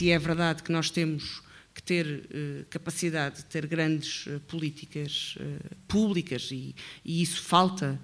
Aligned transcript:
se 0.00 0.10
é 0.10 0.18
verdade 0.18 0.62
que 0.62 0.72
nós 0.72 0.88
temos 0.88 1.42
que 1.74 1.82
ter 1.82 2.06
uh, 2.06 2.64
capacidade 2.70 3.36
de 3.36 3.44
ter 3.44 3.66
grandes 3.66 4.24
uh, 4.24 4.40
políticas 4.48 5.36
uh, 5.36 5.76
públicas 5.86 6.48
e, 6.50 6.74
e, 7.04 7.20
isso 7.20 7.42
falta 7.42 8.00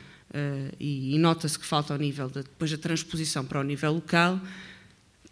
e, 0.78 1.14
e 1.14 1.18
nota-se 1.18 1.58
que 1.58 1.64
falta 1.64 1.94
ao 1.94 1.98
nível 1.98 2.28
de, 2.28 2.42
depois 2.42 2.70
da 2.70 2.76
transposição 2.76 3.46
para 3.46 3.60
o 3.60 3.62
nível 3.62 3.94
local, 3.94 4.38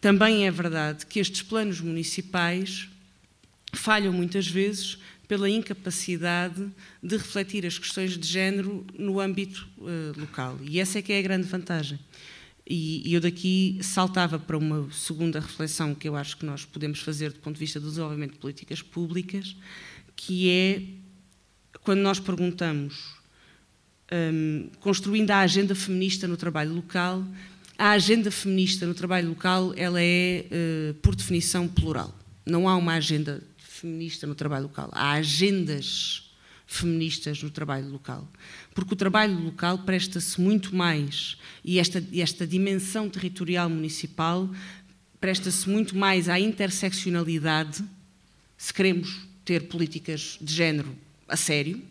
também 0.00 0.46
é 0.46 0.50
verdade 0.50 1.04
que 1.04 1.18
estes 1.18 1.42
planos 1.42 1.80
municipais 1.80 2.88
falham 3.74 4.12
muitas 4.12 4.46
vezes 4.46 4.96
pela 5.28 5.50
incapacidade 5.50 6.70
de 7.02 7.16
refletir 7.18 7.66
as 7.66 7.78
questões 7.78 8.16
de 8.16 8.26
género 8.26 8.86
no 8.98 9.20
âmbito 9.20 9.68
local 10.16 10.58
e 10.62 10.80
essa 10.80 11.00
é 11.00 11.02
que 11.02 11.12
é 11.12 11.18
a 11.18 11.22
grande 11.22 11.46
vantagem. 11.46 11.98
E, 12.66 13.12
eu 13.12 13.20
daqui 13.20 13.78
saltava 13.82 14.38
para 14.38 14.56
uma 14.56 14.90
segunda 14.90 15.38
reflexão 15.38 15.94
que 15.94 16.08
eu 16.08 16.16
acho 16.16 16.36
que 16.36 16.46
nós 16.46 16.64
podemos 16.64 17.00
fazer 17.00 17.32
do 17.32 17.38
ponto 17.40 17.54
de 17.54 17.60
vista 17.60 17.78
do 17.78 17.88
desenvolvimento 17.88 18.32
de 18.32 18.38
políticas 18.38 18.80
públicas, 18.80 19.54
que 20.16 20.50
é 20.50 20.82
quando 21.82 22.00
nós 22.00 22.18
perguntamos, 22.18 23.14
um, 24.10 24.70
construindo 24.80 25.30
a 25.30 25.40
agenda 25.40 25.74
feminista 25.74 26.26
no 26.26 26.36
trabalho 26.36 26.72
local, 26.72 27.22
a 27.76 27.90
agenda 27.90 28.30
feminista 28.30 28.86
no 28.86 28.94
trabalho 28.94 29.28
local 29.28 29.74
ela 29.76 30.00
é, 30.00 30.46
uh, 30.50 30.94
por 30.94 31.14
definição, 31.14 31.68
plural. 31.68 32.16
Não 32.46 32.68
há 32.68 32.76
uma 32.76 32.94
agenda 32.94 33.42
feminista 33.58 34.26
no 34.26 34.34
trabalho 34.34 34.64
local. 34.64 34.88
Há 34.92 35.12
agendas 35.12 36.23
feministas 36.66 37.42
no 37.42 37.50
trabalho 37.50 37.88
local. 37.88 38.28
Porque 38.74 38.94
o 38.94 38.96
trabalho 38.96 39.38
local 39.38 39.78
presta-se 39.78 40.40
muito 40.40 40.74
mais, 40.74 41.36
e 41.64 41.78
esta, 41.78 42.02
esta 42.14 42.46
dimensão 42.46 43.08
territorial 43.08 43.68
municipal 43.68 44.48
presta-se 45.20 45.68
muito 45.68 45.96
mais 45.96 46.28
à 46.28 46.38
interseccionalidade, 46.38 47.82
se 48.58 48.72
queremos 48.74 49.26
ter 49.44 49.68
políticas 49.68 50.38
de 50.40 50.52
género 50.52 50.94
a 51.28 51.36
sério, 51.36 51.82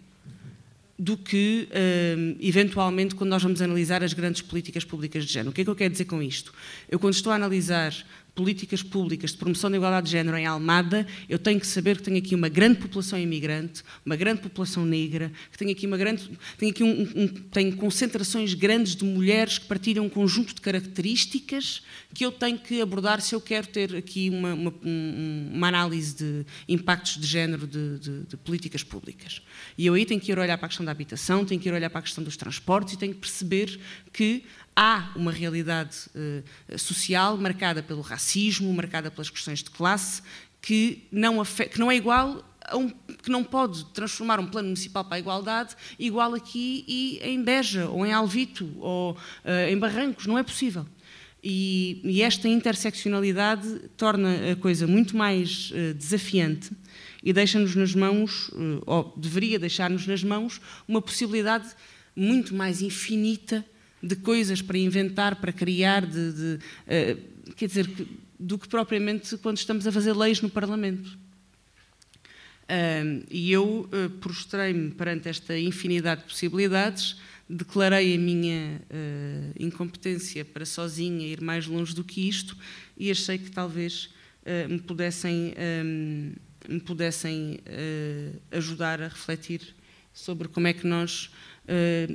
do 0.98 1.18
que, 1.18 1.68
uh, 1.72 2.38
eventualmente, 2.40 3.16
quando 3.16 3.32
nós 3.32 3.42
vamos 3.42 3.62
analisar 3.62 4.04
as 4.04 4.14
grandes 4.14 4.42
políticas 4.42 4.86
públicas 4.86 5.26
de 5.26 5.34
género. 5.34 5.50
O 5.50 5.54
que 5.54 5.62
é 5.62 5.64
que 5.64 5.70
eu 5.70 5.76
quero 5.76 5.92
dizer 5.92 6.06
com 6.06 6.22
isto? 6.22 6.54
Eu, 6.90 7.00
quando 7.00 7.14
estou 7.14 7.32
a 7.32 7.36
analisar 7.36 7.94
políticas 8.36 8.82
públicas 8.82 9.32
de 9.32 9.38
promoção 9.38 9.70
da 9.70 9.78
igualdade 9.78 10.08
de 10.08 10.12
género 10.12 10.38
em 10.38 10.46
Almada, 10.46 11.06
eu 11.30 11.38
tenho 11.38 11.60
que 11.60 11.68
saber 11.68 11.98
que 11.98 12.04
tenho 12.04 12.18
aqui 12.18 12.34
uma 12.34 12.50
grande 12.50 12.80
população 12.80 13.20
imigrante, 13.20 13.84
uma 14.06 14.16
grande 14.16 14.42
população 14.42 14.86
negra, 14.86 15.32
que 15.52 15.58
tenho 15.58 15.72
aqui 15.72 15.86
uma 15.86 15.98
grande, 15.98 16.30
tenho 16.58 16.72
aqui 16.72 16.84
um, 16.84 17.02
um, 17.16 17.28
tenho 17.28 17.76
concentrações 17.76 18.54
grandes 18.54 18.96
de 18.96 19.06
mulheres 19.06 19.60
que 19.60 19.66
partilham 19.66 20.06
um 20.06 20.10
conjunto 20.10 20.54
de 20.56 20.62
características 20.62 21.84
que 22.14 22.26
eu 22.26 22.32
tenho 22.32 22.58
que 22.58 22.82
abordar 22.82 23.22
se 23.22 23.34
eu 23.36 23.42
quero 23.42 23.68
ter 23.68 23.96
aqui 23.96 24.30
uma, 24.30 24.54
uma, 24.54 24.74
uma 24.84 25.68
análise 25.68 26.16
de 26.16 26.46
impactos 26.68 27.20
de 27.20 27.28
género 27.28 27.68
de, 27.68 28.00
de, 28.00 28.24
de, 28.24 28.38
políticas 28.38 28.84
públicas. 28.84 29.42
E 29.78 29.86
eu 29.86 29.94
aí 29.94 30.06
tenho 30.06 30.22
que 30.22 30.32
ir 30.32 30.38
olhar 30.38 30.58
para 30.58 30.68
a 30.68 30.70
questão 30.70 30.86
da 30.86 30.92
habitação, 30.92 31.46
tenho 31.46 31.60
que 31.60 31.70
ir 31.70 31.74
olhar 31.74 31.90
para 31.90 32.00
a 32.00 32.04
questão 32.04 32.24
dos 32.24 32.38
transportes 32.38 32.94
e 32.94 32.98
tenho 32.98 33.14
que 33.14 33.20
perceber 33.20 33.80
que 34.12 34.44
há 34.76 35.12
uma 35.16 35.32
realidade 35.32 35.98
uh, 36.16 36.80
social 36.80 37.38
marcada 37.38 37.84
pelo 37.84 38.02
racismo, 38.02 38.74
marcada 38.74 39.12
pelas 39.12 39.30
questões 39.30 39.60
de 39.60 39.70
classe, 39.70 40.22
que 40.62 41.08
não, 41.12 41.44
que 41.44 41.80
não 41.80 41.92
é 41.92 41.96
igual 41.96 42.44
um, 42.74 42.90
que 42.90 43.30
não 43.30 43.44
pode 43.44 43.86
transformar 43.88 44.40
um 44.40 44.48
plano 44.48 44.70
municipal 44.70 45.04
para 45.04 45.18
a 45.18 45.20
igualdade 45.20 45.76
igual 46.00 46.34
aqui 46.34 46.86
e 46.88 47.20
em 47.22 47.44
Beja, 47.44 47.88
ou 47.88 48.06
em 48.06 48.14
Alvito, 48.14 48.70
ou 48.80 49.12
uh, 49.14 49.70
em 49.70 49.78
Barrancos, 49.78 50.26
não 50.26 50.38
é 50.38 50.44
possível. 50.44 50.86
E, 51.44 52.00
e, 52.06 52.22
esta 52.22 52.48
interseccionalidade 52.48 53.90
torna 53.98 54.54
a 54.54 54.56
coisa 54.56 54.88
muito 54.88 55.18
mais 55.18 55.72
uh, 55.72 55.94
desafiante 55.94 56.72
e 57.22 57.34
deixa-nos 57.34 57.76
nas 57.76 57.94
mãos, 57.94 58.48
uh, 58.50 58.82
ou 58.86 59.14
deveria 59.18 59.60
deixar-nos 59.60 60.08
nas 60.08 60.24
mãos, 60.24 60.62
uma 60.88 61.02
possibilidade 61.02 61.68
muito 62.16 62.56
mais 62.56 62.82
infinita 62.82 63.66
de 64.04 64.18
coisas 64.18 64.62
para 64.62 64.78
inventar, 64.78 65.38
para 65.38 65.54
criar, 65.54 66.06
de, 66.06 66.34
de 66.34 66.60
uh, 66.60 67.54
quer 67.56 67.68
dizer, 67.68 67.90
do 68.38 68.58
que 68.58 68.68
propriamente 68.68 69.38
quando 69.38 69.58
estamos 69.58 69.88
a 69.88 69.92
fazer 69.92 70.14
leis 70.14 70.42
no 70.42 70.50
Parlamento. 70.50 71.18
Uh, 72.64 73.24
e 73.30 73.52
eu 73.52 73.90
uh, 73.92 74.10
prostrei-me 74.20 74.92
perante 74.92 75.30
esta 75.30 75.58
infinidade 75.58 76.22
de 76.22 76.28
possibilidades, 76.28 77.18
declarei 77.50 78.16
a 78.16 78.18
minha 78.18 78.82
uh, 78.90 79.64
incompetência 79.64 80.44
para 80.44 80.66
sozinha 80.66 81.28
ir 81.28 81.42
mais 81.42 81.68
longe 81.68 81.94
do 81.94 82.04
que 82.04 82.28
isto 82.28 82.58
e 82.98 83.10
achei 83.12 83.38
que 83.38 83.52
talvez 83.52 84.10
me 84.70 84.78
pudessem, 84.78 85.54
me 86.68 86.80
pudessem 86.82 87.62
ajudar 88.52 89.02
a 89.02 89.08
refletir 89.08 89.74
sobre 90.12 90.50
como 90.50 90.68
é 90.68 90.74
que 90.74 90.86
nós 90.86 91.32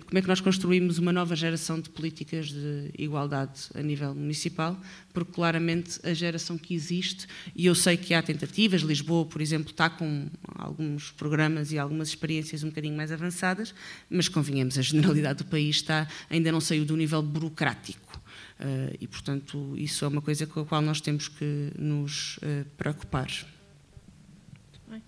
como 0.07 0.19
é 0.19 0.23
que 0.23 0.29
nós 0.29 0.41
construímos 0.41 0.99
uma 0.99 1.13
nova 1.13 1.35
geração 1.35 1.81
de 1.81 1.89
políticas 1.89 2.49
de 2.49 2.91
igualdade 2.99 3.69
a 3.75 3.83
nível 3.83 4.15
municipal, 4.15 4.79
porque 5.13 5.33
claramente 5.33 5.99
a 6.03 6.13
geração 6.13 6.59
que 6.59 6.75
existe, 6.75 7.27
e 7.57 7.67
eu 7.67 7.75
sei 7.75 7.97
que 7.97 8.13
há 8.13 8.23
tentativas, 8.23 8.83
Lisboa, 8.83 9.25
por 9.25 9.41
exemplo, 9.41 9.71
está 9.71 9.89
com 9.89 10.29
alguns 10.55 11.11
programas 11.13 11.73
e 11.73 11.79
algumas 11.79 12.09
experiências 12.09 12.63
um 12.63 12.69
bocadinho 12.69 12.97
mais 12.97 13.11
avançadas, 13.11 13.75
mas 14.11 14.29
convenhamos, 14.29 14.77
a 14.77 14.83
generalidade 14.83 15.39
do 15.39 15.47
país 15.47 15.77
está, 15.77 16.07
ainda 16.29 16.53
não 16.53 16.61
saiu 16.61 16.85
do 16.85 16.97
nível 16.97 17.23
burocrático. 17.23 18.19
Uh, 18.61 18.97
e, 19.01 19.07
portanto, 19.07 19.75
isso 19.77 20.05
é 20.05 20.09
uma 20.09 20.21
coisa 20.21 20.45
com 20.45 20.61
a 20.61 20.65
qual 20.65 20.83
nós 20.83 21.01
temos 21.01 21.29
que 21.29 21.73
nos 21.79 22.39
uh, 22.39 22.65
preocupar. 22.77 23.29
Muito 23.29 24.81
bem. 24.91 25.03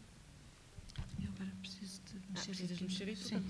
Eu 1.20 1.30
agora 1.34 1.50
preciso 1.60 2.00
de 2.06 2.32
mexer, 2.32 2.64
ah, 2.64 2.74
de 2.76 2.84
mexer 2.84 3.08
isso? 3.08 3.28
Sim. 3.28 3.42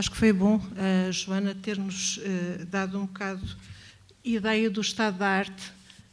Acho 0.00 0.12
que 0.12 0.16
foi 0.16 0.32
bom 0.32 0.58
a 0.78 1.10
Joana 1.10 1.54
ter-nos 1.54 2.16
uh, 2.16 2.64
dado 2.70 2.98
um 2.98 3.04
bocado 3.04 3.46
ideia 4.24 4.70
do 4.70 4.80
estado 4.80 5.18
da 5.18 5.28
arte 5.28 5.62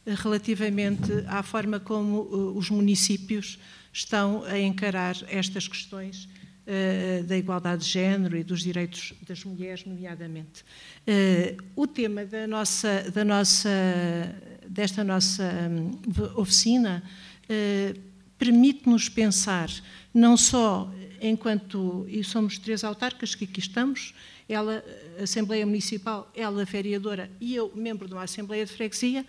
uh, 0.04 0.12
relativamente 0.14 1.10
à 1.26 1.42
forma 1.42 1.80
como 1.80 2.20
os 2.54 2.68
municípios 2.68 3.58
estão 3.90 4.44
a 4.44 4.58
encarar 4.58 5.16
estas 5.28 5.66
questões 5.66 6.28
da 7.26 7.34
igualdade 7.34 7.82
de 7.82 7.88
género 7.90 8.36
e 8.36 8.44
dos 8.44 8.60
direitos 8.60 9.14
das 9.26 9.42
mulheres, 9.42 9.86
nomeadamente. 9.86 10.62
O 11.74 11.86
tema 11.86 12.26
da 12.26 12.46
nossa, 12.46 13.10
da 13.10 13.24
nossa, 13.24 13.70
desta 14.68 15.02
nossa 15.02 15.50
um, 15.70 15.98
oficina 16.38 17.02
permite-nos 18.38 19.08
pensar 19.08 19.70
não 20.12 20.36
só 20.36 20.92
enquanto 21.20 22.06
e 22.08 22.22
somos 22.24 22.58
três 22.58 22.84
autarcas 22.84 23.34
que 23.34 23.44
aqui 23.44 23.60
estamos, 23.60 24.14
ela, 24.48 24.84
Assembleia 25.22 25.66
Municipal, 25.66 26.30
ela 26.34 26.64
vereadora 26.64 27.30
e 27.40 27.54
eu, 27.54 27.70
membro 27.74 28.08
de 28.08 28.14
uma 28.14 28.22
Assembleia 28.22 28.64
de 28.64 28.72
Freguesia, 28.72 29.24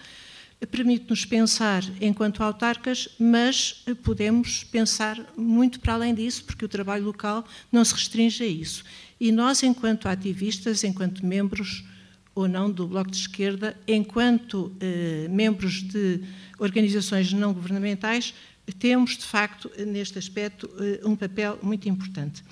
permite-nos 0.71 1.25
pensar 1.25 1.83
enquanto 2.01 2.43
autarcas, 2.43 3.09
mas 3.17 3.83
podemos 4.03 4.63
pensar 4.63 5.17
muito 5.37 5.79
para 5.79 5.93
além 5.93 6.13
disso, 6.13 6.43
porque 6.43 6.65
o 6.65 6.69
trabalho 6.69 7.05
local 7.05 7.45
não 7.71 7.83
se 7.85 7.93
restringe 7.93 8.43
a 8.43 8.47
isso. 8.47 8.83
E 9.19 9.31
nós, 9.31 9.63
enquanto 9.63 10.07
ativistas, 10.07 10.83
enquanto 10.83 11.25
membros 11.25 11.83
ou 12.35 12.47
não 12.47 12.71
do 12.71 12.87
Bloco 12.87 13.11
de 13.11 13.17
Esquerda, 13.17 13.77
enquanto 13.87 14.71
eh, 14.79 15.27
membros 15.29 15.81
de 15.81 16.21
organizações 16.57 17.33
não 17.33 17.53
governamentais, 17.53 18.33
temos, 18.71 19.17
de 19.17 19.25
facto, 19.25 19.71
neste 19.85 20.17
aspecto, 20.17 20.69
eh, 20.79 21.01
um 21.05 21.15
papel 21.15 21.59
muito 21.61 21.87
importante. 21.87 22.43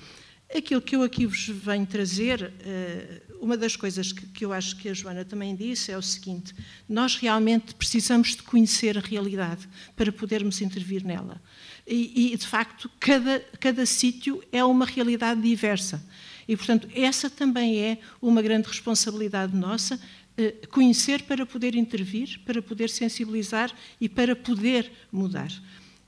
Aquilo 0.54 0.80
que 0.80 0.96
eu 0.96 1.02
aqui 1.02 1.26
vos 1.26 1.48
venho 1.48 1.86
trazer, 1.86 2.52
eh, 2.60 3.22
uma 3.40 3.56
das 3.56 3.76
coisas 3.76 4.12
que 4.12 4.44
eu 4.44 4.52
acho 4.52 4.76
que 4.76 4.88
a 4.88 4.94
Joana 4.94 5.24
também 5.24 5.54
disse 5.54 5.92
é 5.92 5.98
o 5.98 6.02
seguinte: 6.02 6.54
nós 6.88 7.16
realmente 7.16 7.74
precisamos 7.74 8.34
de 8.34 8.42
conhecer 8.42 8.96
a 8.96 9.00
realidade 9.00 9.68
para 9.94 10.10
podermos 10.10 10.60
intervir 10.60 11.04
nela. 11.04 11.40
E, 11.86 12.36
de 12.36 12.46
facto, 12.46 12.90
cada, 13.00 13.40
cada 13.58 13.86
sítio 13.86 14.42
é 14.52 14.62
uma 14.62 14.84
realidade 14.84 15.40
diversa. 15.40 16.02
E, 16.46 16.56
portanto, 16.56 16.88
essa 16.94 17.30
também 17.30 17.78
é 17.80 17.98
uma 18.20 18.42
grande 18.42 18.68
responsabilidade 18.68 19.56
nossa, 19.56 19.98
eh, 20.36 20.54
conhecer 20.70 21.22
para 21.22 21.44
poder 21.44 21.74
intervir, 21.74 22.40
para 22.44 22.62
poder 22.62 22.88
sensibilizar 22.90 23.72
e 24.00 24.08
para 24.08 24.36
poder 24.36 24.90
mudar. 25.10 25.50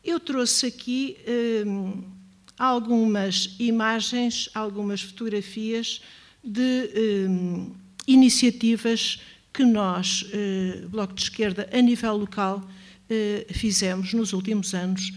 Eu 0.02 0.18
trouxe 0.18 0.66
aqui 0.66 1.16
hum, 1.66 2.02
algumas 2.58 3.54
imagens, 3.58 4.48
algumas 4.54 5.02
fotografias 5.02 6.00
de 6.42 6.90
hum, 7.28 7.72
iniciativas 8.06 9.20
que 9.52 9.64
nós, 9.64 10.26
eh, 10.32 10.86
Bloco 10.88 11.12
de 11.12 11.22
Esquerda, 11.22 11.68
a 11.72 11.80
nível 11.80 12.16
local, 12.16 12.66
eh, 13.08 13.46
fizemos 13.50 14.14
nos 14.14 14.32
últimos 14.32 14.74
anos, 14.74 15.12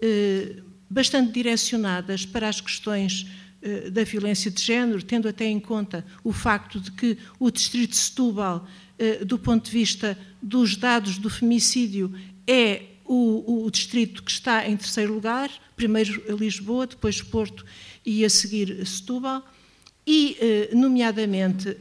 eh, 0.00 0.56
bastante 0.88 1.32
direcionadas 1.32 2.24
para 2.24 2.48
as 2.48 2.60
questões 2.60 3.26
eh, 3.60 3.90
da 3.90 4.04
violência 4.04 4.52
de 4.52 4.62
género, 4.62 5.02
tendo 5.02 5.26
até 5.26 5.44
em 5.44 5.58
conta 5.58 6.06
o 6.22 6.32
facto 6.32 6.78
de 6.78 6.92
que 6.92 7.18
o 7.40 7.50
Distrito 7.50 7.90
de 7.90 7.96
Setúbal, 7.96 8.64
eh, 8.96 9.24
do 9.24 9.36
ponto 9.36 9.64
de 9.64 9.70
vista 9.72 10.16
dos 10.40 10.76
dados 10.76 11.18
do 11.18 11.28
femicídio, 11.28 12.14
é 12.46 12.82
o, 13.08 13.64
o, 13.64 13.70
distrito 13.70 14.22
que 14.22 14.30
está 14.30 14.68
em 14.68 14.76
terceiro 14.76 15.14
lugar, 15.14 15.50
primeiro 15.74 16.22
Lisboa, 16.36 16.86
depois 16.86 17.22
Porto 17.22 17.64
e 18.04 18.24
a 18.24 18.30
seguir 18.30 18.86
Setúbal. 18.86 19.42
E, 20.06 20.36
eh, 20.40 20.70
nomeadamente, 20.72 21.76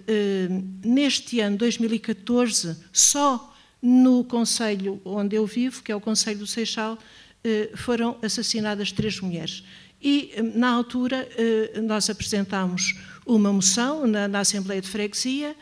neste 0.84 1.40
ano 1.40 1.58
2014, 1.58 2.76
só 2.92 3.56
no 3.82 4.24
Conselho 4.24 5.00
onde 5.06 5.36
eu 5.36 5.46
vivo, 5.46 5.82
que 5.82 5.92
é 5.92 5.96
o 5.96 6.02
Conselho 6.02 6.40
do 6.40 6.48
Seixal, 6.48 6.98
eh, 7.44 7.70
foram 7.76 8.18
assassinadas 8.22 8.92
três 8.92 9.22
mulheres. 9.22 9.64
E, 10.02 10.32
eh, 10.36 10.42
na 10.42 10.70
altura, 10.70 11.28
eh, 11.38 11.80
nós 11.82 12.10
apresentámos 12.10 12.96
uma 13.28 13.52
moção 13.52 14.08
na, 14.08 14.28
na 14.28 14.40
Assembleia 14.40 14.82
de 14.82 14.88
Freguesia, 14.88 15.56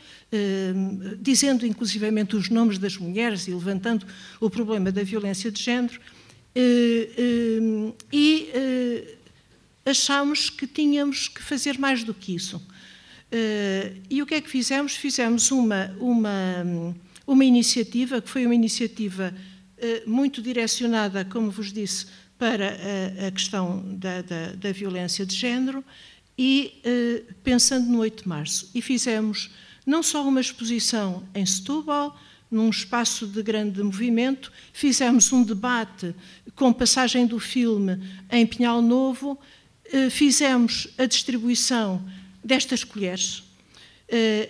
dizendo 1.19 1.65
inclusivamente 1.65 2.35
os 2.35 2.50
nomes 2.50 2.77
das 2.77 2.97
mulheres 2.97 3.47
e 3.47 3.51
levantando 3.51 4.06
o 4.39 4.50
problema 4.50 4.91
da 4.91 5.01
violência 5.01 5.50
de 5.51 5.62
género, 5.62 6.00
e 8.13 8.50
achámos 9.85 10.50
que 10.50 10.67
tínhamos 10.67 11.27
que 11.27 11.41
fazer 11.41 11.79
mais 11.79 12.03
do 12.03 12.13
que 12.13 12.35
isso. 12.35 12.62
E 14.09 14.21
o 14.21 14.25
que 14.25 14.35
é 14.35 14.41
que 14.41 14.50
fizemos? 14.50 14.95
Fizemos 14.95 15.51
uma, 15.51 15.95
uma 16.00 16.94
uma 17.27 17.44
iniciativa 17.44 18.21
que 18.21 18.29
foi 18.29 18.45
uma 18.45 18.56
iniciativa 18.56 19.33
eh, 19.77 20.03
muito 20.06 20.41
direcionada, 20.41 21.25
como 21.25 21.50
vos 21.50 21.71
disse, 21.71 22.06
para 22.38 22.77
a, 23.27 23.31
questão 23.31 23.81
da, 23.95 24.21
da, 24.21 24.51
da, 24.51 24.71
violência 24.73 25.25
de 25.25 25.33
género 25.33 25.81
e 26.37 26.79
eh, 26.83 27.23
pensando 27.43 27.87
no 27.87 27.99
8 27.99 28.23
de 28.23 28.29
março. 28.29 28.69
E 28.73 28.81
fizemos 28.81 29.49
não 29.85 30.03
só 30.03 30.27
uma 30.27 30.41
exposição 30.41 31.23
em 31.33 31.45
Setúbal, 31.45 32.19
num 32.49 32.69
espaço 32.69 33.25
de 33.25 33.41
grande 33.41 33.81
movimento, 33.81 34.51
fizemos 34.71 35.31
um 35.31 35.43
debate 35.43 36.15
com 36.55 36.71
passagem 36.71 37.25
do 37.25 37.39
filme 37.39 37.99
em 38.31 38.45
Pinhal 38.45 38.81
Novo, 38.81 39.39
eh, 39.91 40.09
fizemos 40.09 40.87
a 40.97 41.05
distribuição 41.05 42.03
destas 42.43 42.83
colheres, 42.83 43.43
eh, 44.07 44.49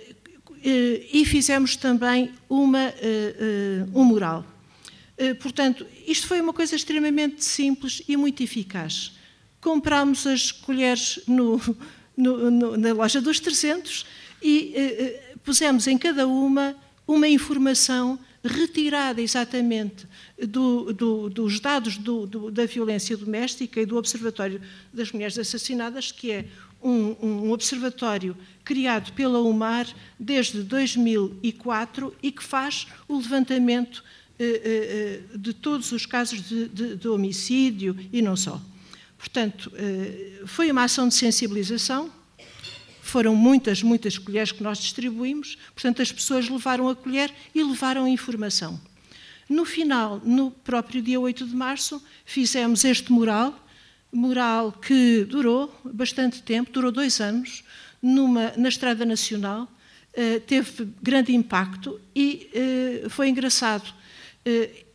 e 1.14 1.24
fizemos 1.26 1.76
também 1.76 2.32
uma, 2.50 2.92
um 3.94 4.04
mural. 4.04 4.44
Portanto, 5.40 5.86
isto 6.08 6.26
foi 6.26 6.42
uma 6.42 6.52
coisa 6.52 6.76
extremamente 6.76 7.46
simples 7.46 8.02
e 8.08 8.18
muito 8.18 8.42
eficaz. 8.42 9.12
Comprámos 9.66 10.28
as 10.28 10.52
colheres 10.52 11.20
no, 11.28 11.60
no, 12.16 12.52
no, 12.52 12.78
na 12.78 12.94
loja 12.94 13.20
dos 13.20 13.40
300 13.40 14.06
e 14.40 15.18
pusemos 15.44 15.88
em 15.88 15.98
cada 15.98 16.28
uma 16.28 16.76
uma 17.08 17.28
informação 17.28 18.20
retirada 18.44 19.22
exatamente 19.22 20.08
do, 20.38 20.94
do, 20.94 21.30
dos 21.30 21.60
dados 21.60 21.98
do, 21.98 22.52
da 22.52 22.66
violência 22.66 23.18
doméstica 23.18 23.82
e 23.82 23.86
do 23.86 23.98
Observatório 23.98 24.62
das 24.94 25.12
Mulheres 25.12 25.38
Assassinadas, 25.38 26.12
que 26.12 26.32
é 26.32 26.46
um, 26.82 27.16
um, 27.22 27.52
observatório 27.52 28.38
criado 28.64 29.14
pela 29.14 29.42
UMAR 29.42 29.88
desde 30.20 30.62
2004 30.62 32.16
e 32.22 32.32
que 32.32 32.44
faz 32.44 32.86
o 33.08 33.18
levantamento 33.18 34.04
eh, 34.38 34.44
eh, 34.44 34.62
eh, 35.34 35.38
de 35.38 35.54
todos 35.54 35.92
os 35.92 36.06
casos 36.06 36.48
de, 36.48 36.68
de, 36.68 36.96
de, 36.96 37.08
homicídio 37.08 37.98
e 38.14 38.22
não 38.22 38.36
só. 38.36 38.62
Portanto, 39.26 39.72
eh, 39.76 40.44
foi 40.46 40.70
uma 40.70 40.84
ação 40.84 41.08
de 41.08 41.16
sensibilização, 41.16 42.12
foram 43.02 43.36
muitas, 43.36 43.82
muitas 43.82 44.20
colheres 44.20 44.52
que 44.52 44.62
nós 44.62 44.78
distribuímos, 44.78 45.58
portanto, 45.74 46.00
as 46.00 46.12
pessoas 46.12 46.48
levaram 46.48 46.88
a 46.88 46.96
colher 46.96 47.34
e 47.54 47.64
levaram 47.64 48.06
a 48.06 48.10
informação. 48.10 48.80
No 49.50 49.66
final, 49.66 50.22
no 50.24 50.52
próprio 50.52 51.02
dia 51.02 51.20
8 51.20 51.48
de 51.48 51.56
março, 51.56 52.02
fizemos 52.24 52.86
este 52.86 53.12
mural 53.12 53.60
mural 54.14 54.72
que 54.72 55.26
durou 55.28 55.76
bastante 55.84 56.44
tempo, 56.44 56.72
durou 56.72 56.92
dois 56.92 57.20
anos, 57.20 57.64
numa, 58.02 58.54
na 58.56 58.70
Estrada 58.70 59.04
Nacional, 59.04 59.64
uh, 59.64 60.40
teve 60.42 60.88
grande 61.02 61.36
impacto 61.36 62.00
e 62.16 62.48
uh, 63.04 63.10
foi 63.10 63.28
engraçado. 63.28 63.92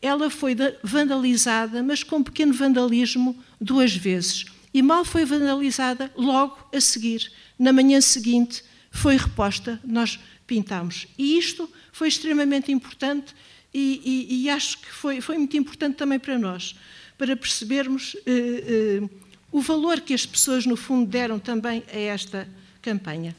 Ela 0.00 0.30
foi 0.30 0.56
vandalizada, 0.80 1.82
mas 1.82 2.04
com 2.04 2.18
um 2.18 2.22
pequeno 2.22 2.52
vandalismo, 2.52 3.36
duas 3.60 3.94
vezes. 3.94 4.46
E 4.72 4.82
mal 4.82 5.04
foi 5.04 5.24
vandalizada, 5.24 6.12
logo 6.16 6.56
a 6.72 6.80
seguir, 6.80 7.30
na 7.58 7.72
manhã 7.72 8.00
seguinte, 8.00 8.62
foi 8.90 9.16
reposta, 9.16 9.80
nós 9.84 10.18
pintámos. 10.46 11.06
E 11.18 11.36
isto 11.36 11.68
foi 11.92 12.08
extremamente 12.08 12.72
importante 12.72 13.34
e, 13.72 14.26
e, 14.30 14.42
e 14.44 14.50
acho 14.50 14.78
que 14.78 14.90
foi, 14.90 15.20
foi 15.20 15.38
muito 15.38 15.56
importante 15.56 15.96
também 15.96 16.18
para 16.18 16.38
nós 16.38 16.74
para 17.20 17.36
percebermos 17.36 18.16
eh, 18.24 19.02
eh, 19.02 19.08
o 19.52 19.60
valor 19.60 20.00
que 20.00 20.14
as 20.14 20.24
pessoas, 20.24 20.64
no 20.64 20.74
fundo, 20.74 21.06
deram 21.06 21.38
também 21.38 21.84
a 21.92 21.98
esta 21.98 22.48
campanha. 22.80 23.36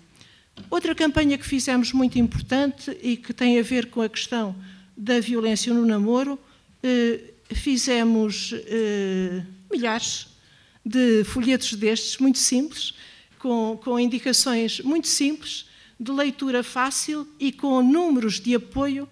Outra 0.69 0.93
campanha 0.93 1.35
que 1.35 1.43
fizemos 1.43 1.91
muito 1.91 2.19
importante 2.19 2.95
e 3.01 3.17
que 3.17 3.33
tem 3.33 3.57
a 3.57 3.63
ver 3.63 3.87
com 3.87 4.03
a 4.03 4.07
questão 4.07 4.55
da 4.95 5.19
violência 5.19 5.73
no 5.73 5.83
namoro, 5.83 6.37
eh, 6.83 7.21
fizemos 7.55 8.53
milhares 9.71 10.27
de 10.85 11.23
folhetos 11.23 11.73
destes, 11.73 12.17
muito 12.17 12.39
simples, 12.39 12.93
com, 13.39 13.79
com 13.83 13.99
indicações 13.99 14.79
muito 14.81 15.07
simples, 15.07 15.65
de 15.99 16.11
leitura 16.11 16.63
fácil 16.63 17.27
e 17.39 17.51
com 17.51 17.81
números 17.83 18.39
de 18.39 18.55
apoio 18.55 19.07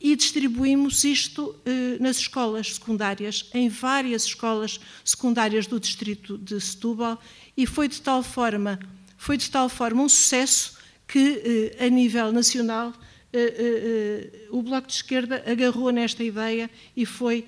e 0.00 0.16
distribuímos 0.16 1.04
isto 1.04 1.54
eh, 1.64 1.96
nas 2.00 2.18
escolas 2.18 2.74
secundárias, 2.74 3.48
em 3.54 3.68
várias 3.68 4.24
escolas 4.24 4.78
secundárias 5.04 5.66
do 5.66 5.80
distrito 5.80 6.36
de 6.36 6.60
Setúbal, 6.60 7.18
e 7.56 7.66
foi 7.66 7.88
de 7.88 8.02
tal 8.02 8.22
forma, 8.22 8.78
foi 9.16 9.36
de 9.36 9.48
tal 9.48 9.68
forma 9.68 10.02
um 10.02 10.08
sucesso 10.08 10.76
que, 11.06 11.72
eh, 11.78 11.86
a 11.86 11.88
nível 11.88 12.32
nacional, 12.32 12.92
eh, 13.32 14.46
o 14.50 14.62
Bloco 14.62 14.88
de 14.88 14.94
Esquerda 14.94 15.42
agarrou 15.46 15.90
nesta 15.90 16.22
ideia 16.22 16.70
e 16.96 17.06
foi 17.06 17.46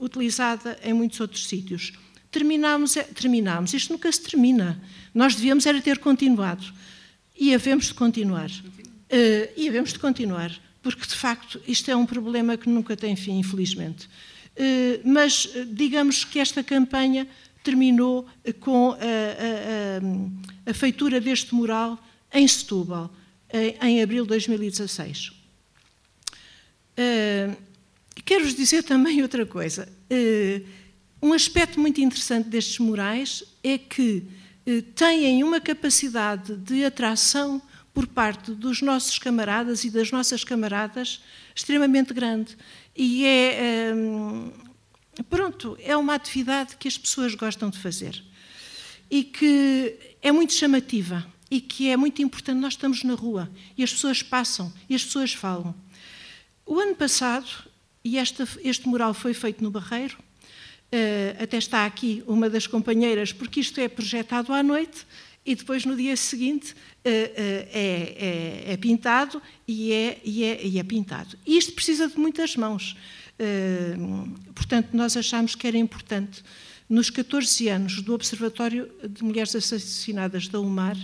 utilizada 0.00 0.78
em 0.82 0.92
muitos 0.92 1.20
outros 1.20 1.46
sítios. 1.46 1.92
Terminámos, 2.30 2.94
terminámos, 3.14 3.74
isto 3.74 3.92
nunca 3.92 4.10
se 4.10 4.22
termina. 4.22 4.82
Nós 5.14 5.34
devíamos 5.34 5.66
era 5.66 5.80
ter 5.80 5.98
continuado. 5.98 6.64
E 7.38 7.54
havemos 7.54 7.86
de 7.86 7.94
continuar. 7.94 8.50
e 9.56 9.68
havemos 9.68 9.92
de 9.92 9.98
continuar 9.98 10.58
porque 10.82 11.06
de 11.06 11.14
facto 11.14 11.62
isto 11.66 11.90
é 11.90 11.96
um 11.96 12.04
problema 12.04 12.56
que 12.56 12.68
nunca 12.68 12.96
tem 12.96 13.14
fim, 13.14 13.38
infelizmente. 13.38 14.08
Eh, 14.56 15.00
mas 15.04 15.48
digamos 15.68 16.24
que 16.24 16.40
esta 16.40 16.62
campanha 16.62 17.26
terminou 17.62 18.26
com 18.58 18.90
a, 18.90 18.96
a, 20.66 20.70
a 20.70 20.74
feitura 20.74 21.20
deste 21.20 21.54
mural 21.54 22.02
em 22.32 22.46
Setúbal, 22.46 23.14
em, 23.52 23.76
em 23.80 24.02
abril 24.02 24.24
de 24.24 24.30
2016. 24.30 25.32
Quero-vos 28.24 28.54
dizer 28.54 28.82
também 28.82 29.22
outra 29.22 29.46
coisa. 29.46 29.88
Um 31.20 31.32
aspecto 31.32 31.80
muito 31.80 32.00
interessante 32.00 32.48
destes 32.48 32.78
murais 32.78 33.44
é 33.62 33.78
que 33.78 34.24
têm 34.94 35.42
uma 35.42 35.60
capacidade 35.60 36.56
de 36.56 36.84
atração 36.84 37.62
por 37.94 38.06
parte 38.06 38.52
dos 38.52 38.80
nossos 38.80 39.18
camaradas 39.18 39.84
e 39.84 39.90
das 39.90 40.10
nossas 40.10 40.44
camaradas 40.44 41.22
extremamente 41.54 42.14
grande. 42.14 42.56
E 42.96 43.24
é, 43.24 43.92
hum, 43.94 44.50
pronto, 45.28 45.76
é 45.80 45.96
uma 45.96 46.14
atividade 46.14 46.76
que 46.76 46.88
as 46.88 46.96
pessoas 46.96 47.34
gostam 47.34 47.70
de 47.70 47.78
fazer 47.78 48.22
e 49.10 49.24
que 49.24 49.94
é 50.22 50.32
muito 50.32 50.54
chamativa 50.54 51.26
e 51.50 51.60
que 51.60 51.90
é 51.90 51.96
muito 51.96 52.22
importante. 52.22 52.58
Nós 52.58 52.72
estamos 52.72 53.02
na 53.04 53.14
rua 53.14 53.50
e 53.76 53.84
as 53.84 53.92
pessoas 53.92 54.22
passam 54.22 54.72
e 54.88 54.94
as 54.94 55.04
pessoas 55.04 55.34
falam. 55.34 55.74
O 56.64 56.78
ano 56.78 56.94
passado, 56.94 57.46
e 58.04 58.18
esta, 58.18 58.48
este 58.62 58.88
mural 58.88 59.14
foi 59.14 59.34
feito 59.34 59.62
no 59.62 59.70
Barreiro, 59.70 60.16
uh, 60.18 61.42
até 61.42 61.56
está 61.56 61.86
aqui 61.86 62.22
uma 62.26 62.50
das 62.50 62.66
companheiras, 62.66 63.32
porque 63.32 63.60
isto 63.60 63.80
é 63.80 63.88
projetado 63.88 64.52
à 64.52 64.62
noite 64.62 65.06
e 65.44 65.54
depois 65.54 65.84
no 65.84 65.96
dia 65.96 66.16
seguinte 66.16 66.74
eh, 67.04 67.32
eh, 67.36 67.68
é, 67.72 68.68
é, 68.68 68.72
é 68.74 68.76
pintado 68.76 69.42
e 69.66 69.92
é, 69.92 70.20
e, 70.24 70.44
é, 70.44 70.64
e 70.64 70.78
é 70.78 70.82
pintado. 70.84 71.36
E 71.44 71.58
isto 71.58 71.72
precisa 71.72 72.06
de 72.06 72.16
muitas 72.16 72.54
mãos. 72.54 72.96
Portanto, 74.54 74.90
nós 74.92 75.16
achamos 75.16 75.56
que 75.56 75.66
era 75.66 75.76
importante, 75.76 76.44
nos 76.88 77.10
14 77.10 77.68
anos 77.68 78.00
do 78.02 78.14
Observatório 78.14 78.88
de 79.02 79.24
Mulheres 79.24 79.56
Assassinadas 79.56 80.46
da 80.46 80.60
UMAR, 80.60 80.96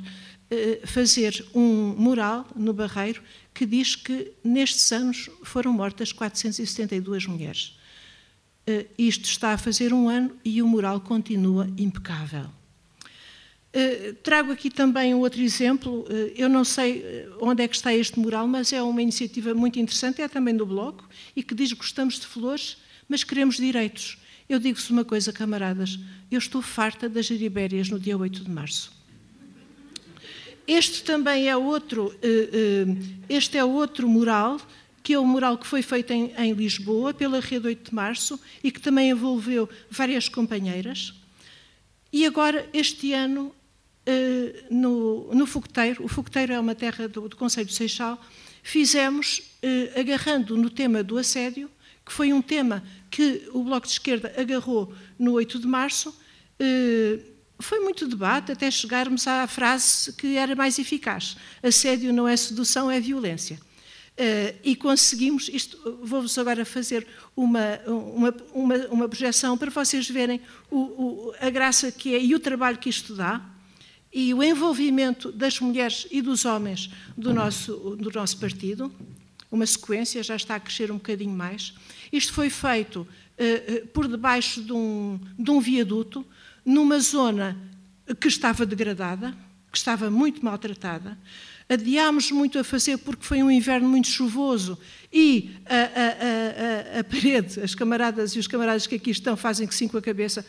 fazer 0.87 1.45
um 1.55 1.95
mural 1.97 2.47
no 2.57 2.73
Barreiro 2.73 3.23
que 3.53 3.67
diz 3.67 3.95
que 3.95 4.33
nestes 4.43 4.91
anos 4.93 5.29
foram 5.43 5.73
mortas 5.73 6.13
472 6.13 7.27
mulheres. 7.27 7.77
isto 8.97 9.25
está 9.25 9.53
a 9.53 9.59
fazer 9.59 9.93
um 9.93 10.09
ano 10.09 10.37
e 10.45 10.63
o 10.63 10.67
mural 10.67 11.01
continua 11.01 11.69
impecável. 11.77 12.47
Uh, 13.69 14.15
trago 14.23 14.51
aqui 14.51 14.71
também 14.71 15.15
um 15.15 15.21
outro 15.21 15.41
exemplo. 15.41 16.07
Eu 16.35 16.49
não 16.49 16.65
sei 16.65 17.27
onde 17.41 17.63
é 17.63 17.69
que 17.69 17.77
está 17.77 17.93
este 17.95 18.19
mural, 18.19 18.49
mas 18.49 18.73
é 18.73 18.83
uma 18.83 19.03
iniciativa 19.03 19.53
muito 19.55 19.79
interessante, 19.79 20.23
é 20.23 20.29
também 20.29 20.57
do 20.57 20.65
Bloco, 20.65 21.07
e 21.37 21.43
que 21.43 21.55
diz 21.55 21.73
que 21.73 21.79
gostamos 21.79 22.19
de 22.19 22.27
flores, 22.27 22.79
mas 23.09 23.23
queremos 23.23 23.57
direitos. 23.57 24.19
Eu 24.49 24.59
digo-vos 24.59 24.89
uma 24.89 25.05
coisa, 25.05 25.31
camaradas, 25.33 25.99
eu 26.31 26.39
estou 26.39 26.63
farta 26.63 27.09
das 27.09 27.27
geribérias 27.27 27.91
no 27.91 28.01
dia 28.01 28.17
8 28.17 28.45
de 28.45 28.51
março. 28.51 28.98
Este 30.69 31.03
também 31.03 31.49
é 31.49 31.57
outro, 31.57 32.15
este 33.27 33.57
é 33.57 33.65
outro 33.65 34.07
mural 34.07 34.61
que 35.03 35.15
é 35.15 35.19
o 35.19 35.25
mural 35.25 35.57
que 35.57 35.67
foi 35.67 35.81
feito 35.81 36.13
em, 36.13 36.35
em, 36.37 36.53
Lisboa 36.53 37.15
pela 37.15 37.41
Rede 37.41 37.69
8 37.69 37.89
de 37.89 37.95
Março 37.95 38.39
e 38.63 38.71
que 38.71 38.79
também 38.79 39.09
envolveu 39.09 39.67
várias 39.91 40.29
companheiras. 40.29 41.15
E 42.13 42.27
agora, 42.27 42.69
este 42.75 43.15
ano, 43.15 43.55
eh, 44.05 44.65
no, 44.71 45.33
no 45.35 45.47
Fogoteiro, 45.47 46.05
o 46.05 46.09
Fogoteiro 46.09 46.53
é 46.53 46.61
uma 46.61 46.75
terra 46.75 47.09
do, 47.09 47.27
do 47.27 47.37
Conselho 47.37 47.67
de 47.67 47.75
Seixal, 47.75 48.23
fizemos, 48.63 49.41
eh, 49.63 49.99
agarrando 49.99 50.59
no 50.59 50.69
tema 50.69 51.03
do 51.03 51.17
assédio, 51.17 51.71
que 52.05 52.13
foi 52.13 52.31
um 52.31 52.43
tema 52.43 52.85
que 53.11 53.49
o 53.55 53.63
Bloco 53.63 53.87
de 53.87 53.95
Esquerda 53.95 54.35
agarrou 54.37 54.93
no 55.19 55.33
8 55.33 55.59
de 55.59 55.67
Março, 55.67 56.15
eh, 56.61 57.19
foi 57.59 57.81
muito 57.81 58.07
debate 58.07 58.53
até 58.53 58.71
chegarmos 58.71 59.27
à 59.27 59.47
frase 59.47 60.13
que 60.13 60.37
era 60.37 60.55
mais 60.55 60.79
eficaz: 60.79 61.37
assédio 61.63 62.13
não 62.13 62.29
é 62.29 62.37
sedução, 62.37 62.91
é 62.91 63.01
violência. 63.01 63.59
Uh, 64.19 64.59
e 64.65 64.75
conseguimos, 64.75 65.49
isto, 65.49 65.79
vou-vos 66.03 66.37
agora 66.39 66.65
fazer 66.65 67.07
uma, 67.37 67.79
uma, 67.87 68.35
uma, 68.53 68.77
uma, 68.89 69.09
projeção 69.09 69.57
para 69.57 69.71
vocês 69.71 70.11
verem 70.11 70.41
o, 70.69 70.77
o, 70.77 71.35
a 71.41 71.49
graça 71.49 71.93
que 71.93 72.17
é 72.17 72.21
e 72.21 72.35
o 72.35 72.41
trabalho 72.41 72.79
que 72.79 72.89
isto 72.89 73.15
dá 73.15 73.41
e 74.13 74.35
o 74.35 74.43
envolvimento 74.43 75.31
das 75.31 75.61
mulheres 75.61 76.05
e 76.11 76.21
dos 76.21 76.45
homens 76.45 76.91
do 77.17 77.33
nosso, 77.33 77.97
do 77.97 78.11
nosso 78.11 78.39
partido. 78.39 78.93
Uma 79.53 79.67
sequência, 79.67 80.21
já 80.23 80.35
está 80.35 80.57
a 80.57 80.61
crescer 80.61 80.91
um 80.91 80.97
bocadinho 80.97 81.33
mais. 81.33 81.73
Isto 82.13 82.33
foi 82.33 82.51
feito 82.51 83.07
uh, 83.07 83.87
por 83.89 84.09
debaixo 84.09 84.61
de 84.61 84.73
um, 84.73 85.21
de 85.39 85.51
um 85.51 85.61
viaduto, 85.61 86.27
numa 86.69 87.01
zona 87.01 87.57
que 88.21 88.29
estava 88.29 88.67
degradada, 88.67 89.35
que 89.73 89.79
estava 89.79 90.11
muito 90.11 90.45
maltratada. 90.45 91.19
Adiámos 91.67 92.31
muito 92.31 92.59
a 92.59 92.65
fazer 92.65 92.99
porque 92.99 93.25
foi 93.25 93.43
um 93.43 93.51
inverno 93.51 93.89
muito 93.89 94.09
chuvoso 94.09 94.79
e 95.11 95.57
a, 95.65 95.75
a, 95.75 96.97
a, 96.97 97.01
a, 97.01 97.05
parede, 97.05 97.61
as 97.61 97.75
camaradas 97.75 98.37
e 98.37 98.39
os 98.39 98.47
camaradas 98.47 98.87
que 98.87 98.97
aqui 98.97 99.11
estão 99.11 99.35
fazem 99.35 99.67
que 99.67 99.75
sim 99.75 99.89
com 99.89 99.97
a 99.97 100.03
cabeça, 100.03 100.45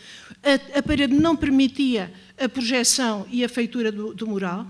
a, 0.75 0.83
parede 0.83 1.13
não 1.13 1.37
permitia 1.37 2.13
a 2.37 2.49
projeção 2.49 3.25
e 3.31 3.43
a 3.43 3.49
feitura 3.49 3.89
do, 3.89 4.13
do 4.13 4.27
mural. 4.27 4.67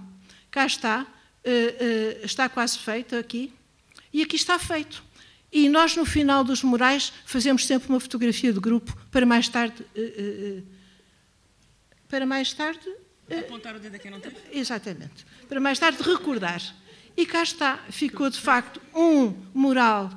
Cá 0.52 0.68
está, 0.68 1.02
uh, 1.02 1.04
uh, 1.04 2.26
está 2.26 2.48
quase 2.48 2.78
feito 2.78 3.16
aqui 3.16 3.52
e 4.14 4.22
aqui 4.22 4.36
está 4.36 4.60
feito. 4.60 5.04
E 5.52 5.68
nós, 5.68 5.96
no 5.96 6.06
final 6.06 6.44
dos 6.44 6.62
murais, 6.62 7.12
fazemos 7.26 7.66
sempre 7.66 7.90
uma 7.90 8.00
fotografia 8.00 8.54
de 8.54 8.60
grupo 8.60 8.96
para 9.10 9.26
mais 9.26 9.48
tarde. 9.48 9.84
Uh, 9.96 10.79
para 12.10 12.26
mais 12.26 12.54
tarde. 12.54 12.90
Apontar 13.30 13.76
o 13.76 13.80
dedo 13.80 13.96
a 13.96 14.00
quem 14.00 14.10
não 14.10 14.20
tem? 14.20 14.34
Exatamente 14.52 15.26
para 15.50 15.60
mais 15.60 15.80
tarde 15.80 16.02
recordar. 16.04 16.62
E 17.18 17.26
cá 17.26 17.42
está, 17.42 17.78
ficou 17.90 18.30
de 18.30 18.40
facto 18.40 18.80
um 18.96 19.36
mural 19.54 20.12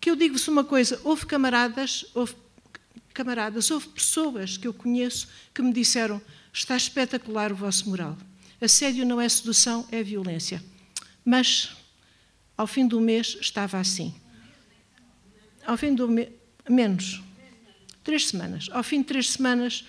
que 0.00 0.10
eu 0.10 0.16
digo-vos 0.16 0.48
uma 0.48 0.64
coisa, 0.64 0.98
houve 1.04 1.26
camaradas, 1.26 2.06
houve 2.14 2.34
camaradas, 3.12 3.70
houve 3.70 3.88
pessoas 3.88 4.56
que 4.56 4.66
eu 4.66 4.72
conheço 4.72 5.28
que 5.52 5.60
me 5.60 5.72
disseram 5.72 6.20
está 6.52 6.76
espetacular 6.76 7.52
o 7.52 7.56
vosso 7.56 7.88
mural. 7.88 8.16
Assédio 8.60 9.04
não 9.04 9.20
é 9.20 9.28
sedução, 9.28 9.86
é 9.92 10.02
violência. 10.02 10.62
Mas 11.24 11.76
ao 12.56 12.66
fim 12.66 12.88
do 12.88 13.00
mês 13.00 13.36
estava 13.40 13.78
assim. 13.78 14.14
Ao 15.66 15.76
fim 15.76 15.94
do 15.94 16.08
mês, 16.08 16.30
menos, 16.68 17.22
três 18.02 18.26
semanas. 18.26 18.68
Ao 18.72 18.82
fim 18.82 19.00
de 19.00 19.04
três 19.04 19.30
semanas, 19.30 19.84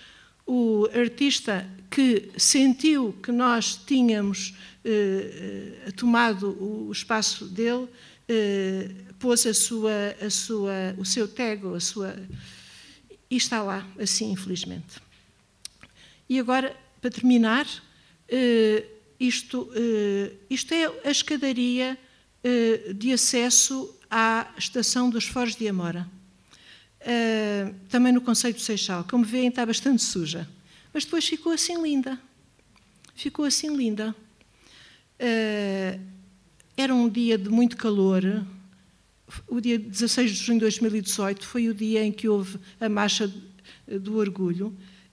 o 0.50 0.90
artista 1.00 1.70
que 1.92 2.32
sentiu 2.36 3.14
que 3.22 3.32
nós 3.32 3.80
tínhamos 3.86 4.56
eh, 4.84 5.78
eh, 5.86 5.92
tomado 5.92 6.58
o 6.60 6.92
espaço 6.92 7.46
dele, 7.46 7.88
eh, 8.28 8.90
pôs 9.20 9.46
a 9.46 9.54
sua, 9.54 10.16
a 10.20 10.30
sua, 10.32 10.96
o 10.98 11.06
seu 11.06 11.28
tego, 11.28 11.76
a 11.76 11.80
sua. 11.80 12.16
E 13.30 13.38
está 13.38 13.62
lá, 13.62 13.88
assim, 14.00 14.32
infelizmente. 14.32 15.00
E 16.28 16.40
agora, 16.40 16.76
para 17.00 17.12
terminar, 17.12 17.68
isto, 19.20 19.70
isto 20.50 20.74
é 20.74 20.86
a 21.08 21.12
escadaria 21.12 21.98
de 22.96 23.12
acesso 23.12 23.96
à 24.10 24.52
estação 24.58 25.10
dos 25.10 25.26
Foros 25.26 25.56
de 25.56 25.68
Amora. 25.68 26.08
Também 27.90 28.12
no 28.12 28.22
Conselho 28.22 28.54
de 28.54 28.62
Seixal. 28.62 29.06
Como 29.10 29.24
veem, 29.24 29.48
está 29.48 29.66
bastante 29.66 30.02
suja. 30.02 30.48
Mas 30.94 31.06
depois 31.06 31.28
ficou 31.28 31.52
assim 31.52 31.82
linda. 31.82 32.20
Ficou 33.16 33.46
assim 33.46 33.76
linda. 33.76 34.16
Uh, 35.20 36.00
era 36.78 36.96
um 36.96 37.10
dia 37.10 37.38
de 37.38 37.50
muito 37.50 37.76
calor. 37.76 38.24
O 39.48 39.60
dia 39.60 39.78
16 39.78 40.32
de 40.32 40.38
junho 40.38 40.58
de 40.60 40.62
2018 40.62 41.46
foi 41.46 41.68
o 41.68 41.74
dia 41.74 42.04
em 42.04 42.12
que 42.12 42.28
houve 42.28 42.58
a 42.80 42.88
marcha 42.88 43.32
do 43.86 44.18
orgulho. 44.18 44.68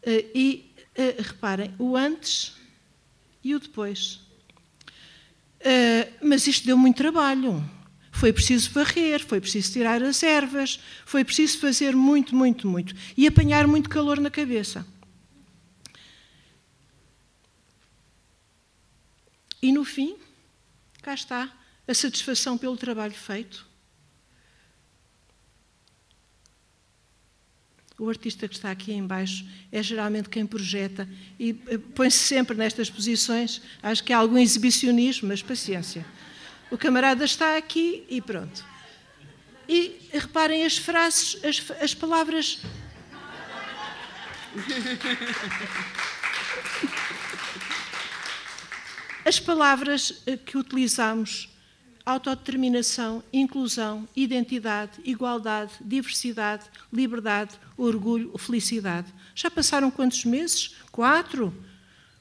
Uh, 0.07 0.31
e 0.35 0.73
uh, 0.97 1.23
reparem, 1.23 1.75
o 1.79 1.97
antes 1.97 2.55
e 3.43 3.55
o 3.55 3.61
depois. 3.61 4.21
mas 6.23 6.47
isto 6.47 6.65
deu 6.65 6.79
muito 6.79 6.97
trabalho. 6.97 7.63
Foi 8.17 8.33
preciso 8.33 8.71
varrer, 8.71 9.23
foi 9.23 9.43
preciso 9.43 9.75
tirar 9.75 10.03
as 10.03 10.23
ervas, 10.23 10.81
foi 11.05 11.23
preciso 11.23 11.59
fazer 11.59 11.95
muito, 11.95 12.35
muito, 12.35 12.67
muito. 12.67 12.95
E 13.15 13.27
apanhar 13.27 13.67
muito 13.67 13.91
calor 13.91 14.19
na 14.19 14.31
cabeça. 14.31 14.87
E 19.61 19.71
no 19.71 19.85
fim, 19.85 20.17
cá 21.03 21.13
está 21.13 21.53
a 21.87 21.93
satisfação 21.93 22.57
pelo 22.57 22.79
trabalho 22.79 23.13
feito. 23.13 23.67
O 27.99 28.09
artista 28.09 28.49
que 28.49 28.55
está 28.55 28.71
aqui 28.71 28.95
embaixo 28.95 29.45
é 29.71 29.83
geralmente 29.83 30.31
quem 30.31 30.47
projeta 30.47 31.07
e 31.39 31.51
eh, 31.67 31.77
põe-se 31.95 32.19
sempre 32.19 32.57
nestas 32.57 32.89
posições. 32.89 33.61
Acho 33.83 34.03
que 34.03 34.13
há 34.15 34.17
algum 34.17 34.39
exibicionismo, 34.39 35.29
mas 35.29 35.43
paciência. 35.43 36.07
O 36.71 36.77
camarada 36.77 37.25
está 37.25 37.57
aqui 37.57 38.05
e 38.09 38.21
pronto. 38.21 38.65
E 39.69 40.09
reparem 40.13 40.65
as 40.65 40.77
frases, 40.77 41.43
as, 41.45 41.83
as 41.83 41.95
palavras. 41.95 42.59
As 49.25 49.41
palavras 49.41 50.23
eh, 50.27 50.37
que 50.37 50.57
utilizamos, 50.57 51.49
autodeterminação, 52.05 53.25
inclusão, 53.33 54.09
identidade, 54.15 55.01
igualdade, 55.05 55.73
diversidade, 55.81 56.65
liberdade, 56.93 57.59
orgulho, 57.77 58.39
felicidade. 58.39 59.13
Já 59.35 59.51
passaram 59.51 59.91
quantos 59.91 60.25
meses? 60.25 60.77
Quatro. 60.93 61.53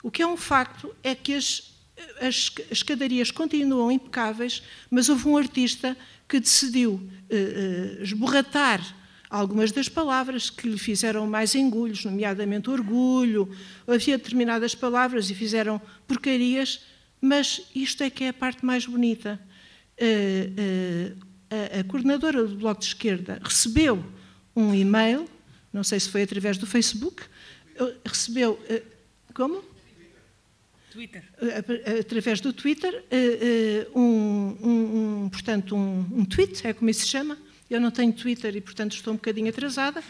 O 0.02 0.10
que 0.10 0.24
é 0.24 0.28
um 0.28 0.36
facto 0.36 0.96
é 1.04 1.14
que 1.14 1.36
as, 1.36 1.75
as 2.22 2.52
escadarias 2.72 3.32
continuam 3.32 3.92
impecáveis, 3.92 4.64
mas 4.90 5.10
houve 5.10 5.28
um 5.28 5.38
artista 5.38 5.98
que 6.28 6.40
decidiu 6.40 6.94
uh, 6.94 8.00
uh, 8.00 8.04
esborratar 8.04 8.82
algumas 9.30 9.72
das 9.72 9.90
palavras 9.90 10.50
que 10.50 10.68
lhe 10.68 10.78
fizeram 10.78 11.28
mais 11.28 11.56
engulhos, 11.56 12.06
nomeadamente 12.06 12.70
orgulho. 12.70 13.50
Havia 13.88 14.18
determinadas 14.18 14.74
palavras 14.74 15.30
e 15.30 15.36
fizeram 15.36 15.82
porcarias 16.08 16.82
mas 17.26 17.64
isto 17.74 18.04
é 18.04 18.10
que 18.10 18.24
é 18.24 18.30
a 18.30 18.34
parte 18.34 18.64
mais 18.64 18.86
bonita. 18.86 19.40
a, 20.00 21.76
a, 21.76 21.80
a 21.80 21.84
coordenadora 21.86 22.46
do 22.46 22.56
Bloco 22.56 22.82
de 22.82 22.88
Esquerda 22.88 23.40
recebeu 23.44 24.04
um 24.56 24.74
e-mail, 24.76 25.28
não 25.74 25.84
sei 25.84 26.00
se 26.00 26.10
foi 26.10 26.22
através 26.22 26.58
do 26.58 26.68
Facebook, 26.68 27.24
recebeu. 28.06 28.60
Eh, 28.70 28.84
como? 29.34 29.64
Twitter. 30.96 31.24
Através 32.00 32.40
do 32.40 32.54
Twitter, 32.54 33.04
eh, 33.12 33.18
eh, 33.42 33.88
um, 33.94 34.58
um, 34.64 35.24
um 35.26 35.30
portanto, 35.30 35.76
um, 35.76 36.08
um, 36.20 36.24
tweet, 36.24 36.66
é 36.66 36.72
como 36.72 36.90
isso 36.90 37.02
se 37.02 37.08
chama. 37.08 37.38
Eu 37.70 37.82
não 37.82 37.92
tenho 37.92 38.14
Twitter 38.14 38.56
e, 38.56 38.62
portanto, 38.62 38.94
estou 38.94 39.12
um 39.12 39.18
bocadinho 39.18 39.50
atrasada. 39.50 40.02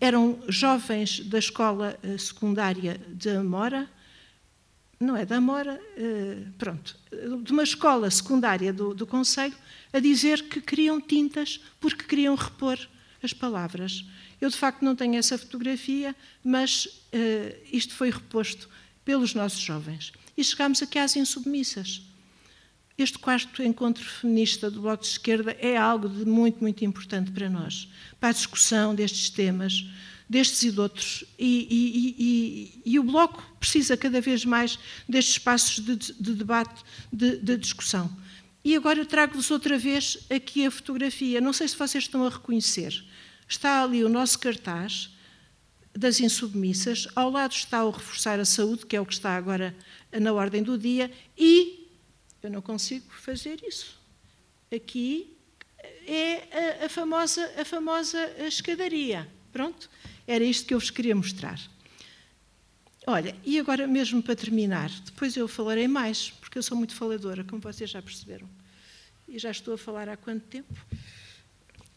Eram 0.00 0.42
jovens 0.48 1.20
da 1.20 1.38
escola 1.38 1.98
secundária 2.18 2.98
de 3.08 3.28
Amora, 3.28 3.88
não 4.98 5.16
é 5.16 5.26
da 5.26 5.36
Amora, 5.36 5.78
eh, 5.96 6.44
pronto, 6.56 6.96
de 7.42 7.52
uma 7.52 7.62
escola 7.62 8.10
secundária 8.10 8.72
do, 8.72 8.94
do 8.94 9.06
Conselho, 9.06 9.54
a 9.92 9.98
dizer 9.98 10.48
que 10.48 10.60
queriam 10.62 10.98
tintas 11.00 11.60
porque 11.78 12.04
queriam 12.04 12.34
repor 12.34 12.78
as 13.22 13.32
palavras. 13.34 14.04
Eu, 14.40 14.48
de 14.48 14.56
facto, 14.56 14.82
não 14.82 14.94
tenho 14.94 15.16
essa 15.16 15.38
fotografia, 15.38 16.14
mas 16.42 16.86
uh, 16.86 17.56
isto 17.72 17.94
foi 17.94 18.10
reposto 18.10 18.68
pelos 19.04 19.34
nossos 19.34 19.60
jovens. 19.60 20.12
E 20.36 20.42
chegámos 20.42 20.82
aqui 20.82 20.98
às 20.98 21.16
insubmissas. 21.16 22.02
Este 22.96 23.18
quarto 23.18 23.62
encontro 23.62 24.04
feminista 24.04 24.70
do 24.70 24.80
Bloco 24.80 25.02
de 25.02 25.08
Esquerda 25.08 25.56
é 25.58 25.76
algo 25.76 26.08
de 26.08 26.24
muito, 26.24 26.60
muito 26.60 26.84
importante 26.84 27.30
para 27.32 27.50
nós, 27.50 27.88
para 28.20 28.28
a 28.28 28.32
discussão 28.32 28.94
destes 28.94 29.30
temas, 29.30 29.84
destes 30.30 30.62
e 30.62 30.70
de 30.70 30.80
outros. 30.80 31.24
E, 31.36 31.66
e, 31.68 32.82
e, 32.86 32.92
e 32.92 32.98
o 32.98 33.02
Bloco 33.02 33.42
precisa 33.58 33.96
cada 33.96 34.20
vez 34.20 34.44
mais 34.44 34.78
destes 35.08 35.34
espaços 35.34 35.84
de, 35.84 35.96
de 35.96 36.34
debate, 36.34 36.84
de, 37.12 37.36
de 37.38 37.56
discussão. 37.56 38.10
E 38.64 38.76
agora 38.76 39.04
trago-vos 39.04 39.50
outra 39.50 39.76
vez 39.76 40.18
aqui 40.30 40.64
a 40.64 40.70
fotografia. 40.70 41.40
Não 41.40 41.52
sei 41.52 41.66
se 41.66 41.76
vocês 41.76 42.04
estão 42.04 42.24
a 42.24 42.30
reconhecer. 42.30 43.04
Está 43.46 43.82
ali 43.82 44.02
o 44.04 44.08
nosso 44.08 44.38
cartaz 44.38 45.10
das 45.96 46.18
insubmissas, 46.20 47.06
ao 47.14 47.30
lado 47.30 47.52
está 47.52 47.84
o 47.84 47.90
reforçar 47.90 48.40
a 48.40 48.44
saúde, 48.44 48.84
que 48.84 48.96
é 48.96 49.00
o 49.00 49.06
que 49.06 49.12
está 49.12 49.36
agora 49.36 49.74
na 50.12 50.32
ordem 50.32 50.62
do 50.62 50.76
dia, 50.76 51.10
e 51.38 51.88
eu 52.42 52.50
não 52.50 52.60
consigo 52.60 53.12
fazer 53.12 53.60
isso. 53.66 53.98
Aqui 54.74 55.36
é 56.06 56.80
a, 56.82 56.86
a 56.86 56.88
famosa, 56.88 57.52
a 57.58 57.64
famosa 57.64 58.18
escadaria. 58.38 59.28
Pronto, 59.52 59.88
era 60.26 60.42
isto 60.42 60.66
que 60.66 60.74
eu 60.74 60.80
vos 60.80 60.90
queria 60.90 61.14
mostrar. 61.14 61.60
Olha, 63.06 63.36
e 63.44 63.58
agora 63.58 63.86
mesmo 63.86 64.22
para 64.22 64.34
terminar, 64.34 64.90
depois 65.04 65.36
eu 65.36 65.46
falarei 65.46 65.86
mais, 65.86 66.30
porque 66.30 66.58
eu 66.58 66.62
sou 66.62 66.76
muito 66.76 66.94
faladora, 66.94 67.44
como 67.44 67.60
vocês 67.60 67.90
já 67.90 68.02
perceberam. 68.02 68.48
E 69.28 69.38
já 69.38 69.50
estou 69.50 69.74
a 69.74 69.78
falar 69.78 70.08
há 70.08 70.16
quanto 70.16 70.44
tempo? 70.46 70.74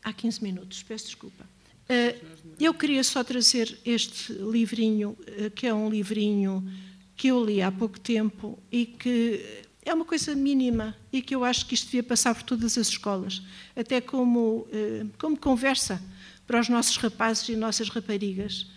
Há 0.04 0.14
15 0.14 0.44
minutos, 0.44 0.84
peço 0.84 1.06
desculpa. 1.06 1.46
Eh, 1.90 2.16
eu 2.60 2.74
queria 2.74 3.04
só 3.04 3.24
trazer 3.24 3.78
este 3.86 4.34
livrinho, 4.34 5.18
eh, 5.26 5.50
que 5.50 5.68
é 5.68 5.74
um 5.74 5.90
livrinho 5.90 6.68
que 7.16 7.30
eu 7.30 7.44
li 7.44 7.62
há 7.62 7.72
pouco 7.72 8.00
tempo 8.00 8.60
e 8.72 8.86
que 8.86 9.64
é 9.86 9.94
uma 9.94 10.06
coisa 10.06 10.36
mínima 10.36 10.96
e 11.12 11.22
que 11.22 11.34
eu 11.34 11.44
acho 11.44 11.66
que 11.66 11.74
isto 11.74 11.86
devia 11.86 12.04
passar 12.04 12.36
por 12.36 12.44
todas 12.44 12.78
as 12.78 12.90
escolas, 12.90 13.42
até 13.76 14.02
como, 14.02 14.68
eh, 14.72 15.06
como 15.18 15.38
conversa 15.38 16.02
para 16.46 16.60
os 16.60 16.70
nossos 16.70 16.98
rapazes 16.98 17.50
e 17.50 17.56
nossas 17.56 17.90
raparigas. 17.90 18.68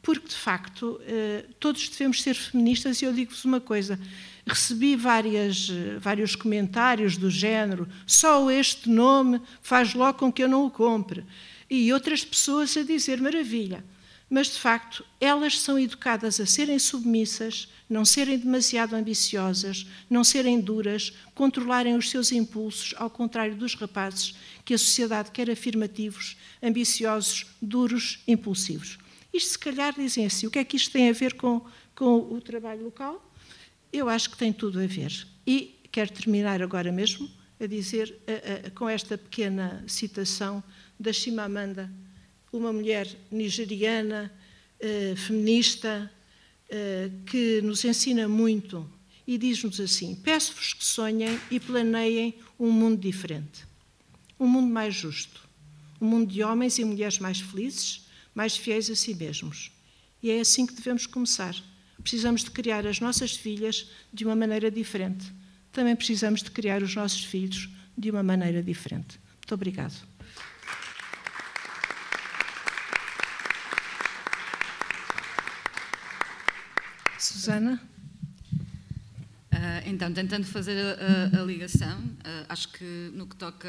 Porque 0.00 0.28
de 0.28 0.34
facto 0.34 0.98
todos 1.60 1.86
devemos 1.90 2.22
ser 2.22 2.34
feministas 2.34 3.02
e 3.02 3.04
eu 3.04 3.12
digo-vos 3.12 3.44
uma 3.44 3.60
coisa, 3.60 4.00
recebi 4.48 4.96
várias, 4.96 5.70
vários 5.98 6.34
comentários 6.34 7.16
do 7.16 7.30
género, 7.30 7.88
só 8.06 8.50
este 8.50 8.88
nome 8.88 9.40
faz 9.62 9.94
logo 9.94 10.18
com 10.18 10.32
que 10.32 10.42
eu 10.42 10.48
não 10.48 10.66
o 10.66 10.70
compre, 10.70 11.24
e 11.70 11.92
outras 11.92 12.24
pessoas 12.24 12.76
a 12.76 12.82
dizer 12.82 13.20
maravilha, 13.20 13.84
mas 14.30 14.48
de 14.48 14.58
facto 14.58 15.04
elas 15.20 15.58
são 15.58 15.78
educadas 15.78 16.40
a 16.40 16.46
serem 16.46 16.78
submissas, 16.78 17.68
não 17.88 18.04
serem 18.04 18.38
demasiado 18.38 18.94
ambiciosas, 18.94 19.86
não 20.10 20.22
serem 20.22 20.60
duras, 20.60 21.12
controlarem 21.34 21.96
os 21.96 22.10
seus 22.10 22.32
impulsos, 22.32 22.94
ao 22.98 23.08
contrário 23.08 23.56
dos 23.56 23.74
rapazes 23.74 24.34
que 24.64 24.74
a 24.74 24.78
sociedade 24.78 25.30
quer 25.30 25.50
afirmativos, 25.50 26.36
ambiciosos, 26.62 27.46
duros, 27.60 28.20
impulsivos. 28.26 28.98
Isto, 29.32 29.50
se 29.52 29.58
calhar, 29.58 29.94
dizem 29.94 30.26
assim: 30.26 30.46
o 30.46 30.50
que 30.50 30.58
é 30.58 30.64
que 30.64 30.76
isto 30.76 30.92
tem 30.92 31.08
a 31.08 31.12
ver 31.12 31.34
com, 31.34 31.64
com 31.94 32.16
o 32.16 32.40
trabalho 32.40 32.84
local? 32.84 33.27
Eu 33.92 34.08
acho 34.08 34.30
que 34.30 34.36
tem 34.36 34.52
tudo 34.52 34.80
a 34.80 34.86
ver. 34.86 35.26
E 35.46 35.80
quero 35.90 36.12
terminar 36.12 36.62
agora 36.62 36.92
mesmo 36.92 37.30
a 37.60 37.66
dizer, 37.66 38.16
a, 38.26 38.68
a, 38.68 38.70
com 38.70 38.88
esta 38.88 39.18
pequena 39.18 39.84
citação 39.86 40.62
da 40.98 41.12
Chimamanda, 41.12 41.90
uma 42.52 42.72
mulher 42.72 43.08
nigeriana, 43.30 44.32
uh, 44.80 45.16
feminista, 45.16 46.10
uh, 46.70 47.24
que 47.24 47.60
nos 47.62 47.84
ensina 47.84 48.28
muito 48.28 48.88
e 49.26 49.36
diz-nos 49.36 49.80
assim: 49.80 50.14
Peço-vos 50.14 50.72
que 50.72 50.84
sonhem 50.84 51.38
e 51.50 51.58
planeiem 51.58 52.34
um 52.58 52.70
mundo 52.70 53.00
diferente, 53.00 53.66
um 54.38 54.46
mundo 54.46 54.72
mais 54.72 54.94
justo, 54.94 55.48
um 56.00 56.06
mundo 56.06 56.32
de 56.32 56.42
homens 56.42 56.78
e 56.78 56.84
mulheres 56.84 57.18
mais 57.18 57.40
felizes 57.40 58.08
mais 58.38 58.56
fiéis 58.56 58.88
a 58.88 58.94
si 58.94 59.16
mesmos. 59.16 59.72
E 60.22 60.30
é 60.30 60.38
assim 60.38 60.64
que 60.64 60.72
devemos 60.72 61.06
começar. 61.06 61.56
Precisamos 62.02 62.44
de 62.44 62.50
criar 62.50 62.86
as 62.86 63.00
nossas 63.00 63.36
filhas 63.36 63.90
de 64.12 64.24
uma 64.24 64.36
maneira 64.36 64.70
diferente. 64.70 65.32
Também 65.72 65.94
precisamos 65.94 66.42
de 66.42 66.50
criar 66.50 66.82
os 66.82 66.94
nossos 66.94 67.24
filhos 67.24 67.68
de 67.96 68.10
uma 68.10 68.22
maneira 68.22 68.62
diferente. 68.62 69.20
Muito 69.36 69.54
obrigado. 69.54 69.94
Susana? 77.18 77.80
Uh, 79.52 79.82
então, 79.86 80.12
tentando 80.12 80.46
fazer 80.46 80.78
a, 80.78 81.40
a, 81.40 81.44
ligação, 81.44 81.98
uh, 81.98 82.46
acho 82.48 82.68
que 82.68 83.10
no 83.12 83.26
que 83.26 83.34
toca 83.34 83.68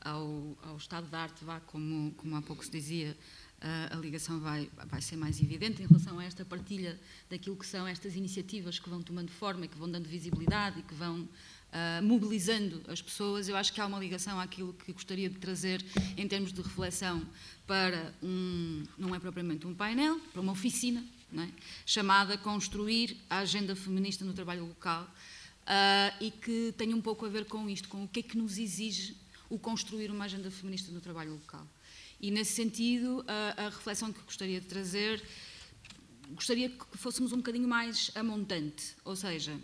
ao, 0.00 0.56
ao 0.62 0.76
estado 0.76 1.06
da 1.06 1.20
arte, 1.20 1.44
vá, 1.44 1.60
como, 1.60 2.12
como 2.12 2.36
há 2.36 2.42
pouco 2.42 2.64
se 2.64 2.70
dizia, 2.70 3.16
a 3.90 3.96
ligação 3.96 4.40
vai, 4.40 4.70
vai 4.86 5.00
ser 5.00 5.16
mais 5.16 5.40
evidente 5.40 5.82
em 5.82 5.86
relação 5.86 6.18
a 6.18 6.24
esta 6.24 6.44
partilha 6.44 7.00
daquilo 7.30 7.56
que 7.56 7.66
são 7.66 7.86
estas 7.86 8.14
iniciativas 8.14 8.78
que 8.78 8.90
vão 8.90 9.02
tomando 9.02 9.30
forma 9.30 9.64
e 9.64 9.68
que 9.68 9.78
vão 9.78 9.90
dando 9.90 10.06
visibilidade 10.06 10.80
e 10.80 10.82
que 10.82 10.94
vão 10.94 11.20
uh, 11.74 12.02
mobilizando 12.02 12.82
as 12.88 13.02
pessoas. 13.02 13.48
Eu 13.48 13.56
acho 13.56 13.72
que 13.72 13.80
há 13.80 13.86
uma 13.86 13.98
ligação 13.98 14.38
àquilo 14.38 14.72
que 14.72 14.92
gostaria 14.92 15.28
de 15.28 15.38
trazer 15.38 15.84
em 16.16 16.26
termos 16.28 16.52
de 16.52 16.60
reflexão 16.60 17.26
para 17.66 18.14
um, 18.22 18.84
não 18.96 19.14
é 19.14 19.18
propriamente 19.18 19.66
um 19.66 19.74
painel, 19.74 20.18
para 20.32 20.40
uma 20.40 20.52
oficina, 20.52 21.04
é? 21.36 21.48
chamada 21.84 22.38
Construir 22.38 23.16
a 23.28 23.38
Agenda 23.38 23.74
Feminista 23.74 24.24
no 24.24 24.32
Trabalho 24.32 24.66
Local 24.66 25.02
uh, 25.04 26.24
e 26.24 26.30
que 26.30 26.74
tem 26.76 26.94
um 26.94 27.00
pouco 27.00 27.26
a 27.26 27.28
ver 27.28 27.46
com 27.46 27.68
isto, 27.68 27.88
com 27.88 28.04
o 28.04 28.08
que 28.08 28.20
é 28.20 28.22
que 28.22 28.36
nos 28.36 28.58
exige 28.58 29.16
o 29.48 29.58
construir 29.58 30.10
uma 30.10 30.24
agenda 30.24 30.50
feminista 30.50 30.90
no 30.90 31.00
trabalho 31.00 31.32
local. 31.32 31.66
E, 32.24 32.30
nesse 32.30 32.52
sentido, 32.52 33.22
a, 33.28 33.66
a 33.66 33.68
reflexão 33.68 34.10
que 34.10 34.18
gostaria 34.22 34.58
de 34.58 34.66
trazer, 34.66 35.22
gostaria 36.30 36.70
que 36.70 36.96
fôssemos 36.96 37.32
um 37.32 37.36
bocadinho 37.36 37.68
mais 37.68 38.10
amontante, 38.14 38.96
ou 39.04 39.14
seja, 39.14 39.54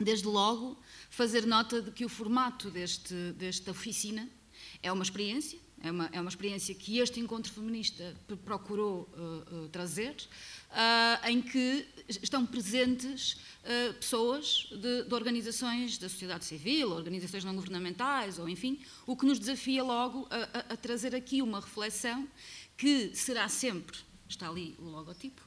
desde 0.00 0.26
logo, 0.26 0.80
fazer 1.10 1.44
nota 1.44 1.82
de 1.82 1.90
que 1.90 2.02
o 2.02 2.08
formato 2.08 2.70
deste, 2.70 3.14
desta 3.32 3.72
oficina 3.72 4.26
é 4.82 4.90
uma 4.90 5.02
experiência, 5.02 5.58
é 5.82 5.90
uma, 5.90 6.08
é 6.12 6.20
uma 6.20 6.28
experiência 6.28 6.74
que 6.74 6.98
este 6.98 7.18
encontro 7.18 7.52
feminista 7.52 8.14
procurou 8.44 9.08
uh, 9.12 9.64
uh, 9.64 9.68
trazer, 9.68 10.14
uh, 10.70 11.28
em 11.28 11.42
que 11.42 11.86
estão 12.08 12.46
presentes 12.46 13.36
pessoas 14.00 14.68
de, 14.72 15.04
de, 15.04 15.14
organizações 15.14 15.96
da 15.96 16.08
sociedade 16.08 16.44
civil, 16.44 16.90
organizações 16.90 17.44
não 17.44 17.54
governamentais, 17.54 18.40
ou 18.40 18.48
enfim, 18.48 18.80
o 19.06 19.16
que 19.16 19.24
nos 19.24 19.38
desafia 19.38 19.84
logo 19.84 20.26
a, 20.30 20.36
a, 20.36 20.72
a 20.72 20.76
trazer 20.76 21.14
aqui 21.14 21.40
uma 21.40 21.60
reflexão 21.60 22.26
que 22.76 23.14
será 23.14 23.48
sempre, 23.48 23.98
está 24.28 24.48
ali 24.48 24.74
o 24.80 24.84
logotipo, 24.84 25.42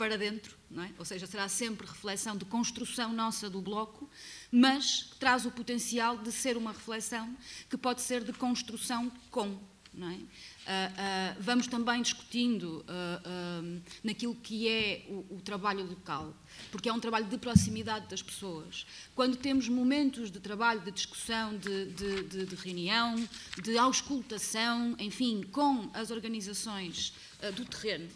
para 0.00 0.16
dentro, 0.16 0.56
é? 0.78 0.90
ou 0.98 1.04
seja, 1.04 1.26
será 1.26 1.46
sempre 1.46 1.86
reflexão 1.86 2.34
de 2.34 2.46
construção 2.46 3.12
nossa 3.12 3.50
do 3.50 3.60
bloco, 3.60 4.08
mas 4.50 5.10
traz 5.20 5.44
o 5.44 5.50
potencial 5.50 6.16
de 6.16 6.32
ser 6.32 6.56
uma 6.56 6.72
reflexão 6.72 7.36
que 7.68 7.76
pode 7.76 8.00
ser 8.00 8.24
de 8.24 8.32
construção 8.32 9.12
com. 9.30 9.69
É? 10.08 10.14
Uh, 10.14 10.18
uh, 10.18 11.36
vamos 11.40 11.66
também 11.66 12.00
discutindo 12.00 12.84
uh, 12.88 13.82
naquilo 14.04 14.34
que 14.34 14.68
é 14.68 15.04
o, 15.08 15.36
o, 15.36 15.40
trabalho 15.42 15.84
local, 15.84 16.34
porque 16.70 16.88
é 16.88 16.92
um 16.92 17.00
trabalho 17.00 17.26
de 17.26 17.36
proximidade 17.36 18.06
das 18.08 18.22
pessoas. 18.22 18.86
Quando 19.14 19.36
temos 19.36 19.68
momentos 19.68 20.30
de 20.30 20.38
trabalho, 20.38 20.80
de 20.80 20.90
discussão, 20.90 21.56
de, 21.56 21.86
de, 21.86 22.22
de, 22.22 22.46
de 22.46 22.54
reunião, 22.54 23.16
de 23.62 23.76
auscultação, 23.76 24.94
enfim, 24.98 25.42
com 25.50 25.90
as 25.92 26.10
organizações 26.10 27.12
do 27.56 27.64
terreno, 27.64 28.08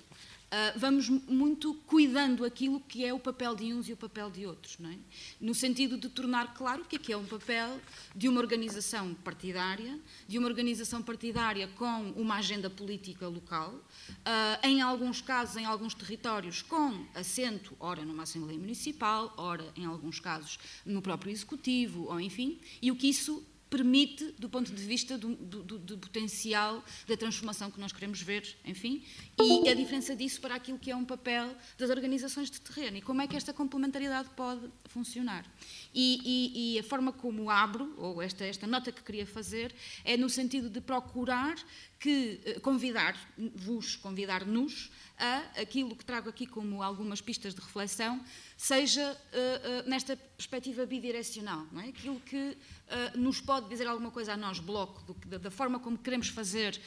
ah, 0.57 0.73
vamos 0.77 1.09
muito 1.09 1.75
cuidando 1.85 2.45
aquilo 2.45 2.79
que 2.79 3.05
é 3.05 3.13
o 3.13 3.19
papel 3.19 3.57
de 3.57 3.75
uns 3.75 3.89
e 3.89 3.93
o 3.93 3.97
papel 3.97 4.31
de 4.31 4.47
outros, 4.47 4.79
é? 4.85 4.97
no 5.41 5.53
sentido 5.53 5.99
de 5.99 6.09
tornar 6.09 6.55
claro 6.55 6.83
o 6.83 6.85
que 6.85 7.11
é 7.11 7.15
é 7.15 7.17
um 7.17 7.25
papel 7.25 7.81
de 8.15 8.29
uma 8.29 8.41
organização 8.41 9.15
partidária, 9.15 9.99
de 10.29 10.39
uma 10.39 10.47
organização 10.47 11.03
partidária 11.03 11.67
com 11.77 12.13
uma 12.13 12.37
agenda 12.37 12.71
política 12.71 13.27
local, 13.27 13.71
uh, 13.73 14.67
em 14.67 14.81
alguns 14.81 15.21
casos, 15.21 15.57
em 15.57 15.65
alguns 15.65 15.93
territórios, 15.93 16.63
com 16.63 17.05
assento, 17.17 17.77
ora 17.81 18.05
numa 18.05 18.23
Assembleia 18.23 18.59
Municipal, 18.59 19.35
ora, 19.37 19.73
em 19.77 19.85
alguns 19.85 20.21
casos, 20.21 20.57
no 20.87 21.03
próprio 21.03 21.33
Executivo, 21.33 22.05
ou 22.05 22.21
enfim, 22.21 22.61
e 22.81 22.93
o 22.93 22.97
que 22.97 23.09
isso 23.09 23.45
permite, 23.75 24.33
do 24.39 24.49
ponto 24.49 24.73
de 24.73 24.85
vista 24.85 25.19
do, 25.19 25.35
do, 25.35 25.79
do, 25.81 25.99
potencial 25.99 26.85
da 27.09 27.17
transformação 27.17 27.73
que 27.73 27.81
nós 27.81 27.91
queremos 27.91 28.23
ver, 28.23 28.57
enfim, 28.65 29.03
e 29.37 29.69
a 29.69 29.75
diferença 29.75 30.15
disso 30.15 30.41
para 30.41 30.55
aquilo 30.55 30.79
que 30.79 30.93
é 30.93 30.97
um 30.97 31.05
papel 31.05 31.53
das 31.77 31.91
organizações 31.91 32.49
de 32.53 32.61
terreno 32.61 32.99
e 32.99 33.03
como 33.03 33.21
é 33.21 33.27
que 33.27 33.37
esta 33.37 33.53
complementaridade 33.53 34.31
pode 34.37 34.71
funcionar. 34.85 35.45
E, 35.93 36.21
e, 36.25 36.77
e 36.77 36.79
a 36.79 36.85
forma 36.85 37.13
como 37.13 37.51
abro, 37.51 37.93
ou 37.99 38.23
esta, 38.23 38.45
esta 38.45 38.65
nota 38.65 38.93
que 38.93 39.03
queria 39.03 39.27
fazer, 39.27 39.75
é 40.05 40.17
no 40.17 40.31
sentido 40.31 40.71
de 40.71 40.81
procurar 40.81 41.57
que 41.99 42.41
uh, 42.57 42.61
convidar-vos, 42.61 43.97
convidar-nos 43.97 44.91
a 45.19 45.61
aquilo 45.61 45.95
que 45.95 46.05
trago 46.05 46.29
aqui 46.29 46.47
como 46.47 46.83
algumas 46.83 47.21
pistas 47.21 47.55
de 47.55 47.61
reflexão, 47.61 48.21
seja 48.57 49.13
uh, 49.13 49.87
uh, 49.87 49.89
nesta 49.89 50.17
perspectiva 50.17 50.85
bidirecional, 50.85 51.67
não 51.71 51.81
é? 51.81 51.89
aquilo 51.89 52.19
que 52.21 52.57
uh, 52.57 53.19
nos 53.19 53.41
pode 53.41 53.69
dizer 53.69 53.87
alguma 53.87 54.11
coisa 54.11 54.33
a 54.33 54.37
nós, 54.37 54.59
Bloco, 54.59 55.03
do, 55.03 55.39
da, 55.39 55.51
forma 55.51 55.79
como 55.79 55.97
queremos 55.97 56.29
fazer 56.29 56.81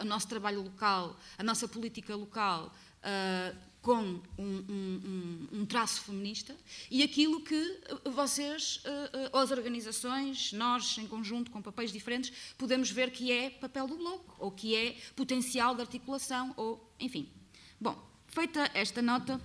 o 0.00 0.04
nosso 0.04 0.26
trabalho 0.28 0.62
local, 0.62 1.18
a 1.38 1.42
nossa 1.42 1.68
política 1.68 2.14
local, 2.14 2.74
com 3.86 4.20
um, 4.36 4.64
um, 4.68 5.48
um, 5.60 5.64
traço 5.64 6.00
feminista 6.00 6.56
e 6.90 7.04
aquilo 7.04 7.40
que 7.40 7.80
vocês, 8.04 8.82
as 9.32 9.52
organizações, 9.52 10.52
nós 10.52 10.98
em 10.98 11.06
conjunto 11.06 11.52
com 11.52 11.62
papéis 11.62 11.92
diferentes, 11.92 12.32
podemos 12.58 12.90
ver 12.90 13.12
que 13.12 13.30
é 13.30 13.48
papel 13.48 13.86
do 13.86 13.96
bloco 13.96 14.34
ou 14.40 14.50
que 14.50 14.74
é 14.74 14.96
potencial 15.14 15.72
de 15.76 15.82
articulação 15.82 16.52
ou, 16.56 16.92
enfim. 16.98 17.28
Bom, 17.80 17.96
feita 18.26 18.68
esta 18.74 19.00
nota, 19.00 19.40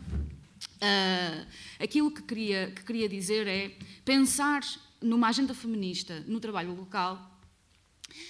Uh, 0.77 1.45
aquilo 1.79 2.11
que 2.11 2.23
queria, 2.23 2.71
que 2.71 2.83
queria 2.83 3.07
dizer 3.07 3.47
é 3.47 3.75
pensar 4.03 4.61
numa 4.99 5.27
agenda 5.27 5.53
feminista 5.53 6.23
no 6.27 6.39
trabalho 6.39 6.75
local 6.75 7.30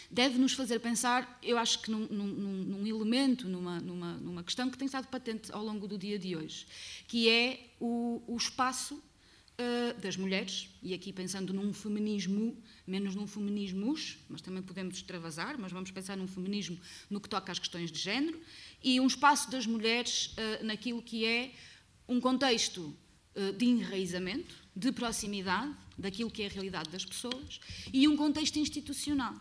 deve 0.10 0.38
nos 0.38 0.54
fazer 0.54 0.80
pensar, 0.80 1.40
eu 1.42 1.58
acho 1.58 1.82
que 1.82 1.92
num, 1.92 2.08
num, 2.08 2.28
num 2.28 2.88
elemento, 2.88 3.48
numa, 3.48 3.80
numa, 3.80 4.14
numa, 4.14 4.44
questão 4.44 4.70
que 4.70 4.78
tem 4.78 4.86
estado 4.86 5.08
patente 5.08 5.52
ao 5.52 5.64
longo 5.64 5.88
do 5.88 5.98
dia 5.98 6.18
de 6.18 6.36
hoje, 6.36 6.66
que 7.08 7.30
é 7.30 7.70
o, 7.80 8.22
o 8.28 8.38
espaço 8.38 8.96
uh, 8.96 10.00
das 10.02 10.18
mulheres, 10.18 10.70
e 10.82 10.94
aqui 10.94 11.14
pensando 11.14 11.54
num 11.54 11.74
feminismo, 11.74 12.58
menos 12.86 13.16
num 13.16 13.28
feminismos, 13.28 14.18
mas 14.30 14.42
também 14.42 14.62
podemos 14.62 14.96
extravasar, 14.96 15.58
mas 15.60 15.72
vamos 15.72 15.92
pensar 15.92 16.18
num 16.18 16.28
feminismo 16.28 16.80
no 17.10 17.20
que 17.20 17.30
toca 17.30 17.52
às 17.52 17.60
questões 17.60 17.92
de 17.92 18.00
género, 18.00 18.40
e 18.84 19.00
um 19.00 19.08
espaço 19.08 19.50
das 19.52 19.66
mulheres 19.66 20.28
uh, 20.28 20.66
naquilo 20.66 21.02
que 21.02 21.26
é 21.26 21.52
um 22.08 22.20
contexto 22.20 22.96
uh, 23.36 23.54
de 23.54 23.66
enraizamento, 23.66 24.56
de 24.76 24.92
proximidade 24.92 25.76
daquilo 25.98 26.32
que 26.32 26.44
é 26.44 26.48
a 26.48 26.50
realidade 26.50 26.90
das 26.90 27.06
pessoas 27.06 27.60
e 27.94 28.08
um 28.08 28.16
contexto 28.18 28.58
institucional. 28.58 29.36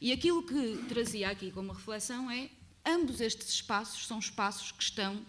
E 0.00 0.12
aquilo 0.12 0.42
que 0.42 0.84
trazia 0.88 1.30
aqui 1.30 1.50
como 1.50 1.72
reflexão 1.72 2.30
é 2.30 2.50
ambos 2.86 3.20
estes 3.20 3.48
espaços 3.50 4.06
são 4.06 4.18
espaços 4.18 4.72
que 4.72 4.82
estão 4.82 5.20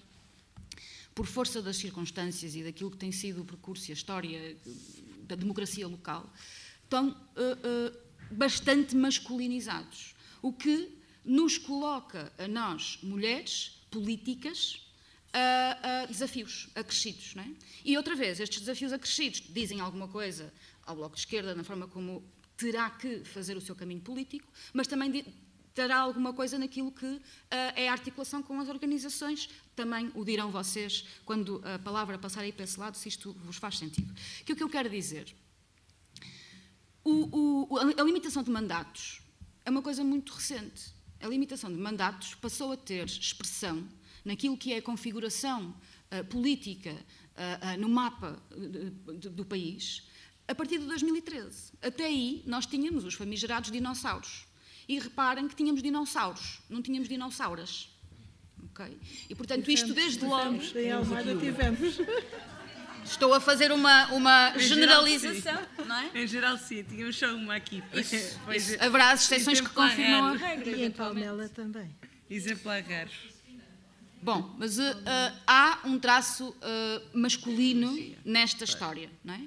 por 1.13 1.25
força 1.25 1.61
das 1.61 1.75
circunstâncias 1.75 2.55
e 2.55 2.63
daquilo 2.63 2.91
que 2.91 2.97
tem 2.97 3.11
sido 3.11 3.41
o 3.41 3.45
percurso 3.45 3.89
e 3.89 3.91
a 3.91 3.93
história 3.93 4.55
da 5.27 5.35
democracia 5.35 5.87
local, 5.87 6.31
estão 6.83 7.09
uh, 7.09 7.13
uh, 7.13 7.97
bastante 8.31 8.95
masculinizados, 8.95 10.15
o 10.41 10.53
que 10.53 10.97
nos 11.25 11.57
coloca 11.57 12.31
a 12.37 12.47
nós, 12.47 12.99
mulheres 13.03 13.81
políticas, 13.91 14.87
a, 15.33 16.03
a 16.03 16.05
desafios 16.05 16.69
acrescidos. 16.73 17.35
É? 17.37 17.45
E 17.83 17.97
outra 17.97 18.15
vez, 18.15 18.39
estes 18.39 18.61
desafios 18.61 18.93
acrescidos 18.93 19.43
dizem 19.49 19.79
alguma 19.79 20.07
coisa 20.07 20.51
ao 20.85 20.95
Bloco 20.95 21.15
de 21.15 21.21
Esquerda 21.21 21.53
na 21.53 21.63
forma 21.63 21.87
como 21.87 22.23
terá 22.59 22.89
que 22.89 23.23
fazer 23.23 23.55
o 23.55 23.61
seu 23.61 23.73
caminho 23.73 24.01
político, 24.01 24.45
mas 24.73 24.85
também 24.85 25.23
terá 25.73 25.99
alguma 25.99 26.33
coisa 26.33 26.59
naquilo 26.59 26.91
que 26.91 27.05
uh, 27.05 27.21
é 27.73 27.87
a 27.87 27.93
articulação 27.93 28.43
com 28.43 28.59
as 28.59 28.67
organizações. 28.67 29.49
Também 29.77 30.11
o 30.13 30.25
dirão 30.25 30.51
vocês 30.51 31.05
quando 31.23 31.61
a 31.63 31.79
palavra 31.79 32.17
passar 32.17 32.41
aí 32.41 32.51
para 32.51 32.65
esse 32.65 32.77
lado, 32.77 32.97
se 32.97 33.07
isto 33.07 33.31
vos 33.45 33.55
faz 33.55 33.77
sentido. 33.77 34.13
Que 34.45 34.51
o 34.51 34.55
que 34.57 34.63
eu 34.63 34.69
quero 34.69 34.89
dizer? 34.89 35.33
O, 37.01 37.69
o, 37.71 37.77
a 37.77 38.03
limitação 38.03 38.43
de 38.43 38.51
mandatos 38.51 39.21
é 39.63 39.69
uma 39.69 39.81
coisa 39.81 40.03
muito 40.03 40.33
recente. 40.33 40.93
A 41.21 41.27
limitação 41.27 41.71
de 41.71 41.79
mandatos 41.79 42.35
passou 42.35 42.73
a 42.73 42.77
ter 42.77 43.05
expressão 43.05 43.87
naquilo 44.25 44.57
que 44.57 44.73
é 44.73 44.77
a 44.77 44.81
configuração 44.81 45.73
uh, 46.11 46.25
política 46.25 46.91
uh, 46.91 47.79
no 47.79 47.87
mapa 47.87 48.41
do 49.31 49.45
país, 49.45 50.03
a 50.49 50.55
partir 50.55 50.79
de 50.79 50.85
2013. 50.87 51.73
Até 51.79 52.05
aí, 52.05 52.41
nós 52.45 52.65
tínhamos 52.65 53.05
os 53.05 53.13
famigerados 53.13 53.71
dinossauros. 53.71 54.47
E 54.87 54.97
reparem 54.97 55.47
que 55.47 55.55
tínhamos 55.55 55.83
dinossauros, 55.83 56.59
não 56.67 56.81
tínhamos 56.81 57.07
dinossauras. 57.07 57.87
Okay? 58.71 58.97
E, 59.29 59.35
portanto, 59.35 59.63
tivemos, 59.63 59.81
isto 59.81 59.93
desde 59.93 60.25
logo... 60.25 60.57
Tivemos. 61.39 61.97
Estou 63.05 63.33
a 63.33 63.39
fazer 63.39 63.71
uma, 63.71 64.07
uma 64.07 64.57
generalização, 64.57 65.53
geral, 65.53 65.85
não 65.85 65.95
é? 65.95 66.11
Em 66.15 66.27
geral, 66.27 66.57
sim. 66.57 66.83
Tínhamos 66.83 67.17
só 67.17 67.27
uma 67.35 67.55
aqui. 67.55 67.83
Isso, 67.93 68.15
isso. 68.53 68.83
Haverá 68.83 69.11
as 69.11 69.23
exceções 69.23 69.61
que 69.61 69.69
confirmam 69.69 70.25
a 70.25 70.35
regra. 70.35 70.75
E 70.75 70.83
em 70.83 70.91
Palmela 70.91 71.47
também. 71.49 71.95
Exemplar 72.29 72.83
raro. 72.83 73.11
Bom, 74.21 74.53
mas 74.57 74.77
uh, 74.77 74.81
uh, 74.81 75.39
há 75.47 75.79
um 75.85 75.97
traço 75.97 76.49
uh, 76.49 77.17
masculino 77.17 77.97
nesta 78.25 78.65
história, 78.65 79.09
não 79.23 79.33
é? 79.33 79.41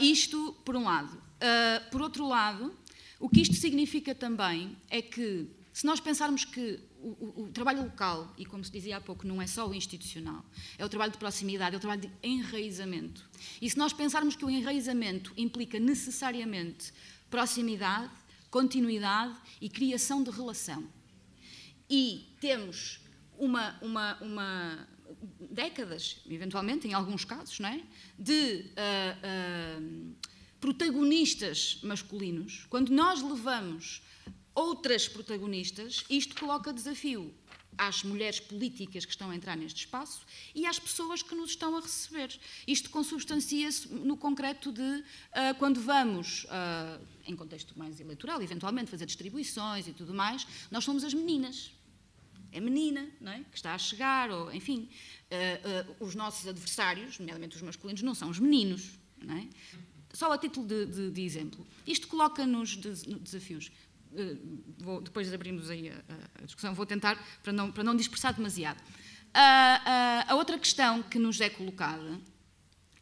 Isto, 0.00 0.56
por 0.64 0.76
um 0.76 0.84
lado. 0.84 1.22
por 1.90 2.02
outro 2.02 2.26
lado, 2.26 2.74
o 3.22 3.28
que 3.28 3.40
isto 3.40 3.54
significa 3.54 4.14
também 4.14 4.76
é 4.90 5.00
que, 5.00 5.48
se 5.72 5.86
nós 5.86 6.00
pensarmos 6.00 6.44
que 6.44 6.80
o, 7.02 7.08
o, 7.08 7.42
o, 7.44 7.48
trabalho 7.48 7.82
local, 7.82 8.32
e 8.36 8.44
como 8.44 8.64
se 8.64 8.70
dizia 8.70 8.96
há 8.96 9.00
pouco, 9.00 9.26
não 9.26 9.40
é 9.40 9.46
só 9.46 9.68
o 9.68 9.74
institucional, 9.74 10.44
é 10.78 10.84
o 10.84 10.88
trabalho 10.88 11.12
de 11.12 11.18
proximidade, 11.18 11.74
é 11.74 11.78
o 11.78 11.80
trabalho 11.80 12.00
de 12.00 12.10
enraizamento. 12.22 13.28
E 13.60 13.70
se 13.70 13.78
nós 13.78 13.92
pensarmos 13.92 14.36
que 14.36 14.44
o 14.44 14.50
enraizamento 14.50 15.32
implica 15.36 15.78
necessariamente 15.78 16.92
proximidade, 17.30 18.12
continuidade 18.50 19.36
e 19.60 19.68
criação 19.68 20.22
de 20.22 20.30
relação, 20.30 20.84
e 21.88 22.26
temos 22.40 23.00
uma, 23.38 23.78
uma, 23.82 24.18
uma 24.20 24.88
décadas, 25.50 26.20
eventualmente, 26.28 26.86
em 26.86 26.92
alguns 26.92 27.24
casos, 27.24 27.58
não 27.58 27.68
é? 27.68 27.82
de 28.18 28.66
uh, 28.76 29.80
uh, 29.80 30.14
protagonistas 30.60 31.78
masculinos, 31.82 32.66
quando 32.68 32.90
nós 32.90 33.22
levamos 33.22 34.02
outras 34.54 35.08
protagonistas, 35.08 36.04
isto 36.08 36.36
coloca 36.36 36.72
desafio 36.72 37.34
às 37.76 38.02
mulheres 38.02 38.38
políticas 38.38 39.04
que 39.04 39.12
estão 39.12 39.30
a 39.30 39.36
entrar 39.36 39.56
neste 39.56 39.80
espaço 39.80 40.24
e 40.54 40.66
às 40.66 40.78
pessoas 40.78 41.22
que 41.22 41.34
nos 41.34 41.50
estão 41.50 41.76
a 41.76 41.80
receber. 41.80 42.38
Isto 42.66 42.90
consubstancia-se 42.90 43.88
no 43.88 44.16
concreto 44.16 44.70
de 44.70 44.82
uh, 44.82 45.04
quando 45.58 45.80
vamos, 45.80 46.44
uh, 46.44 47.04
em 47.26 47.34
contexto 47.34 47.78
mais 47.78 47.98
eleitoral, 47.98 48.42
eventualmente 48.42 48.90
fazer 48.90 49.06
distribuições 49.06 49.88
e 49.88 49.92
tudo 49.92 50.12
mais, 50.12 50.46
nós 50.70 50.84
somos 50.84 51.02
as 51.02 51.14
meninas 51.14 51.72
é 52.52 52.60
menina, 52.60 53.08
não 53.20 53.32
é? 53.32 53.38
que 53.50 53.56
está 53.56 53.74
a 53.74 53.78
chegar, 53.78 54.30
ou 54.30 54.52
enfim, 54.52 54.88
uh, 55.30 55.90
uh, 55.90 56.06
os 56.06 56.14
nossos 56.14 56.46
adversários, 56.46 57.18
nomeadamente 57.18 57.56
os 57.56 57.62
masculinos, 57.62 58.02
não 58.02 58.14
são 58.14 58.28
os 58.28 58.38
meninos. 58.38 58.90
Não 59.20 59.36
é? 59.36 59.48
Só 60.12 60.30
a 60.30 60.36
título 60.38 60.66
de, 60.66 60.86
de, 60.86 61.10
de 61.10 61.22
exemplo. 61.22 61.66
Isto 61.86 62.06
coloca-nos 62.08 62.76
de, 62.76 62.90
desafios. 63.18 63.72
Uh, 64.12 64.62
vou, 64.78 65.00
depois 65.00 65.32
abrimos 65.32 65.70
aí 65.70 65.88
a, 65.88 66.42
a, 66.42 66.44
discussão, 66.44 66.74
vou 66.74 66.84
tentar 66.84 67.16
para 67.42 67.52
não, 67.52 67.72
para 67.72 67.82
não 67.82 67.96
dispersar 67.96 68.34
demasiado. 68.34 68.80
a 69.32 70.34
outra 70.34 70.58
questão 70.58 71.02
que 71.02 71.18
nos 71.18 71.40
é 71.40 71.48
colocada 71.48 72.20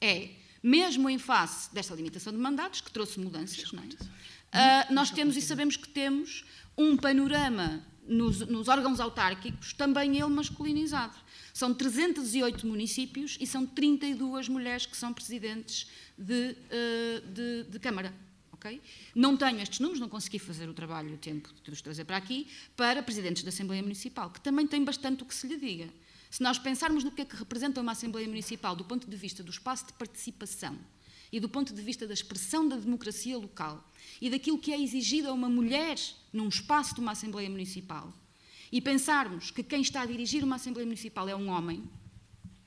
é, 0.00 0.30
mesmo 0.62 1.10
em 1.10 1.18
face 1.18 1.74
desta 1.74 1.94
limitação 1.94 2.32
de 2.32 2.38
mandatos, 2.38 2.80
que 2.80 2.92
trouxe 2.92 3.18
mudanças, 3.18 3.72
não 3.72 3.82
é? 3.82 4.92
nós 4.92 5.10
temos 5.10 5.36
e 5.36 5.42
sabemos 5.42 5.76
que 5.76 5.88
temos 5.88 6.44
um 6.78 6.96
panorama 6.96 7.84
nos, 8.10 8.40
nos, 8.40 8.68
órgãos 8.68 8.98
autárquicos, 8.98 9.72
também 9.72 10.16
ele 10.16 10.26
masculinizado. 10.26 11.16
São 11.54 11.72
308 11.72 12.66
municípios 12.66 13.38
e 13.40 13.46
são 13.46 13.64
32 13.64 14.48
mulheres 14.48 14.84
que 14.84 14.96
são 14.96 15.12
presidentes 15.12 15.88
de, 16.18 16.54
uh, 16.54 17.26
de, 17.32 17.64
de 17.70 17.78
Câmara. 17.78 18.12
Okay? 18.52 18.82
Não 19.14 19.36
tenho 19.36 19.60
estes 19.60 19.80
números, 19.80 20.00
não 20.00 20.08
consegui 20.08 20.38
fazer 20.38 20.68
o 20.68 20.74
trabalho, 20.74 21.14
o 21.14 21.16
tempo 21.16 21.48
de 21.64 21.70
os 21.70 21.80
trazer 21.80 22.04
para 22.04 22.16
aqui, 22.16 22.46
para 22.76 23.02
presidentes 23.02 23.42
da 23.42 23.48
Assembleia 23.48 23.82
Municipal, 23.82 24.28
que 24.30 24.40
também 24.40 24.66
tem 24.66 24.84
bastante 24.84 25.22
o 25.22 25.26
que 25.26 25.34
se 25.34 25.46
lhe 25.46 25.56
diga. 25.56 25.88
Se 26.30 26.42
nós 26.42 26.58
pensarmos 26.58 27.02
no 27.02 27.10
que 27.10 27.22
é 27.22 27.24
que 27.24 27.34
representa 27.34 27.80
uma 27.80 27.92
Assembleia 27.92 28.28
Municipal 28.28 28.76
do 28.76 28.84
ponto 28.84 29.10
de 29.10 29.16
vista 29.16 29.42
do 29.42 29.50
espaço 29.50 29.86
de 29.86 29.92
participação 29.94 30.78
e 31.32 31.40
do 31.40 31.48
ponto 31.48 31.74
de 31.74 31.82
vista 31.82 32.06
da 32.06 32.14
expressão 32.14 32.68
da 32.68 32.76
democracia 32.76 33.36
local, 33.38 33.88
e 34.20 34.28
daquilo 34.28 34.58
que 34.58 34.72
é 34.72 34.80
exigido 34.80 35.28
a 35.28 35.32
uma 35.32 35.48
mulher 35.48 35.96
num 36.32 36.48
espaço 36.48 36.94
de 36.94 37.00
uma 37.00 37.12
Assembleia 37.12 37.48
Municipal, 37.48 38.12
e 38.72 38.80
pensarmos 38.80 39.50
que 39.50 39.62
quem 39.62 39.80
está 39.80 40.02
a 40.02 40.06
dirigir 40.06 40.42
uma 40.42 40.56
Assembleia 40.56 40.86
Municipal 40.86 41.28
é 41.28 41.36
um 41.36 41.48
homem, 41.48 41.84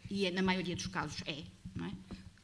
e 0.10 0.26
é, 0.26 0.32
na 0.32 0.42
maioria 0.42 0.76
dos 0.76 0.88
casos 0.88 1.22
é, 1.26 1.44
não 1.76 1.86
é? 1.86 1.92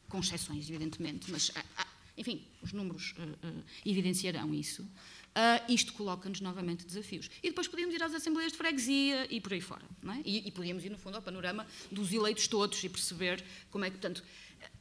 com 0.09 0.19
exceções, 0.19 0.69
evidentemente, 0.69 1.31
mas, 1.31 1.51
ah, 1.55 1.63
ah, 1.77 1.87
enfim, 2.17 2.43
os 2.61 2.73
números 2.73 3.13
uh, 3.17 3.47
uh, 3.47 3.63
evidenciarão 3.85 4.53
isso, 4.53 4.85
uh, 5.29 5.71
isto 5.71 5.93
coloca-nos 5.93 6.41
novamente 6.41 6.85
desafios. 6.85 7.29
E 7.43 7.49
depois 7.49 7.67
podíamos 7.67 7.95
ir 7.95 8.03
às 8.03 8.13
assembleias 8.13 8.51
de 8.51 8.57
freguesia 8.57 9.27
e 9.29 9.39
por 9.39 9.53
aí 9.53 9.61
fora. 9.61 9.83
É? 10.07 10.21
E, 10.25 10.47
e 10.47 10.51
podíamos 10.51 10.83
ir, 10.83 10.89
no 10.89 10.97
fundo, 10.97 11.15
ao 11.15 11.21
panorama 11.21 11.65
dos 11.91 12.11
eleitos 12.11 12.47
todos 12.47 12.83
e 12.83 12.89
perceber 12.89 13.43
como 13.69 13.85
é 13.85 13.89
que, 13.89 13.97
portanto, 13.97 14.23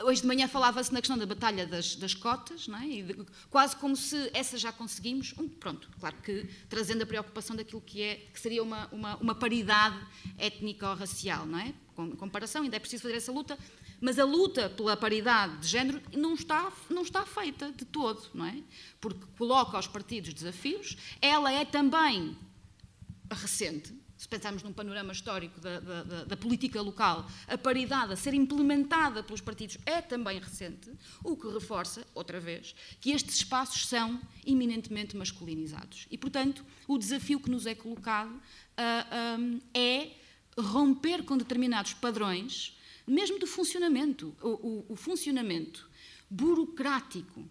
Hoje 0.02 0.20
de 0.20 0.26
manhã 0.26 0.46
falava-se 0.48 0.92
na 0.92 1.00
questão 1.00 1.18
da 1.18 1.26
batalha 1.26 1.66
das, 1.66 1.96
das 1.96 2.14
cotas, 2.14 2.68
é? 2.68 3.02
de, 3.02 3.26
quase 3.50 3.76
como 3.76 3.96
se 3.96 4.30
essa 4.32 4.56
já 4.56 4.72
conseguimos. 4.72 5.34
Um, 5.38 5.48
pronto, 5.48 5.88
claro 5.98 6.16
que 6.22 6.48
trazendo 6.68 7.02
a 7.02 7.06
preocupação 7.06 7.56
daquilo 7.56 7.80
que, 7.80 8.02
é, 8.02 8.16
que 8.32 8.38
seria 8.38 8.62
uma, 8.62 8.86
uma, 8.92 9.16
uma 9.16 9.34
paridade 9.34 9.98
étnico-racial, 10.38 11.46
não 11.46 11.58
é? 11.58 11.74
Com 11.94 12.10
comparação, 12.12 12.62
ainda 12.62 12.76
é 12.76 12.78
preciso 12.78 13.02
fazer 13.02 13.16
essa 13.16 13.32
luta, 13.32 13.58
mas 14.00 14.18
a 14.18 14.24
luta 14.24 14.70
pela 14.70 14.96
paridade 14.96 15.58
de 15.58 15.66
género 15.66 16.00
não 16.12 16.34
está, 16.34 16.72
não 16.88 17.02
está 17.02 17.26
feita 17.26 17.72
de 17.72 17.84
todo, 17.84 18.22
não 18.32 18.46
é? 18.46 18.62
Porque 19.00 19.24
coloca 19.36 19.76
aos 19.76 19.88
partidos 19.88 20.32
desafios, 20.32 20.96
ela 21.20 21.52
é 21.52 21.64
também 21.64 22.36
recente, 23.30 23.92
se 24.18 24.28
pensarmos 24.28 24.64
num 24.64 24.72
panorama 24.72 25.12
histórico 25.12 25.60
da, 25.60 25.78
da, 25.78 26.24
da, 26.24 26.36
política 26.36 26.82
local, 26.82 27.30
a 27.46 27.56
paridade 27.56 28.12
a 28.12 28.16
ser 28.16 28.34
implementada 28.34 29.22
pelos 29.22 29.40
partidos 29.40 29.78
é 29.86 30.02
também 30.02 30.40
recente, 30.40 30.90
o 31.22 31.36
que 31.36 31.46
reforça, 31.48 32.04
outra 32.12 32.40
vez, 32.40 32.74
que 33.00 33.12
estes 33.12 33.36
espaços 33.36 33.86
são 33.86 34.20
eminentemente 34.44 35.16
masculinizados. 35.16 36.08
E, 36.10 36.18
portanto, 36.18 36.64
o 36.88 36.98
desafio 36.98 37.38
que 37.38 37.48
nos 37.48 37.64
é 37.64 37.76
colocado 37.76 38.32
uh, 38.32 38.40
ah, 38.76 39.36
um, 39.38 39.60
é 39.72 40.10
romper 40.58 41.22
com 41.22 41.38
determinados 41.38 41.94
padrões, 41.94 42.76
mesmo 43.06 43.38
de 43.38 43.46
funcionamento. 43.46 44.36
O, 44.42 44.48
o, 44.48 44.86
o 44.90 44.96
funcionamento 44.96 45.88
burocrático 46.28 47.48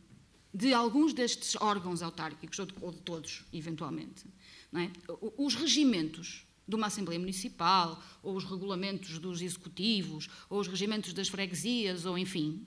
de 0.54 0.74
alguns 0.74 1.14
destes 1.14 1.56
órgãos 1.56 2.02
autárquicos, 2.02 2.60
ou 2.60 2.66
de, 2.66 2.74
ou 2.82 2.92
de 2.92 2.98
todos, 3.00 3.46
eventualmente. 3.54 4.26
É? 4.74 4.92
Os 5.38 5.56
regimentos 5.56 6.47
de 6.68 6.76
uma 6.76 6.88
Assembleia 6.88 7.20
Municipal, 7.20 8.04
ou 8.22 8.36
os 8.36 8.44
regulamentos 8.44 9.20
dos 9.20 9.42
executivos, 9.42 10.28
ou 10.50 10.60
os 10.60 10.68
regimentos 10.68 11.14
das 11.14 11.30
freguesias, 11.30 12.06
ou 12.06 12.18
enfim, 12.18 12.66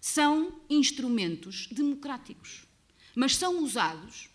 são 0.00 0.60
instrumentos 0.68 1.68
democráticos, 1.68 2.66
mas 3.14 3.36
são 3.36 3.62
usados, 3.62 4.30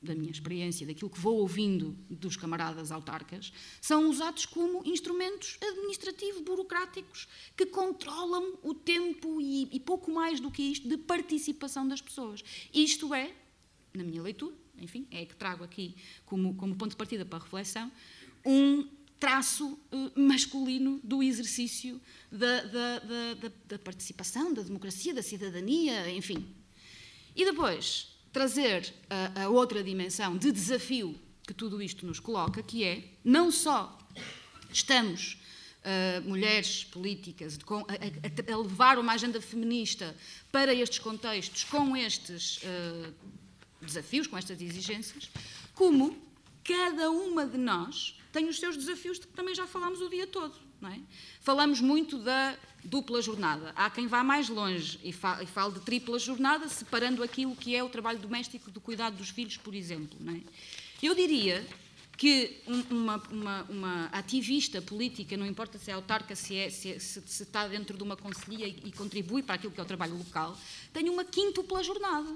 da 0.00 0.14
minha 0.14 0.30
experiência, 0.30 0.86
daquilo 0.86 1.10
que 1.10 1.18
vou 1.18 1.38
ouvindo 1.38 1.96
dos 2.08 2.36
camaradas 2.36 2.92
autarcas, 2.92 3.52
são 3.80 4.08
usados 4.08 4.46
como 4.46 4.82
instrumentos 4.86 5.58
administrativos, 5.60 6.42
burocráticos, 6.42 7.26
que 7.56 7.66
controlam 7.66 8.58
o 8.62 8.72
tempo 8.72 9.40
e, 9.40 9.68
e 9.72 9.80
pouco 9.80 10.10
mais 10.10 10.38
do 10.38 10.50
que 10.50 10.62
isto 10.62 10.88
de 10.88 10.96
participação 10.96 11.88
das 11.88 12.00
pessoas. 12.00 12.44
Isto 12.72 13.12
é, 13.12 13.34
na 13.92 14.04
minha 14.04 14.22
leitura, 14.22 14.54
enfim, 14.78 15.06
é 15.10 15.24
que 15.24 15.34
trago 15.34 15.64
aqui 15.64 15.96
como, 16.24 16.54
como 16.54 16.76
ponto 16.76 16.90
de 16.90 16.96
partida 16.96 17.24
para 17.24 17.38
a 17.38 17.42
reflexão, 17.42 17.90
um 18.46 18.88
traço 19.18 19.78
eh, 19.90 20.20
masculino 20.20 21.00
do 21.02 21.22
exercício 21.22 22.00
da, 22.30 22.62
da, 22.62 22.98
da, 23.00 23.52
da, 23.66 23.78
participação, 23.78 24.54
da 24.54 24.62
democracia, 24.62 25.12
da 25.12 25.22
cidadania, 25.22 26.10
enfim. 26.10 26.46
E 27.34 27.44
depois 27.44 28.16
trazer 28.32 28.92
a, 29.10 29.44
a, 29.44 29.48
outra 29.48 29.82
dimensão 29.82 30.36
de 30.36 30.52
desafio 30.52 31.18
que 31.46 31.54
tudo 31.54 31.82
isto 31.82 32.06
nos 32.06 32.20
coloca, 32.20 32.62
que 32.62 32.84
é 32.84 33.04
não 33.24 33.50
só 33.50 33.98
estamos 34.70 35.38
uh, 35.82 36.28
mulheres 36.28 36.84
políticas 36.84 37.56
com, 37.58 37.78
a, 37.78 38.52
a, 38.52 38.56
levar 38.58 38.98
uma 38.98 39.12
agenda 39.12 39.40
feminista 39.40 40.14
para 40.52 40.74
estes 40.74 40.98
contextos 40.98 41.64
com 41.64 41.96
estes 41.96 42.58
uh, 42.58 43.14
desafios, 43.80 44.26
com 44.26 44.36
estas 44.36 44.60
exigências, 44.60 45.30
como 45.74 46.16
cada 46.64 47.10
uma 47.10 47.46
de 47.46 47.56
nós 47.56 48.16
tem 48.36 48.50
os 48.50 48.58
seus 48.58 48.76
desafios 48.76 49.18
de 49.18 49.26
que 49.26 49.32
também 49.32 49.54
já 49.54 49.66
falámos 49.66 50.02
o 50.02 50.10
dia 50.10 50.26
todo. 50.26 50.54
É? 50.82 51.00
Falamos 51.40 51.80
muito 51.80 52.18
da 52.18 52.54
dupla 52.84 53.22
jornada. 53.22 53.72
Há 53.74 53.88
quem 53.88 54.06
vá 54.06 54.22
mais 54.22 54.50
longe 54.50 55.00
e, 55.02 55.10
fa 55.10 55.42
e 55.42 55.46
fale 55.46 55.72
de 55.72 55.80
tripla 55.80 56.18
jornada, 56.18 56.68
separando 56.68 57.22
aquilo 57.22 57.56
que 57.56 57.74
é 57.74 57.82
o 57.82 57.88
trabalho 57.88 58.18
doméstico 58.18 58.70
do 58.70 58.78
cuidado 58.78 59.16
dos 59.16 59.30
filhos, 59.30 59.56
por 59.56 59.74
exemplo. 59.74 60.18
É? 60.28 60.40
Eu 61.02 61.14
diria 61.14 61.66
que 62.14 62.60
uma, 62.90 63.16
uma, 63.30 63.62
uma, 63.70 64.04
ativista 64.12 64.82
política, 64.82 65.34
não 65.34 65.46
importa 65.46 65.78
se 65.78 65.90
é 65.90 65.94
autarca, 65.94 66.36
se, 66.36 66.56
é, 66.56 66.68
se, 66.68 66.92
é, 66.92 66.98
se, 66.98 67.22
se 67.22 67.42
está 67.42 67.66
dentro 67.66 67.96
de 67.96 68.02
uma 68.02 68.18
conselhia 68.18 68.68
e, 68.68 68.82
e, 68.84 68.92
contribui 68.92 69.42
para 69.42 69.54
aquilo 69.54 69.72
que 69.72 69.80
é 69.80 69.82
o 69.82 69.86
trabalho 69.86 70.16
local, 70.16 70.58
tem 70.92 71.08
uma 71.08 71.24
quintupla 71.24 71.82
jornada. 71.82 72.28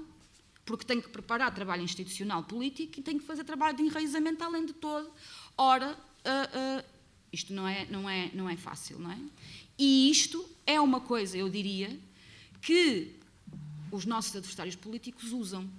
Porque 0.63 0.85
tem 0.85 1.01
que 1.01 1.09
preparar 1.09 1.53
trabalho 1.53 1.83
institucional 1.83 2.43
político 2.43 2.99
e 2.99 3.03
tem 3.03 3.17
que 3.17 3.25
fazer 3.25 3.43
trabalho 3.43 3.75
de 3.75 3.83
enraizamento 3.83 4.43
além 4.43 4.65
de 4.65 4.73
todo, 4.73 5.11
Ora, 5.63 5.91
uh, 5.91 6.79
uh, 6.81 6.85
isto 7.31 7.53
não 7.53 7.67
é, 7.67 7.85
não, 7.85 8.09
é, 8.09 8.31
não 8.33 8.49
é 8.49 8.57
fácil, 8.57 8.97
não 8.97 9.11
é? 9.11 9.19
E 9.77 10.09
isto 10.09 10.43
é 10.65 10.81
uma 10.81 10.99
coisa, 10.99 11.37
eu 11.37 11.47
diria, 11.49 11.99
que 12.63 13.15
os 13.91 14.03
nossos 14.03 14.35
adversários 14.35 14.75
políticos 14.75 15.31
usam 15.31 15.69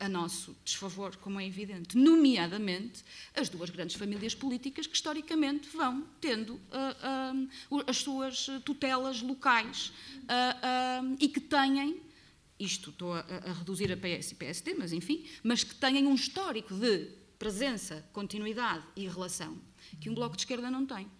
a 0.00 0.08
nosso 0.08 0.56
desfavor, 0.64 1.14
como 1.18 1.38
é 1.38 1.46
evidente, 1.46 1.96
nomeadamente 1.96 3.04
as 3.32 3.48
duas 3.48 3.70
grandes 3.70 3.94
famílias 3.94 4.34
políticas 4.34 4.88
que 4.88 4.96
historicamente 4.96 5.68
vão 5.68 6.04
tendo 6.20 6.54
uh, 6.54 7.78
uh, 7.78 7.84
as 7.86 7.98
suas 7.98 8.48
tutelas 8.64 9.22
locais 9.22 9.92
uh, 10.22 11.16
e 11.20 11.28
que 11.28 11.38
têm, 11.38 12.02
isto 12.58 12.90
estou 12.90 13.14
a, 13.14 13.20
a, 13.20 13.52
reduzir 13.52 13.92
a 13.92 13.96
PS 13.96 14.32
e 14.32 14.34
PSD, 14.34 14.74
mas 14.74 14.92
enfim, 14.92 15.24
mas 15.44 15.62
que 15.62 15.76
têm 15.76 16.04
um 16.08 16.14
histórico 16.16 16.74
de 16.74 17.21
presença, 17.42 18.04
continuidade 18.12 18.84
e 18.94 19.08
relação 19.08 19.58
que 20.00 20.08
um 20.08 20.14
Bloco 20.14 20.36
de 20.36 20.42
Esquerda 20.42 20.70
não 20.70 20.86
tem. 20.86 21.10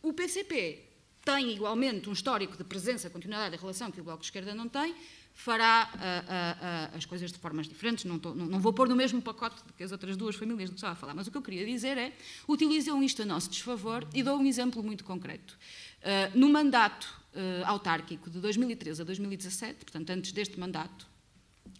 O 0.00 0.12
PCP 0.12 0.84
tem 1.24 1.50
igualmente 1.50 2.08
um 2.08 2.12
histórico 2.12 2.56
de 2.56 2.62
presença, 2.62 3.10
continuidade 3.10 3.56
e 3.56 3.58
relação 3.58 3.90
que 3.90 4.00
o 4.00 4.04
Bloco 4.04 4.20
de 4.20 4.26
Esquerda 4.26 4.54
não 4.54 4.68
tem, 4.68 4.94
fará 5.34 5.90
uh, 5.92 5.98
uh, 5.98 6.94
uh, 6.94 6.96
as 6.96 7.04
coisas 7.04 7.32
de 7.32 7.38
formas 7.38 7.66
diferentes, 7.66 8.04
não, 8.04 8.20
tô, 8.20 8.32
não, 8.32 8.46
não, 8.46 8.60
vou 8.60 8.72
pôr 8.72 8.88
no 8.88 8.94
mesmo 8.94 9.20
pacote 9.20 9.56
que 9.76 9.82
as 9.82 9.90
outras 9.90 10.16
duas 10.16 10.36
famílias 10.36 10.70
que 10.70 10.76
estava 10.76 10.92
a 10.92 10.96
falar, 10.96 11.12
mas 11.12 11.26
o 11.26 11.32
que 11.32 11.36
eu 11.36 11.42
queria 11.42 11.66
dizer 11.66 11.98
é, 11.98 12.12
utilizam 12.48 13.02
isto 13.02 13.20
a 13.20 13.24
nosso 13.24 13.50
desfavor 13.50 14.06
e 14.14 14.22
dou 14.22 14.38
um 14.38 14.46
exemplo 14.46 14.80
muito 14.80 15.02
concreto. 15.02 15.58
no 16.34 16.48
mandato 16.48 17.20
autárquico 17.66 18.30
de 18.30 18.38
2013 18.38 19.02
a 19.02 19.04
2017, 19.04 19.84
portanto 19.84 20.10
antes 20.10 20.30
deste 20.30 20.58
mandato, 20.58 21.10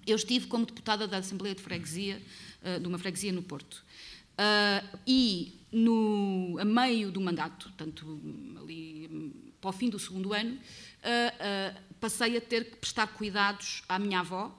eu 0.06 0.16
estive 0.16 0.46
como 0.46 0.66
deputada 0.66 1.06
da 1.06 1.18
Assembleia 1.18 1.54
de 1.54 1.62
Freguesia 1.62 2.20
de 2.80 2.86
uma 2.86 2.98
freguesia 2.98 3.32
no 3.32 3.42
Porto. 3.42 3.84
Uh, 4.40 4.98
e 5.06 5.60
no, 5.70 6.56
a 6.58 6.64
meio 6.64 7.10
do 7.10 7.20
mandato, 7.20 7.68
portanto, 7.68 8.18
ali 8.58 9.34
para 9.60 9.68
o 9.68 9.72
fim 9.72 9.90
do 9.90 9.98
segundo 9.98 10.32
ano, 10.32 10.54
uh, 10.54 10.56
uh, 10.56 11.80
passei 12.00 12.38
a 12.38 12.40
ter 12.40 12.70
que 12.70 12.76
prestar 12.76 13.08
cuidados 13.08 13.82
à 13.86 13.98
minha 13.98 14.20
avó. 14.20 14.50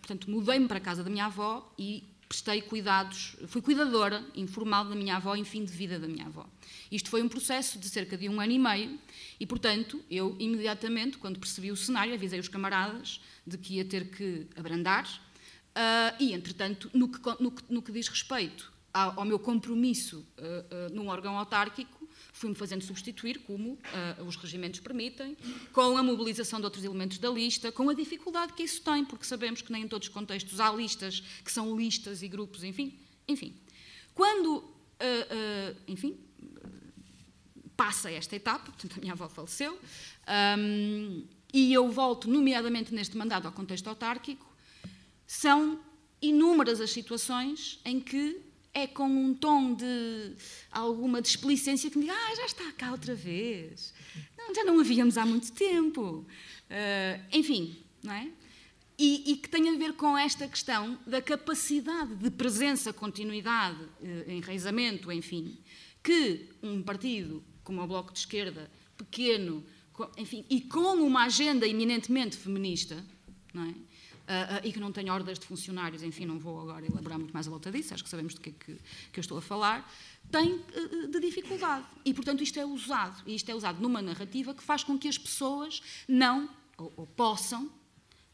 portanto, 0.00 0.28
mudei-me 0.28 0.66
para 0.66 0.78
a 0.78 0.80
casa 0.80 1.04
da 1.04 1.10
minha 1.10 1.26
avó 1.26 1.72
e 1.78 2.02
prestei 2.28 2.62
cuidados, 2.62 3.36
fui 3.46 3.62
cuidadora 3.62 4.24
informal 4.34 4.84
da 4.86 4.96
minha 4.96 5.16
avó 5.16 5.36
em 5.36 5.44
fim 5.44 5.64
de 5.64 5.72
vida 5.72 5.96
da 5.96 6.08
minha 6.08 6.26
avó. 6.26 6.44
Isto 6.90 7.10
foi 7.10 7.22
um 7.22 7.28
processo 7.28 7.78
de 7.78 7.88
cerca 7.88 8.16
de 8.16 8.28
um 8.28 8.40
ano 8.40 8.52
e 8.52 8.58
meio 8.58 8.98
e, 9.38 9.46
portanto, 9.46 10.02
eu 10.10 10.34
imediatamente, 10.40 11.18
quando 11.18 11.38
percebi 11.38 11.70
o 11.70 11.76
cenário, 11.76 12.12
avisei 12.12 12.40
os 12.40 12.48
camaradas 12.48 13.20
de 13.46 13.56
que 13.56 13.74
ia 13.74 13.84
ter 13.84 14.10
que 14.10 14.48
abrandar, 14.56 15.06
Uh, 15.74 16.14
e, 16.20 16.32
entretanto, 16.32 16.88
no 16.94 17.08
que, 17.08 17.18
no, 17.40 17.52
no 17.68 17.82
que, 17.82 17.90
diz 17.90 18.06
respeito 18.06 18.72
ao, 18.92 19.20
ao 19.20 19.24
meu 19.24 19.40
compromisso 19.40 20.24
uh, 20.38 20.92
uh, 20.92 20.94
num 20.94 21.08
órgão 21.08 21.36
autárquico, 21.36 22.08
fui-me 22.32 22.54
fazendo 22.54 22.82
substituir, 22.82 23.40
como 23.40 23.78
os 24.26 24.34
regimentos 24.34 24.80
permitem, 24.80 25.36
com 25.72 25.96
a 25.96 26.02
mobilização 26.02 26.58
de 26.58 26.64
outros 26.64 26.84
elementos 26.84 27.18
da 27.18 27.30
lista, 27.30 27.70
com 27.70 27.88
a 27.88 27.94
dificuldade 27.94 28.52
que 28.54 28.64
isso 28.64 28.82
tem, 28.82 29.04
porque 29.04 29.24
sabemos 29.24 29.62
que 29.62 29.70
nem 29.70 29.84
em 29.84 29.88
todos 29.88 30.08
os 30.08 30.14
contextos 30.14 30.58
há 30.58 30.70
listas 30.72 31.20
que 31.44 31.52
são 31.52 31.76
listas 31.76 32.22
e 32.22 32.28
grupos, 32.28 32.64
enfim. 32.64 32.98
enfim. 33.28 33.54
Quando, 34.14 34.64
enfim, 35.86 36.18
passa 37.76 38.10
esta 38.10 38.34
etapa, 38.34 38.64
portanto, 38.64 38.96
a 38.96 39.00
minha 39.00 39.12
avó 39.12 39.28
faleceu, 39.28 39.78
um, 40.58 41.24
e 41.52 41.72
eu 41.72 41.88
volto, 41.88 42.28
nomeadamente 42.28 42.92
neste 42.92 43.16
mandato, 43.16 43.46
ao 43.46 43.52
contexto 43.52 43.86
autárquico, 43.86 44.53
são 45.26 45.80
inúmeras 46.20 46.80
as 46.80 46.90
situações 46.90 47.80
em 47.84 48.00
que 48.00 48.40
é 48.72 48.86
com 48.88 49.06
um 49.06 49.32
tom 49.32 49.72
de 49.72 50.32
alguma 50.70 51.22
displicência 51.22 51.88
que 51.90 51.96
me 51.96 52.04
diga, 52.04 52.16
ah, 52.16 52.34
já 52.34 52.46
está 52.46 52.72
cá 52.72 52.90
outra 52.90 53.14
vez. 53.14 53.94
Não, 54.36 54.52
já 54.52 54.64
não 54.64 54.80
a 54.80 54.82
víamos 54.82 55.16
há 55.16 55.24
muito 55.24 55.52
tempo. 55.52 56.26
Uh, 56.68 57.24
enfim, 57.32 57.76
não 58.02 58.12
é? 58.12 58.28
E, 58.98 59.32
e, 59.32 59.36
que 59.36 59.48
tem 59.48 59.68
a 59.68 59.78
ver 59.78 59.94
com 59.94 60.16
esta 60.16 60.46
questão 60.46 60.98
da 61.06 61.20
capacidade 61.20 62.14
de 62.16 62.30
presença, 62.30 62.92
continuidade, 62.92 63.82
uh, 63.82 64.30
enraizamento, 64.30 65.10
enfim, 65.10 65.58
que 66.02 66.48
um 66.62 66.82
partido 66.82 67.42
como 67.62 67.82
o 67.82 67.86
Bloco 67.86 68.12
de 68.12 68.18
Esquerda, 68.20 68.70
pequeno, 68.96 69.64
enfim, 70.16 70.44
e 70.50 70.60
com 70.60 70.96
uma 71.02 71.24
agenda 71.24 71.66
eminentemente 71.66 72.36
feminista, 72.36 73.04
não 73.52 73.64
é? 73.64 73.74
Uh, 74.24 74.66
e 74.66 74.72
que 74.72 74.80
não 74.80 74.92
tem 74.92 75.10
ordens 75.10 75.38
de 75.38 75.46
funcionários, 75.46 76.02
enfim, 76.02 76.24
não 76.24 76.38
vou 76.38 76.60
agora 76.60 76.86
elaborar 76.86 77.18
muito 77.18 77.32
mais 77.32 77.46
a 77.46 77.50
volta 77.50 77.70
disso, 77.70 77.94
acho 77.94 78.02
que 78.02 78.10
sabemos 78.10 78.34
do 78.34 78.40
que 78.40 78.50
é 78.50 78.52
que, 78.52 78.74
que 79.12 79.18
eu 79.18 79.20
estou 79.20 79.38
a 79.38 79.42
falar, 79.42 79.90
tem 80.30 80.54
uh, 80.54 81.08
de 81.08 81.20
dificuldade. 81.20 81.86
E, 82.04 82.12
portanto, 82.14 82.42
isto 82.42 82.58
é 82.58 82.64
usado. 82.64 83.22
E 83.26 83.34
isto 83.34 83.48
é 83.50 83.54
usado 83.54 83.80
numa 83.80 84.02
narrativa 84.02 84.54
que 84.54 84.62
faz 84.62 84.82
com 84.82 84.98
que 84.98 85.08
as 85.08 85.18
pessoas 85.18 85.82
não, 86.08 86.48
ou, 86.76 86.92
ou 86.96 87.06
possam, 87.06 87.70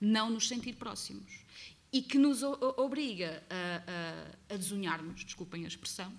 não 0.01 0.31
nos 0.31 0.49
sentir 0.49 0.75
próximos. 0.75 1.45
E 1.93 2.03
que 2.03 2.19
nos 2.19 2.43
obriga 2.43 3.43
a, 3.51 4.53
a, 4.53 4.55
a 4.55 4.57
desunharmos, 4.57 5.25
desculpem 5.25 5.65
a 5.65 5.69
expressão, 5.69 6.13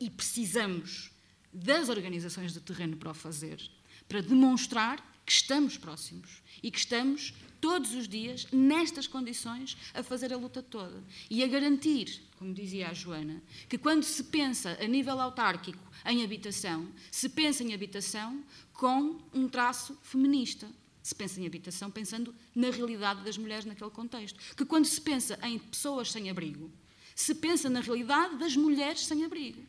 e 0.00 0.10
precisamos 0.10 1.12
das 1.52 1.88
organizações 1.88 2.52
de 2.52 2.60
terreno 2.60 2.96
para 2.96 3.10
o 3.10 3.14
fazer, 3.14 3.60
para 4.08 4.20
demonstrar 4.20 4.98
que 5.24 5.32
estamos 5.32 5.76
próximos 5.76 6.42
e 6.60 6.70
que 6.70 6.78
estamos 6.78 7.32
todos 7.62 7.94
os 7.94 8.08
dias, 8.08 8.48
nestas 8.50 9.06
condições, 9.06 9.76
a 9.94 10.02
fazer 10.02 10.32
a 10.32 10.36
luta 10.36 10.60
toda. 10.60 11.00
E 11.30 11.44
a 11.44 11.46
garantir, 11.46 12.20
como 12.36 12.52
dizia 12.52 12.88
a 12.88 12.92
Joana, 12.92 13.40
que 13.68 13.78
quando 13.78 14.02
se 14.02 14.24
pensa 14.24 14.76
a 14.80 14.86
nível 14.88 15.20
autárquico 15.20 15.78
em 16.04 16.24
habitação, 16.24 16.88
se 17.08 17.28
pensa 17.28 17.62
em 17.62 17.72
habitação 17.72 18.42
com 18.72 19.16
um 19.32 19.48
traço 19.48 19.96
feminista. 20.02 20.68
Se 21.04 21.14
pensa 21.14 21.40
em 21.40 21.46
habitação 21.46 21.88
pensando 21.88 22.34
na 22.52 22.70
realidade 22.70 23.22
das 23.22 23.38
mulheres 23.38 23.64
naquele 23.64 23.90
contexto. 23.90 24.40
Que 24.56 24.64
quando 24.64 24.86
se 24.86 25.00
pensa 25.00 25.38
em 25.44 25.56
pessoas 25.60 26.10
sem 26.10 26.28
abrigo, 26.28 26.68
se 27.14 27.32
pensa 27.32 27.70
na 27.70 27.80
realidade 27.80 28.38
das 28.38 28.56
mulheres 28.56 29.06
sem 29.06 29.24
abrigo 29.24 29.62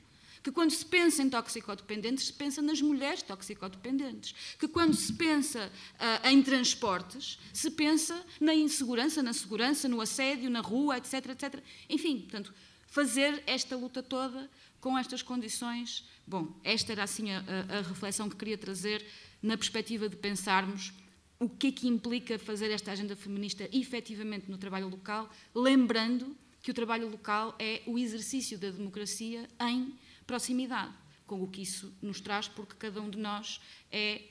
que 0.43 0.51
quando 0.51 0.71
se 0.71 0.85
pensa 0.85 1.23
em 1.23 1.29
toxicodependentes, 1.29 2.27
se 2.27 2.33
pensa 2.33 2.61
nas 2.61 2.81
mulheres 2.81 3.21
toxicodependentes, 3.21 4.35
que 4.59 4.67
quando 4.67 4.93
se 4.93 5.13
pensa 5.13 5.71
uh, 5.95 6.27
em 6.27 6.43
transportes, 6.43 7.39
se 7.53 7.71
pensa 7.71 8.21
na 8.41 8.53
insegurança, 8.53 9.23
na 9.23 9.31
segurança, 9.31 9.87
no 9.87 10.01
assédio, 10.01 10.49
na 10.49 10.59
rua, 10.59 10.97
etc, 10.97 11.29
etc. 11.29 11.63
Enfim, 11.89 12.19
portanto, 12.19 12.53
fazer 12.87 13.41
esta 13.47 13.77
luta 13.77 14.03
toda 14.03 14.49
com 14.81 14.97
estas 14.97 15.21
condições. 15.21 16.05
Bom, 16.27 16.53
esta 16.61 16.91
era 16.91 17.03
assim 17.03 17.31
a, 17.31 17.39
a, 17.69 17.81
reflexão 17.81 18.29
que 18.29 18.35
queria 18.35 18.57
trazer 18.57 19.05
na 19.41 19.57
perspectiva 19.57 20.09
de 20.09 20.17
pensarmos 20.17 20.91
o 21.39 21.47
que 21.47 21.67
é 21.67 21.71
que 21.71 21.87
implica 21.87 22.37
fazer 22.37 22.69
esta 22.69 22.91
agenda 22.91 23.15
feminista 23.15 23.67
efetivamente 23.71 24.51
no 24.51 24.57
trabalho 24.57 24.89
local, 24.89 25.29
lembrando 25.55 26.35
que 26.61 26.69
o 26.69 26.73
trabalho 26.73 27.09
local 27.09 27.55
é 27.57 27.81
o 27.85 27.97
exercício 27.97 28.57
da 28.57 28.69
democracia 28.69 29.47
em 29.59 29.93
proximidade, 30.33 30.91
com 31.27 31.43
o 31.43 31.47
que 31.47 31.61
isso 31.61 31.95
nos 32.01 32.19
traz, 32.19 32.47
porque 32.47 32.73
cada 32.75 32.99
um 32.99 33.07
de 33.07 33.19
nós 33.19 33.61
é 33.91 34.23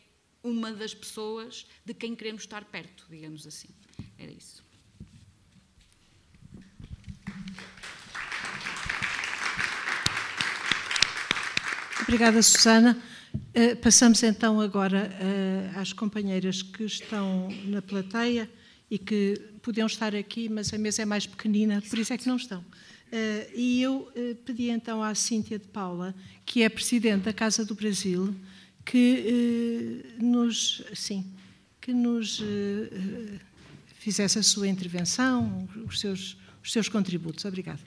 uma 0.43 0.73
das 0.73 0.93
pessoas 0.93 1.65
de 1.85 1.95
quem 1.95 2.17
queremos 2.17 2.43
estar 2.43 2.65
perto, 2.65 3.07
digamos 3.09 3.47
assim. 3.47 3.69
Era 4.19 4.33
isso. 4.33 4.65
Obrigada, 12.01 12.43
Susana. 12.43 13.01
Uh, 13.33 13.77
passamos 13.77 14.21
então 14.25 14.61
agora 14.61 15.09
uh, 15.09 15.79
às 15.79 15.93
companheiras 15.93 16.63
que 16.63 16.83
estão 16.83 17.49
na 17.67 17.81
plateia 17.81 18.51
e 18.91 18.99
que 18.99 19.35
podiam 19.63 19.87
estar 19.87 20.17
aqui, 20.17 20.49
mas 20.49 20.75
a 20.75 20.79
mesa 20.79 21.03
é 21.03 21.05
mais 21.05 21.29
pequenina, 21.29 21.81
por 21.81 21.97
isso 21.97 22.13
é 22.13 22.19
que 22.19 22.27
não 22.27 22.37
estão. 22.37 22.65
Uh, 23.13 23.53
e 23.55 23.83
eu 23.83 24.11
uh, 24.17 24.35
pedi 24.37 24.71
então 24.71 25.03
à 25.03 25.15
Cíntia 25.15 25.59
de 25.59 25.69
Paula, 25.69 26.15
que 26.47 26.63
é 26.63 26.69
presidente 26.71 27.25
da 27.25 27.33
Casa 27.33 27.63
do 27.63 27.75
Brasil, 27.75 28.35
que 28.87 30.15
uh, 30.19 30.25
nos, 30.25 30.83
sim, 30.95 31.31
que 31.79 31.93
nos 31.93 32.43
fizesse 33.99 34.39
a 34.39 34.43
sua 34.43 34.67
intervenção, 34.67 35.69
os 35.87 36.01
seus, 36.01 36.39
os 36.63 36.73
seus 36.73 36.89
contributos. 36.89 37.45
Obrigada. 37.45 37.81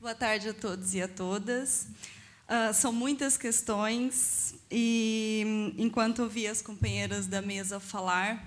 Boa 0.00 0.14
tarde 0.14 0.48
a 0.48 0.54
todos 0.54 0.94
e 0.94 1.02
a 1.02 1.08
todas. 1.08 1.88
Uh, 2.46 2.72
são 2.72 2.92
muitas 2.92 3.36
questões 3.36 4.54
e, 4.70 5.74
enquanto 5.76 6.22
ouvi 6.22 6.46
as 6.46 6.62
companheiras 6.62 7.26
da 7.26 7.42
mesa 7.42 7.80
falar, 7.80 8.40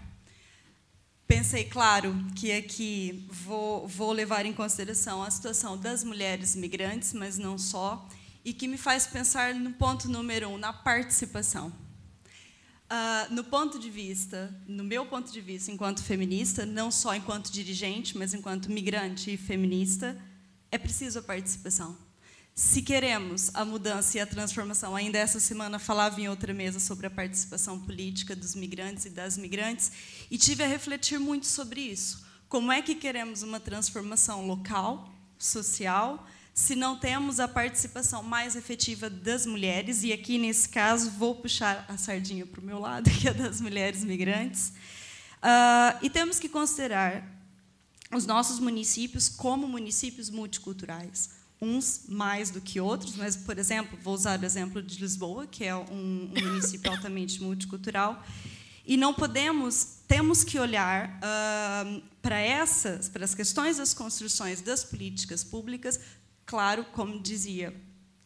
pensei, 1.28 1.66
claro, 1.66 2.16
que 2.34 2.50
aqui 2.50 3.28
vou, 3.30 3.86
vou 3.90 4.14
levar 4.14 4.46
em 4.46 4.54
consideração 4.54 5.22
a 5.22 5.30
situação 5.30 5.78
das 5.78 6.02
mulheres 6.02 6.56
migrantes, 6.56 7.12
mas 7.12 7.38
não 7.38 7.58
só, 7.58 8.08
e 8.46 8.54
que 8.54 8.70
me 8.70 8.78
faz 8.78 9.06
pensar 9.06 9.54
no 9.54 9.74
ponto 9.74 10.08
número 10.08 10.48
um, 10.48 10.58
na 10.58 10.72
participação. 10.72 11.68
Uh, 11.68 13.34
no 13.34 13.44
ponto 13.44 13.78
de 13.78 13.90
vista, 13.90 14.58
no 14.66 14.84
meu 14.86 15.06
ponto 15.08 15.30
de 15.30 15.42
vista, 15.42 15.74
enquanto 15.74 16.02
feminista, 16.02 16.66
não 16.66 16.90
só 16.90 17.14
enquanto 17.14 17.52
dirigente, 17.52 18.18
mas 18.18 18.34
enquanto 18.34 18.72
migrante 18.72 19.34
e 19.34 19.38
feminista, 19.38 20.18
é 20.72 20.78
preciso 20.78 21.20
a 21.20 21.22
participação 21.22 22.09
se 22.60 22.82
queremos 22.82 23.50
a 23.54 23.64
mudança 23.64 24.18
e 24.18 24.20
a 24.20 24.26
transformação, 24.26 24.94
ainda 24.94 25.18
essa 25.18 25.40
semana 25.40 25.80
falava 25.80 26.20
em 26.20 26.28
outra 26.28 26.54
mesa 26.54 26.78
sobre 26.78 27.08
a 27.08 27.10
participação 27.10 27.80
política 27.80 28.36
dos 28.36 28.54
migrantes 28.54 29.06
e 29.06 29.10
das 29.10 29.38
migrantes, 29.38 29.94
e 30.30 30.38
tive 30.38 30.62
a 30.66 30.68
refletir 30.68 31.18
muito 31.22 31.48
sobre 31.48 31.80
isso. 31.80 32.22
Como 32.50 32.70
é 32.70 32.82
que 32.82 32.96
queremos 32.96 33.44
uma 33.44 33.62
transformação 33.62 34.46
local, 34.46 35.10
social, 35.38 36.28
se 36.54 36.76
não 36.76 37.00
temos 37.00 37.40
a 37.40 37.48
participação 37.48 38.22
mais 38.22 38.58
efetiva 38.58 39.10
das 39.10 39.46
mulheres, 39.46 40.04
e 40.04 40.12
aqui, 40.12 40.38
nesse 40.38 40.68
caso, 40.68 41.12
vou 41.12 41.36
puxar 41.36 41.86
a 41.88 41.96
sardinha 41.96 42.46
para 42.46 42.60
o 42.60 42.64
meu 42.64 42.78
lado, 42.78 43.08
que 43.22 43.30
é 43.30 43.34
das 43.34 43.62
mulheres 43.62 44.04
migrantes, 44.04 44.74
uh, 45.38 45.98
e 46.02 46.10
temos 46.10 46.38
que 46.38 46.50
considerar 46.50 47.26
os 48.12 48.26
nossos 48.26 48.60
municípios 48.60 49.30
como 49.30 49.66
municípios 49.66 50.30
multiculturais 50.30 51.39
uns 51.62 52.06
mais 52.08 52.50
do 52.50 52.62
que 52.62 52.80
outros, 52.80 53.16
mas, 53.16 53.36
por 53.36 53.58
exemplo, 53.58 53.98
vou 54.02 54.14
usar 54.14 54.40
o 54.40 54.46
exemplo 54.46 54.82
de 54.82 55.00
Lisboa, 55.00 55.46
que 55.46 55.66
é 55.66 55.76
um, 55.76 56.32
um 56.36 56.42
município 56.42 56.90
altamente 56.90 57.42
multicultural, 57.42 58.24
e 58.86 58.96
não 58.96 59.14
podemos, 59.14 60.00
temos 60.08 60.44
que 60.44 60.58
olhar 60.58 61.20
uh, 61.20 62.02
para 62.22 62.40
essas, 62.40 63.10
para 63.10 63.26
as 63.26 63.36
questões 63.36 63.78
das 63.78 63.94
construções 63.94 64.62
das 64.62 64.84
políticas 64.84 65.44
públicas, 65.44 66.00
claro, 66.46 66.86
como 66.94 67.22
dizia 67.22 67.76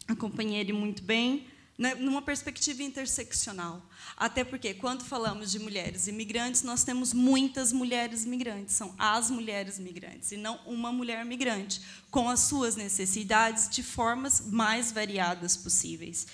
a 0.06 0.14
companheira 0.14 0.72
muito 0.72 1.02
bem, 1.02 1.46
numa 1.76 2.22
perspectiva 2.22 2.82
interseccional. 2.82 3.82
Até 4.16 4.44
porque, 4.44 4.74
quando 4.74 5.04
falamos 5.04 5.50
de 5.50 5.58
mulheres 5.58 6.06
imigrantes, 6.06 6.62
nós 6.62 6.84
temos 6.84 7.12
muitas 7.12 7.72
mulheres 7.72 8.24
migrantes, 8.24 8.74
são 8.74 8.94
as 8.96 9.30
mulheres 9.30 9.78
migrantes, 9.78 10.30
e 10.30 10.36
não 10.36 10.56
uma 10.66 10.92
mulher 10.92 11.24
migrante, 11.24 11.80
com 12.10 12.28
as 12.28 12.40
suas 12.40 12.76
necessidades 12.76 13.68
de 13.68 13.82
formas 13.82 14.40
mais 14.40 14.92
variadas 14.92 15.56
possíveis. 15.56 16.26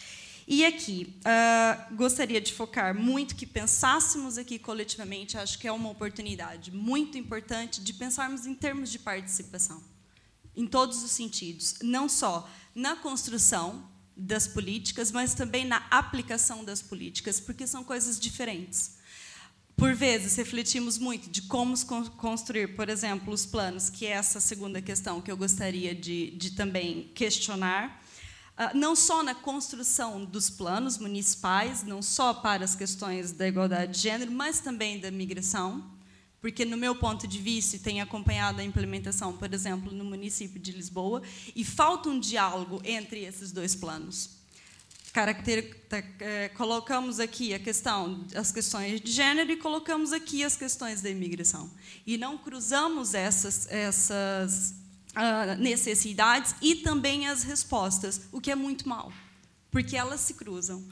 E 0.47 0.65
aqui, 0.65 1.15
uh, 1.21 1.95
gostaria 1.95 2.41
de 2.41 2.53
focar 2.53 2.95
muito 2.95 3.37
que 3.37 3.47
pensássemos 3.47 4.37
aqui 4.37 4.59
coletivamente, 4.59 5.39
acho 5.39 5.59
que 5.59 5.69
é 5.69 5.73
uma 5.73 5.89
oportunidade 5.89 6.73
muito 6.73 7.17
importante 7.17 7.81
de 7.81 7.95
pensarmos 7.95 8.47
em 8.47 8.55
termos 8.55 8.91
de 8.91 8.99
participação, 8.99 9.81
em 10.57 10.67
todos 10.67 11.05
os 11.05 11.13
sentidos, 11.13 11.77
não 11.83 12.09
só 12.09 12.51
na 12.75 12.97
construção 12.97 13.89
das 14.21 14.47
políticas, 14.47 15.11
mas 15.11 15.35
também 15.35 15.65
na 15.65 15.79
aplicação 15.91 16.65
das 16.65 16.83
políticas, 16.83 17.41
porque 17.41 17.67
são 17.67 17.83
coisas 17.83 18.21
diferentes. 18.21 18.99
Por 19.77 19.95
vezes, 19.95 20.37
refletimos 20.37 20.99
muito 20.99 21.31
de 21.31 21.43
como 21.43 21.75
construir, 22.19 22.77
por 22.77 22.91
exemplo, 22.91 23.33
os 23.33 23.47
planos, 23.47 23.89
que 23.89 24.07
é 24.07 24.11
essa 24.11 24.39
segunda 24.39 24.83
questão 24.83 25.23
que 25.23 25.33
eu 25.33 25.37
gostaria 25.37 25.95
de, 25.95 26.33
de 26.33 26.51
também 26.51 27.11
questionar, 27.15 28.03
ah, 28.59 28.73
não 28.75 28.95
só 28.95 29.23
na 29.23 29.35
construção 29.35 30.23
dos 30.23 30.51
planos 30.51 30.99
municipais, 30.99 31.83
não 31.83 32.03
só 32.03 32.35
para 32.35 32.63
as 32.63 32.75
questões 32.75 33.33
da 33.33 33.49
igualdade 33.49 33.95
de 33.95 34.01
gênero, 34.01 34.31
mas 34.31 34.61
também 34.61 35.01
da 35.01 35.11
migração, 35.11 35.83
porque, 36.41 36.65
no 36.65 36.77
meu 36.77 36.95
ponto 36.95 37.27
de 37.27 37.39
vista, 37.39 37.79
tem 37.79 38.01
acompanhado 38.01 38.61
a 38.61 38.65
implementação, 38.65 39.37
por 39.37 39.53
exemplo, 39.53 39.93
no 39.93 40.05
município 40.05 40.59
de 40.59 40.73
Lisboa, 40.73 41.23
e 41.55 41.65
falta 41.65 42.09
um 42.09 42.19
diálogo 42.19 42.81
entre 42.85 43.21
esses 43.25 43.53
dois 43.53 43.75
planos. 43.75 44.41
Caracter, 45.13 45.77
é, 46.21 46.49
colocamos 46.51 47.19
aqui 47.19 47.53
a 47.53 47.59
questão, 47.59 48.25
as 48.35 48.53
questões 48.53 49.01
de 49.01 49.11
gênero 49.11 49.51
e 49.51 49.57
colocamos 49.57 50.13
aqui 50.13 50.45
as 50.45 50.57
questões 50.57 51.03
da 51.03 51.11
imigração. 51.11 51.69
E 52.07 52.17
não 52.17 52.39
cruzamos 52.39 53.13
essas, 53.13 53.67
essas 53.71 54.75
uh, 55.11 55.59
necessidades 55.59 56.55
e 56.63 56.77
também 56.77 57.27
as 57.27 57.43
respostas, 57.43 58.23
o 58.31 58.41
que 58.41 58.53
é 58.53 58.55
muito 58.55 58.89
mal, 58.89 59.13
porque 59.71 59.97
elas 59.97 60.21
se 60.21 60.35
cruzam. 60.35 60.87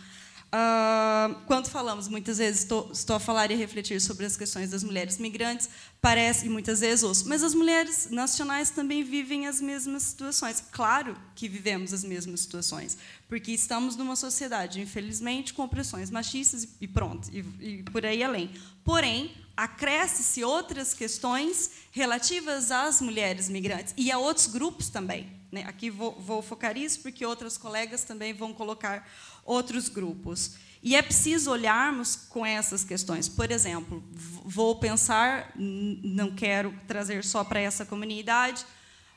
Uh, 0.48 1.34
quando 1.46 1.68
falamos, 1.68 2.08
muitas 2.08 2.38
vezes 2.38 2.62
estou, 2.62 2.90
estou, 2.90 3.16
a 3.16 3.20
falar 3.20 3.50
e 3.50 3.54
a 3.54 3.56
refletir 3.56 4.00
sobre 4.00 4.24
as 4.24 4.34
questões 4.34 4.70
das 4.70 4.82
mulheres 4.82 5.18
migrantes, 5.18 5.68
parece, 6.00 6.46
e 6.46 6.48
muitas 6.48 6.80
vezes 6.80 7.02
ouço, 7.02 7.28
mas 7.28 7.42
as 7.42 7.52
mulheres 7.52 8.08
nacionais 8.10 8.70
também 8.70 9.04
vivem 9.04 9.46
as 9.46 9.60
mesmas 9.60 10.04
situações. 10.04 10.64
Claro 10.72 11.14
que 11.34 11.48
vivemos 11.48 11.92
as 11.92 12.02
mesmas 12.02 12.40
situações, 12.40 12.96
porque 13.28 13.52
estamos 13.52 13.94
numa 13.94 14.16
sociedade, 14.16 14.80
infelizmente, 14.80 15.52
com 15.52 15.64
opressões 15.64 16.10
machistas 16.10 16.66
e 16.80 16.88
pronto, 16.88 17.28
e, 17.30 17.40
e 17.60 17.82
por 17.82 18.06
aí 18.06 18.22
além. 18.22 18.50
Porém, 18.82 19.34
acresce-se 19.54 20.42
outras 20.42 20.94
questões 20.94 21.72
relativas 21.90 22.70
às 22.70 23.02
mulheres 23.02 23.50
migrantes 23.50 23.92
e 23.98 24.10
a 24.10 24.16
outros 24.16 24.46
grupos 24.46 24.88
também. 24.88 25.36
Né? 25.50 25.64
Aqui 25.66 25.90
vou, 25.90 26.12
vou 26.12 26.42
focar 26.42 26.76
isso, 26.76 27.00
porque 27.00 27.24
outras 27.24 27.56
colegas 27.56 28.04
também 28.04 28.32
vão 28.34 28.52
colocar 28.52 29.06
outros 29.48 29.88
grupos. 29.88 30.52
E 30.82 30.94
é 30.94 31.02
preciso 31.02 31.50
olharmos 31.50 32.14
com 32.14 32.46
essas 32.46 32.84
questões. 32.84 33.28
Por 33.28 33.50
exemplo, 33.50 34.04
vou 34.44 34.78
pensar, 34.78 35.52
não 35.56 36.30
quero 36.34 36.72
trazer 36.86 37.24
só 37.24 37.42
para 37.42 37.58
essa 37.58 37.84
comunidade, 37.84 38.64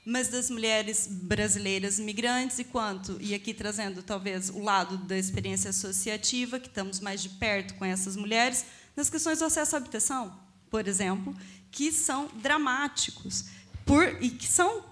mas 0.03 0.29
das 0.29 0.49
mulheres 0.49 1.07
brasileiras 1.07 1.99
migrantes 1.99 2.57
e 2.57 2.63
quanto, 2.63 3.17
e 3.19 3.35
aqui 3.35 3.53
trazendo 3.53 4.01
talvez 4.01 4.49
o 4.49 4.59
lado 4.59 4.97
da 4.97 5.15
experiência 5.15 5.69
associativa, 5.69 6.59
que 6.59 6.67
estamos 6.67 6.99
mais 6.99 7.21
de 7.21 7.29
perto 7.29 7.75
com 7.75 7.85
essas 7.85 8.15
mulheres, 8.15 8.65
nas 8.95 9.09
questões 9.09 9.37
do 9.37 9.45
acesso 9.45 9.75
à 9.75 9.77
habitação, 9.77 10.35
por 10.71 10.87
exemplo, 10.87 11.35
que 11.69 11.91
são 11.91 12.27
dramáticos 12.41 13.45
por, 13.85 14.17
e 14.19 14.31
que 14.31 14.47
são 14.47 14.83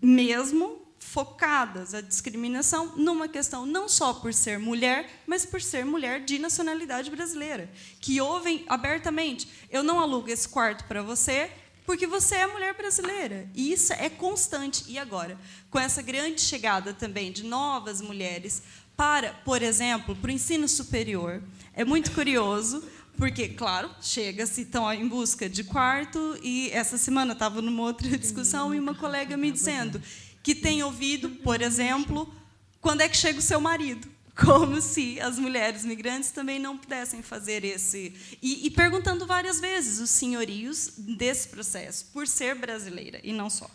mesmo 0.00 0.85
focadas 1.06 1.94
a 1.94 2.00
discriminação 2.00 2.92
numa 2.96 3.28
questão 3.28 3.64
não 3.64 3.88
só 3.88 4.12
por 4.12 4.34
ser 4.34 4.58
mulher, 4.58 5.08
mas 5.26 5.46
por 5.46 5.62
ser 5.62 5.84
mulher 5.84 6.24
de 6.24 6.38
nacionalidade 6.38 7.10
brasileira, 7.10 7.70
que 8.00 8.20
ouvem 8.20 8.64
abertamente: 8.68 9.48
eu 9.70 9.82
não 9.82 10.00
alugo 10.00 10.28
esse 10.28 10.48
quarto 10.48 10.84
para 10.84 11.02
você 11.02 11.50
porque 11.86 12.06
você 12.06 12.34
é 12.34 12.46
mulher 12.48 12.76
brasileira. 12.76 13.48
E 13.54 13.72
isso 13.72 13.92
é 13.92 14.10
constante. 14.10 14.84
E 14.88 14.98
agora, 14.98 15.38
com 15.70 15.78
essa 15.78 16.02
grande 16.02 16.40
chegada 16.40 16.92
também 16.92 17.30
de 17.30 17.44
novas 17.44 18.00
mulheres 18.00 18.60
para, 18.96 19.32
por 19.44 19.62
exemplo, 19.62 20.16
para 20.16 20.28
o 20.28 20.32
ensino 20.32 20.66
superior, 20.66 21.40
é 21.72 21.84
muito 21.84 22.10
curioso 22.10 22.82
porque, 23.16 23.48
claro, 23.48 23.90
chega-se 24.00 24.62
então 24.62 24.92
em 24.92 25.06
busca 25.08 25.48
de 25.48 25.64
quarto 25.64 26.38
e 26.42 26.70
essa 26.72 26.98
semana 26.98 27.32
estava 27.32 27.62
numa 27.62 27.82
outra 27.82 28.08
discussão 28.18 28.74
e 28.74 28.78
uma 28.78 28.94
colega 28.94 29.36
me 29.36 29.50
dizendo 29.50 30.02
que 30.46 30.54
tem 30.54 30.80
ouvido, 30.80 31.28
por 31.28 31.60
exemplo, 31.60 32.32
quando 32.80 33.00
é 33.00 33.08
que 33.08 33.16
chega 33.16 33.40
o 33.40 33.42
seu 33.42 33.60
marido. 33.60 34.08
Como 34.36 34.80
se 34.80 35.20
as 35.20 35.40
mulheres 35.40 35.84
migrantes 35.84 36.30
também 36.30 36.60
não 36.60 36.78
pudessem 36.78 37.20
fazer 37.20 37.64
esse. 37.64 38.14
E, 38.40 38.64
e 38.64 38.70
perguntando 38.70 39.26
várias 39.26 39.58
vezes 39.58 39.98
os 39.98 40.08
senhorios 40.08 40.92
desse 40.98 41.48
processo, 41.48 42.06
por 42.12 42.28
ser 42.28 42.54
brasileira 42.54 43.20
e 43.24 43.32
não 43.32 43.50
só. 43.50 43.68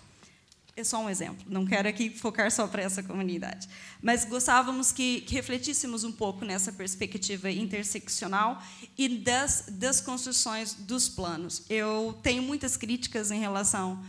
É 0.74 0.82
só 0.82 0.98
um 1.00 1.10
exemplo, 1.10 1.46
não 1.50 1.66
quero 1.66 1.90
aqui 1.90 2.10
focar 2.10 2.50
só 2.50 2.66
para 2.66 2.84
essa 2.84 3.04
comunidade. 3.04 3.68
Mas 4.02 4.24
gostávamos 4.24 4.94
que, 4.94 5.20
que, 5.22 5.36
refletíssemos 5.36 6.06
um 6.06 6.12
pouco 6.14 6.46
nessa 6.46 6.72
perspectiva 6.72 7.52
interseccional 7.52 8.64
e 8.98 9.10
das, 9.10 9.66
das 9.68 10.00
construções 10.00 10.74
dos 10.74 11.10
planos. 11.10 11.64
Eu 11.70 12.18
tenho 12.24 12.42
muitas 12.42 12.78
críticas 12.78 13.30
em 13.30 13.42
relação 13.42 14.02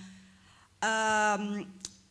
a, 0.81 1.39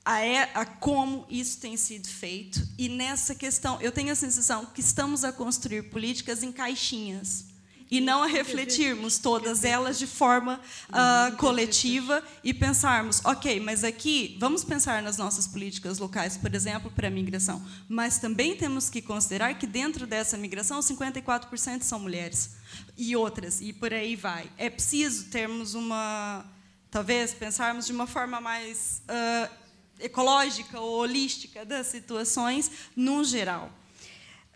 a, 0.04 0.20
é, 0.22 0.50
a, 0.54 0.66
como 0.66 1.26
isso 1.30 1.60
tem 1.60 1.78
sido 1.78 2.08
feito. 2.08 2.68
E 2.78 2.90
nessa 2.90 3.36
questão, 3.36 3.80
eu 3.82 3.92
tenho 3.92 4.12
a 4.12 4.16
sensação 4.16 4.66
que 4.66 4.82
estamos 4.82 5.24
a 5.24 5.32
construir 5.32 5.84
políticas 5.84 6.44
em 6.44 6.52
caixinhas 6.52 7.52
e 7.92 8.00
não 8.00 8.24
a 8.24 8.26
refletirmos 8.26 9.20
todas 9.20 9.66
elas 9.66 10.00
de 10.00 10.08
forma 10.08 10.62
uh, 10.88 11.36
coletiva 11.36 12.24
e 12.42 12.54
pensarmos, 12.54 13.20
ok, 13.26 13.60
mas 13.60 13.84
aqui 13.84 14.38
vamos 14.40 14.64
pensar 14.64 15.04
nas 15.04 15.18
nossas 15.18 15.46
políticas 15.46 16.00
locais, 16.00 16.38
por 16.38 16.56
exemplo, 16.56 16.90
para 16.90 17.10
a 17.10 17.12
migração, 17.12 17.62
mas 17.90 18.18
também 18.18 18.56
temos 18.56 18.90
que 18.90 19.02
considerar 19.02 19.56
que 19.56 19.68
dentro 19.68 20.08
dessa 20.08 20.38
migração 20.38 20.80
54% 20.80 21.82
são 21.82 22.00
mulheres 22.00 22.52
e 22.98 23.14
outras 23.14 23.60
e 23.60 23.74
por 23.74 23.94
aí 23.94 24.16
vai. 24.16 24.50
É 24.58 24.70
preciso 24.70 25.26
termos 25.26 25.74
uma, 25.74 26.46
talvez 26.90 27.34
pensarmos 27.34 27.86
de 27.86 27.92
uma 27.92 28.08
forma 28.08 28.40
mais 28.40 29.02
uh, 29.04 29.61
ecológica 30.02 30.80
ou 30.80 31.00
holística 31.00 31.66
das 31.66 31.88
situações, 31.88 32.72
no 32.96 33.24
geral. 33.24 33.72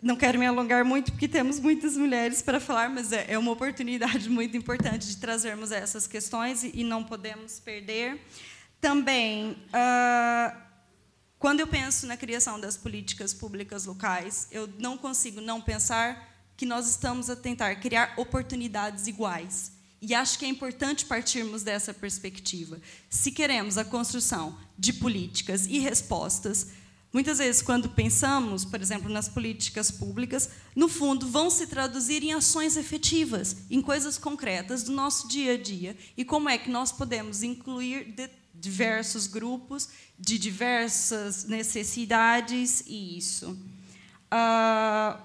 Não 0.02 0.16
quero 0.16 0.38
me 0.38 0.46
alongar 0.46 0.84
muito, 0.84 1.12
porque 1.12 1.28
temos 1.28 1.60
muitas 1.60 1.96
mulheres 1.96 2.42
para 2.42 2.60
falar, 2.60 2.90
mas 2.90 3.12
é, 3.12 3.26
é 3.30 3.38
uma 3.38 3.52
oportunidade 3.52 4.28
muito 4.30 4.56
importante 4.56 5.08
de 5.08 5.18
trazermos 5.18 5.72
essas 5.72 6.06
questões 6.06 6.64
e 6.64 6.84
não 6.84 7.04
podemos 7.04 7.60
perder. 7.60 8.22
Também, 8.80 9.58
ah, 9.74 10.56
quando 11.40 11.60
eu 11.60 11.68
penso 11.68 12.06
na 12.06 12.18
criação 12.18 12.60
das 12.60 12.78
políticas 12.78 13.34
públicas 13.34 13.86
locais, 13.86 14.48
eu 14.52 14.70
não 14.80 14.98
consigo 14.98 15.42
não 15.42 15.62
pensar 15.62 16.36
que 16.58 16.66
nós 16.66 16.90
estamos 16.90 17.30
a 17.30 17.36
tentar 17.36 17.76
criar 17.76 18.14
oportunidades 18.18 19.08
iguais 19.08 19.75
e 20.08 20.14
acho 20.14 20.38
que 20.38 20.46
é 20.46 20.48
importante 20.48 21.04
partirmos 21.04 21.64
dessa 21.64 21.92
perspectiva. 21.92 22.80
Se 23.10 23.32
queremos 23.32 23.76
a 23.76 23.84
construção 23.84 24.56
de 24.78 24.94
políticas 24.94 25.66
e 25.66 25.80
respostas, 25.80 26.68
muitas 27.12 27.40
vezes, 27.40 27.64
quando 27.64 27.90
pensamos, 27.90 28.64
por 28.64 28.80
exemplo, 28.80 29.10
nas 29.10 29.28
políticas 29.28 29.90
públicas, 29.90 30.52
no 30.76 30.88
fundo, 30.88 31.28
vão 31.28 31.50
se 31.50 31.66
traduzir 31.66 32.22
em 32.22 32.34
ações 32.34 32.78
efetivas, 32.78 33.58
em 33.68 33.82
coisas 33.82 34.16
concretas 34.20 34.84
do 34.84 34.92
nosso 34.92 35.28
dia 35.28 35.54
a 35.54 35.58
dia. 35.58 35.98
E 36.16 36.24
como 36.24 36.50
é 36.50 36.58
que 36.60 36.70
nós 36.70 36.92
podemos 36.92 37.42
incluir 37.42 38.14
diversos 38.54 39.26
grupos, 39.26 39.90
de 40.20 40.38
diversas 40.38 41.46
necessidades, 41.46 42.84
e 42.86 43.18
isso. 43.18 43.58
Uh, 44.32 45.20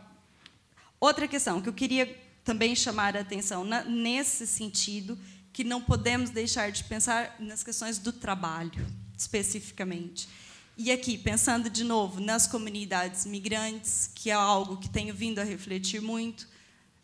outra 0.99 1.29
questão 1.29 1.61
que 1.61 1.69
eu 1.69 1.75
queria 1.75 2.20
também 2.51 2.75
chamar 2.75 3.17
a 3.17 3.21
atenção 3.21 3.63
na, 3.63 3.85
nesse 3.85 4.45
sentido 4.45 5.17
que 5.53 5.63
não 5.63 5.81
podemos 5.81 6.31
deixar 6.31 6.73
de 6.73 6.83
pensar 6.83 7.37
nas 7.39 7.63
questões 7.63 7.97
do 7.97 8.13
trabalho, 8.13 8.85
especificamente. 9.17 10.29
E 10.77 10.91
aqui, 10.91 11.17
pensando 11.17 11.71
de 11.71 11.85
novo 11.85 12.21
nas 12.21 12.49
comunidades 12.49 13.25
migrantes, 13.25 14.11
que 14.13 14.31
é 14.31 14.33
algo 14.33 14.79
que 14.79 14.89
tenho 14.89 15.15
vindo 15.15 15.39
a 15.39 15.45
refletir 15.45 16.03
muito, 16.03 16.49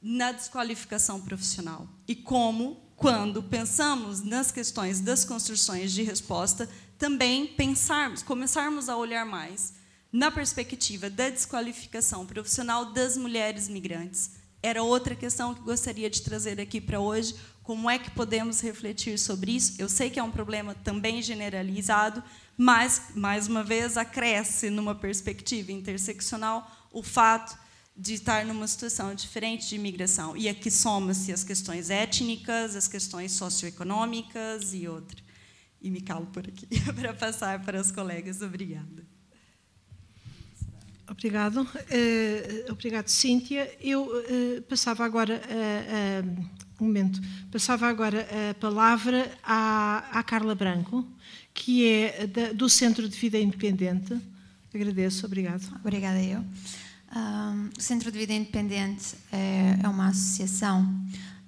na 0.03 0.33
desqualificação 0.33 1.21
profissional. 1.21 1.89
E 2.09 2.17
como, 2.17 2.83
quando 2.97 3.41
pensamos 3.41 4.25
nas 4.25 4.51
questões 4.51 4.99
das 5.01 5.25
construções 5.25 5.93
de 5.93 6.03
resposta, 6.03 6.69
também 6.99 7.47
pensarmos, 7.47 8.21
começarmos 8.21 8.89
a 8.89 8.97
olhar 8.97 9.25
mais 9.25 9.75
na 10.13 10.29
perspectiva 10.29 11.09
da 11.09 11.31
desqualificação 11.31 12.27
profissional 12.27 12.87
das 12.87 13.17
mulheres 13.17 13.69
migrantes, 13.69 14.45
era 14.63 14.83
outra 14.83 15.15
questão 15.15 15.55
que 15.55 15.61
gostaria 15.61 16.11
de 16.11 16.23
trazer 16.23 16.61
aqui 16.61 16.81
para 16.81 17.01
hoje. 17.01 17.35
Como 17.63 17.91
é 17.91 17.99
que 17.99 18.11
podemos 18.11 18.61
refletir 18.61 19.19
sobre 19.19 19.53
isso? 19.53 19.75
Eu 19.79 19.89
sei 19.89 20.11
que 20.11 20.19
é 20.19 20.23
um 20.23 20.31
problema 20.31 20.75
também 20.75 21.21
generalizado, 21.23 22.23
mas, 22.57 23.11
mais 23.15 23.49
uma 23.49 23.63
vez, 23.63 23.97
acresce 23.97 24.71
numa 24.71 24.95
perspectiva 24.95 25.73
interseccional 25.73 26.71
o 26.93 27.03
fato 27.03 27.59
de 27.97 28.15
estar 28.15 28.45
numa 28.45 28.67
situação 28.69 29.15
diferente 29.15 29.69
de 29.69 29.77
imigração. 29.77 30.37
E 30.37 30.49
aqui 30.49 30.71
soma-se 30.71 31.33
as 31.33 31.43
questões 31.43 31.89
étnicas, 31.89 32.77
as 32.77 32.87
questões 32.87 33.33
socioeconômicas 33.33 34.75
e 34.75 34.87
outras. 34.87 35.25
E 35.81 35.91
me 35.91 36.01
calo 36.01 36.27
por 36.27 36.47
aqui 36.47 36.67
para 36.95 37.15
passar 37.15 37.65
para 37.65 37.81
as 37.81 37.91
colegas. 37.91 38.43
Obrigada. 38.43 39.16
Obrigado. 41.09 41.63
Uh, 41.63 42.73
obrigado, 42.73 43.09
Cíntia. 43.09 43.71
Eu 43.81 44.03
uh, 44.03 44.63
passava 44.63 45.05
agora 45.05 45.41
uh, 45.41 46.47
um 46.81 46.87
momento, 46.87 47.21
passava 47.51 47.87
agora 47.87 48.27
a 48.51 48.55
palavra 48.55 49.31
à, 49.43 50.19
à 50.19 50.23
Carla 50.23 50.55
Branco, 50.55 51.07
que 51.55 51.87
é 51.87 52.27
da, 52.27 52.53
do 52.53 52.69
Centro 52.69 53.09
de 53.09 53.17
Vida 53.17 53.39
Independente. 53.39 54.19
Agradeço, 54.75 55.25
obrigado. 55.25 55.65
Obrigada 55.81 56.23
eu. 56.23 56.45
O 57.77 57.81
Centro 57.81 58.13
de 58.13 58.19
Vida 58.19 58.35
Independente 58.35 59.15
é, 59.33 59.79
é 59.83 59.89
uma 59.89 60.09
associação 60.09 60.83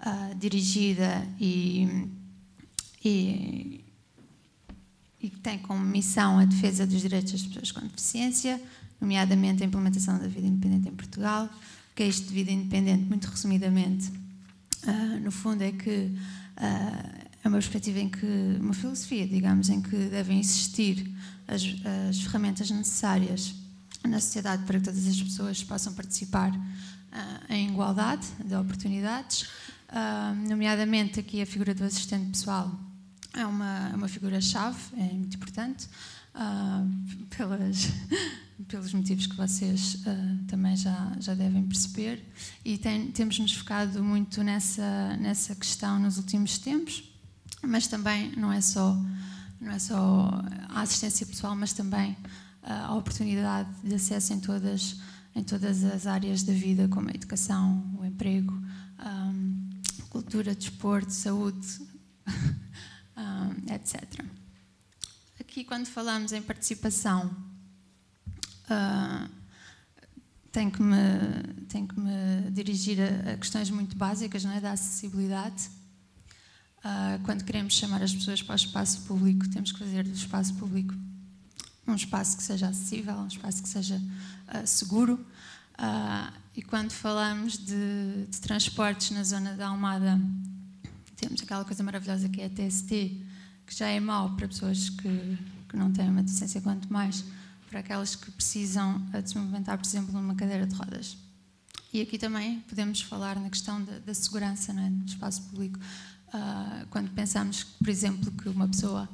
uh, 0.01 0.35
dirigida 0.37 1.27
e, 1.39 2.09
e, 3.05 3.85
e 5.21 5.29
que 5.29 5.41
tem 5.41 5.59
como 5.59 5.85
missão 5.85 6.39
a 6.39 6.47
defesa 6.47 6.87
dos 6.87 7.03
direitos 7.03 7.33
das 7.33 7.43
pessoas 7.43 7.73
com 7.73 7.81
deficiência, 7.81 8.59
nomeadamente 9.01 9.63
a 9.63 9.67
implementação 9.67 10.19
da 10.19 10.27
vida 10.27 10.47
independente 10.47 10.89
em 10.89 10.95
Portugal. 10.95 11.47
O 11.47 11.95
que 11.95 12.03
é 12.03 12.09
isto 12.09 12.29
de 12.29 12.35
vida 12.35 12.51
independente? 12.51 13.05
Muito 13.05 13.27
resumidamente, 13.27 14.11
uh, 14.85 15.21
no 15.23 15.31
fundo, 15.31 15.63
é 15.63 15.73
que 15.73 15.91
uh, 15.91 17.29
é 17.43 17.49
uma 17.49 17.59
perspectiva 17.59 17.99
em 17.99 18.09
que, 18.09 18.27
uma 18.61 18.75
filosofia, 18.75 19.27
digamos, 19.27 19.69
em 19.69 19.81
que 19.81 19.97
devem 19.97 20.41
existir 20.41 21.11
as, 21.47 21.63
as 22.09 22.21
ferramentas 22.21 22.71
necessárias 22.71 23.55
na 24.07 24.21
sociedade 24.21 24.65
para 24.65 24.79
que 24.79 24.85
todas 24.85 25.07
as 25.07 25.21
pessoas 25.21 25.63
possam 25.63 25.93
participar 25.93 26.53
em 27.49 27.71
igualdade 27.71 28.27
de 28.45 28.55
oportunidades, 28.55 29.49
nomeadamente 30.49 31.19
aqui 31.19 31.41
a 31.41 31.47
figura 31.47 31.75
do 31.75 31.83
assistente 31.85 32.31
pessoal 32.31 32.79
é 33.35 33.47
uma, 33.47 33.91
é 33.93 33.97
uma 33.97 34.09
figura-chave, 34.09 34.79
é 34.97 35.13
muito 35.13 35.37
importante, 35.37 35.89
pelas, 37.37 37.89
pelos 38.69 38.93
motivos 38.93 39.27
que 39.27 39.37
vocês 39.37 39.99
também 40.47 40.77
já, 40.77 41.13
já 41.21 41.35
devem 41.35 41.63
perceber, 41.65 42.25
e 42.65 42.79
tem, 42.79 43.11
temos 43.11 43.39
nos 43.39 43.53
focado 43.53 44.03
muito 44.03 44.43
nessa, 44.43 45.17
nessa 45.17 45.55
questão 45.55 45.99
nos 45.99 46.17
últimos 46.17 46.59
tempos, 46.59 47.05
mas 47.63 47.87
também 47.87 48.33
não 48.37 48.53
é 48.53 48.61
só, 48.61 48.97
não 49.61 49.73
é 49.73 49.79
só 49.79 50.43
a 50.69 50.83
assistência 50.83 51.27
pessoal, 51.27 51.57
mas 51.57 51.73
também 51.73 52.17
a 52.69 52.95
oportunidade 52.95 53.69
de 53.83 53.95
acesso 53.95 54.33
em 54.33 54.41
todas, 54.41 54.97
em 55.35 55.43
todas 55.43 55.85
as 55.85 56.07
áreas 56.07 56.43
da 56.43 56.53
vida, 56.53 56.89
como 56.89 57.09
a 57.09 57.13
educação, 57.13 57.83
o 57.99 58.05
emprego, 58.05 58.53
um, 59.05 59.69
cultura, 60.11 60.55
desporto, 60.55 61.13
saúde, 61.13 61.67
um, 63.17 63.75
etc. 63.75 64.25
Aqui, 65.59 65.65
quando 65.65 65.89
falamos 65.89 66.31
em 66.31 66.41
participação, 66.41 67.37
uh, 68.71 69.29
tenho, 70.53 70.71
que 70.71 70.81
me, 70.81 70.95
tenho 71.69 71.89
que 71.89 71.99
me 71.99 72.49
dirigir 72.53 73.01
a, 73.01 73.33
a 73.33 73.37
questões 73.37 73.69
muito 73.69 73.97
básicas 73.97 74.45
não 74.45 74.53
é? 74.53 74.61
da 74.61 74.71
acessibilidade. 74.71 75.69
Uh, 76.79 77.21
quando 77.25 77.43
queremos 77.43 77.75
chamar 77.75 78.05
as 78.05 78.15
pessoas 78.15 78.41
para 78.41 78.53
o 78.53 78.55
espaço 78.55 79.01
público, 79.01 79.51
temos 79.51 79.73
que 79.73 79.81
fazer 79.81 80.05
do 80.05 80.15
espaço 80.15 80.55
público 80.55 80.95
um 81.89 81.95
espaço 81.97 82.37
que 82.37 82.45
seja 82.45 82.69
acessível, 82.69 83.17
um 83.17 83.27
espaço 83.27 83.61
que 83.61 83.69
seja 83.69 83.97
uh, 83.97 84.65
seguro. 84.65 85.27
E 86.55 86.63
quando 86.63 86.93
falamos 86.93 87.59
de, 87.59 88.27
de, 88.31 88.41
transportes 88.41 89.11
na 89.11 89.25
zona 89.25 89.57
da 89.57 89.67
Almada, 89.67 90.21
temos 91.17 91.43
aquela 91.43 91.65
coisa 91.65 91.83
maravilhosa 91.83 92.29
que 92.29 92.43
é 92.43 92.45
a 92.45 92.49
TST, 92.49 93.27
que 93.69 93.75
já 93.75 93.87
é 93.87 94.01
mau 94.01 94.31
para 94.31 94.49
pessoas 94.49 94.89
que, 94.89 95.39
que 95.69 95.77
não 95.77 95.93
têm 95.93 96.09
uma 96.09 96.23
deficiência, 96.23 96.59
quanto 96.63 96.91
mais 96.91 97.23
para 97.69 97.81
aquelas 97.81 98.17
que 98.17 98.31
precisam 98.31 98.99
de 99.13 99.29
se 99.29 99.37
movimentar, 99.37 99.77
por 99.77 99.87
exemplo, 99.87 100.11
numa 100.11 100.35
cadeira 100.35 100.67
de 100.67 100.75
rodas. 100.75 101.19
E 101.93 102.01
aqui 102.01 102.19
também 102.19 102.61
podemos 102.61 103.03
falar 103.03 103.39
na 103.39 103.51
questão 103.51 103.83
da, 103.85 103.99
da 103.99 104.15
segurança 104.15 104.73
é? 104.73 104.75
no 104.75 105.05
espaço 105.05 105.43
público. 105.43 105.79
Uh, 106.29 106.87
quando 106.89 107.11
pensamos, 107.11 107.63
por 107.63 107.89
exemplo, 107.91 108.31
que 108.33 108.49
uma 108.49 108.67
pessoa 108.67 109.07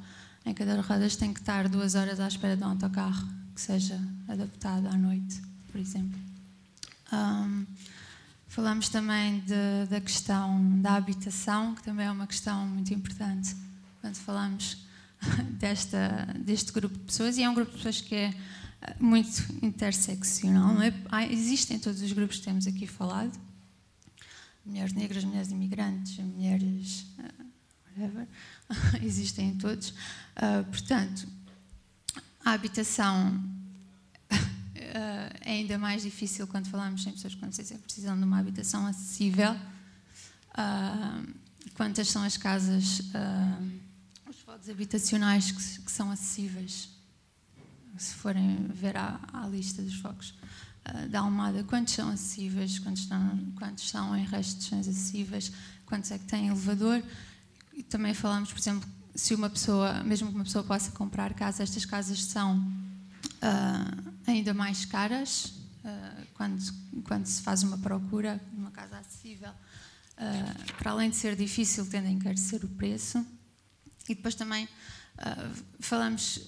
em 0.45 0.53
cadeira 0.53 0.81
de 0.81 0.87
rodas 0.87 1.17
tem 1.17 1.33
que 1.33 1.41
estar 1.41 1.67
duas 1.67 1.93
horas 1.95 2.21
à 2.21 2.27
espera 2.27 2.55
de 2.55 2.63
um 2.63 2.67
autocarro 2.67 3.27
que 3.53 3.59
seja 3.59 3.99
adaptado 4.27 4.87
à 4.87 4.97
noite, 4.97 5.41
por 5.69 5.81
exemplo. 5.81 6.17
Um, 7.11 7.65
falamos 8.47 8.87
também 8.87 9.41
de, 9.41 9.89
da 9.89 9.99
questão 9.99 10.79
da 10.79 10.95
habitação, 10.95 11.75
que 11.75 11.83
também 11.83 12.05
é 12.07 12.11
uma 12.11 12.27
questão 12.27 12.65
muito 12.67 12.93
importante 12.93 13.64
quando 14.05 14.17
falamos 14.17 14.77
desta, 15.57 16.27
deste 16.37 16.71
grupo 16.71 16.95
de 16.95 17.05
pessoas, 17.05 17.39
e 17.39 17.41
é 17.41 17.49
um 17.49 17.55
grupo 17.55 17.71
de 17.71 17.77
pessoas 17.77 18.01
que 18.01 18.13
é 18.13 18.31
eh, 18.81 18.95
muito 18.99 19.43
interseccional. 19.65 20.79
É? 20.79 20.93
Existem 21.31 21.79
todos 21.79 22.03
os 22.03 22.11
grupos 22.11 22.37
que 22.37 22.43
temos 22.45 22.67
aqui 22.67 22.85
falado: 22.85 23.35
mulheres 24.63 24.93
negras, 24.93 25.23
mulheres 25.23 25.49
imigrantes, 25.49 26.19
mulheres. 26.19 27.07
Uh, 27.17 27.45
whatever. 27.97 28.27
existem 29.01 29.55
todos. 29.55 29.89
Uh, 29.89 30.63
portanto, 30.69 31.27
a 32.43 32.51
habitação 32.51 33.43
uh, 34.31 34.35
é 35.41 35.51
ainda 35.51 35.79
mais 35.79 36.03
difícil 36.03 36.45
quando 36.45 36.67
falamos 36.67 37.07
em 37.07 37.11
pessoas 37.11 37.33
com 37.33 37.47
deficiência 37.47 37.79
precisam 37.79 38.15
de 38.15 38.23
uma 38.23 38.37
habitação 38.37 38.85
acessível. 38.85 39.53
Uh, 40.51 41.33
quantas 41.73 42.07
são 42.07 42.21
as 42.21 42.37
casas, 42.37 42.99
os 42.99 43.84
fogos 44.45 44.69
habitacionais 44.69 45.51
que, 45.51 45.81
que, 45.81 45.91
são 45.91 46.11
acessíveis? 46.11 46.89
Se 47.97 48.13
forem 48.15 48.67
ver 48.67 48.95
a, 48.95 49.19
a 49.33 49.47
lista 49.47 49.81
dos 49.81 49.95
fogos 49.95 50.33
da 51.09 51.21
Almada, 51.21 51.63
quantos 51.63 51.95
são 51.95 52.09
acessíveis, 52.09 52.77
quantos, 52.77 53.03
estão, 53.03 53.39
quantos 53.57 53.89
são 53.89 54.15
em 54.15 54.23
restrições 54.23 54.87
acessíveis, 54.87 55.51
quantos 55.85 56.11
é 56.11 56.19
que 56.19 56.25
têm 56.25 56.47
elevador? 56.47 57.01
E 57.73 57.81
também 57.81 58.13
falamos, 58.13 58.51
por 58.51 58.59
exemplo, 58.59 58.87
se 59.15 59.33
uma 59.33 59.49
pessoa, 59.49 60.03
mesmo 60.03 60.29
que 60.29 60.35
uma 60.35 60.43
pessoa 60.43 60.63
possa 60.63 60.91
comprar 60.91 61.33
casa, 61.33 61.63
estas 61.63 61.85
casas 61.85 62.23
são 62.23 62.59
uh, 62.59 64.13
ainda 64.27 64.53
mais 64.53 64.85
caras 64.85 65.53
uh, 65.83 66.27
quando, 66.35 66.61
quando 67.05 67.25
se 67.25 67.41
faz 67.41 67.63
uma 67.63 67.77
procura 67.77 68.39
de 68.51 68.59
uma 68.59 68.71
casa 68.71 68.99
acessível. 68.99 69.49
Uh, 69.49 70.73
para 70.77 70.91
além 70.91 71.09
de 71.09 71.15
ser 71.15 71.35
difícil, 71.35 71.85
tende 71.87 72.07
a 72.07 72.11
encarecer 72.11 72.63
o 72.63 72.67
preço. 72.67 73.25
E 74.07 74.15
depois 74.15 74.35
também 74.35 74.67
falamos 75.79 76.41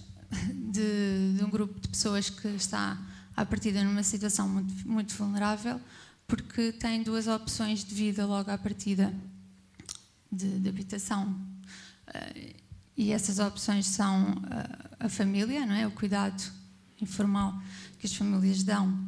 de, 0.54 1.34
de, 1.38 1.44
um 1.44 1.50
grupo 1.50 1.80
de 1.80 1.88
pessoas 1.88 2.30
que 2.30 2.48
está 2.50 2.98
à 3.36 3.46
partida 3.46 3.84
numa 3.84 4.04
situação 4.04 4.48
muito, 4.48 4.88
muito 4.88 5.14
vulnerável, 5.16 5.80
porque 6.28 6.72
tem 6.74 7.04
duas 7.04 7.28
opções 7.28 7.84
de 7.84 7.96
vida 7.96 8.26
logo 8.26 8.52
à 8.52 8.58
partida 8.58 9.14
de, 10.32 10.60
de 10.60 10.70
habitação. 10.70 11.30
Uh, 12.08 12.56
e 12.96 13.12
essas 13.12 13.40
opções 13.40 13.86
são 13.86 14.32
uh, 14.32 14.96
a 15.00 15.08
família, 15.08 15.66
não 15.66 15.76
é? 15.76 15.88
o 15.88 15.92
cuidado 15.92 16.44
informal 17.00 17.62
que 18.00 18.08
as 18.08 18.14
famílias 18.14 18.64
dão, 18.64 19.08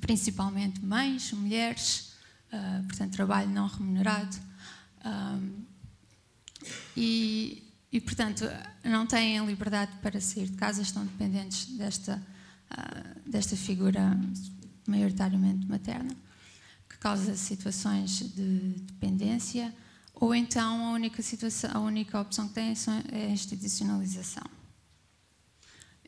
principalmente 0.00 0.84
mães, 0.84 1.32
mulheres, 1.32 2.12
uh, 2.52 2.84
portanto, 2.86 3.12
trabalho 3.12 3.50
não 3.50 3.66
remunerado. 3.66 4.48
E, 6.96 7.62
e, 7.92 8.00
portanto, 8.00 8.44
não 8.84 9.06
têm 9.06 9.44
liberdade 9.44 9.92
para 10.02 10.20
sair 10.20 10.48
de 10.48 10.56
casa, 10.56 10.82
estão 10.82 11.04
dependentes 11.04 11.66
desta, 11.76 12.22
desta 13.26 13.56
figura 13.56 14.18
maioritariamente 14.86 15.66
materna, 15.66 16.14
que 16.88 16.98
causa 16.98 17.36
situações 17.36 18.18
de 18.34 18.58
dependência 18.82 19.72
ou 20.20 20.34
então 20.34 20.86
a 20.86 20.90
única, 20.92 21.22
situação, 21.22 21.70
a 21.72 21.78
única 21.78 22.20
opção 22.20 22.48
que 22.48 22.54
têm 22.54 22.74
é 23.12 23.26
a 23.26 23.30
institucionalização. 23.30 24.42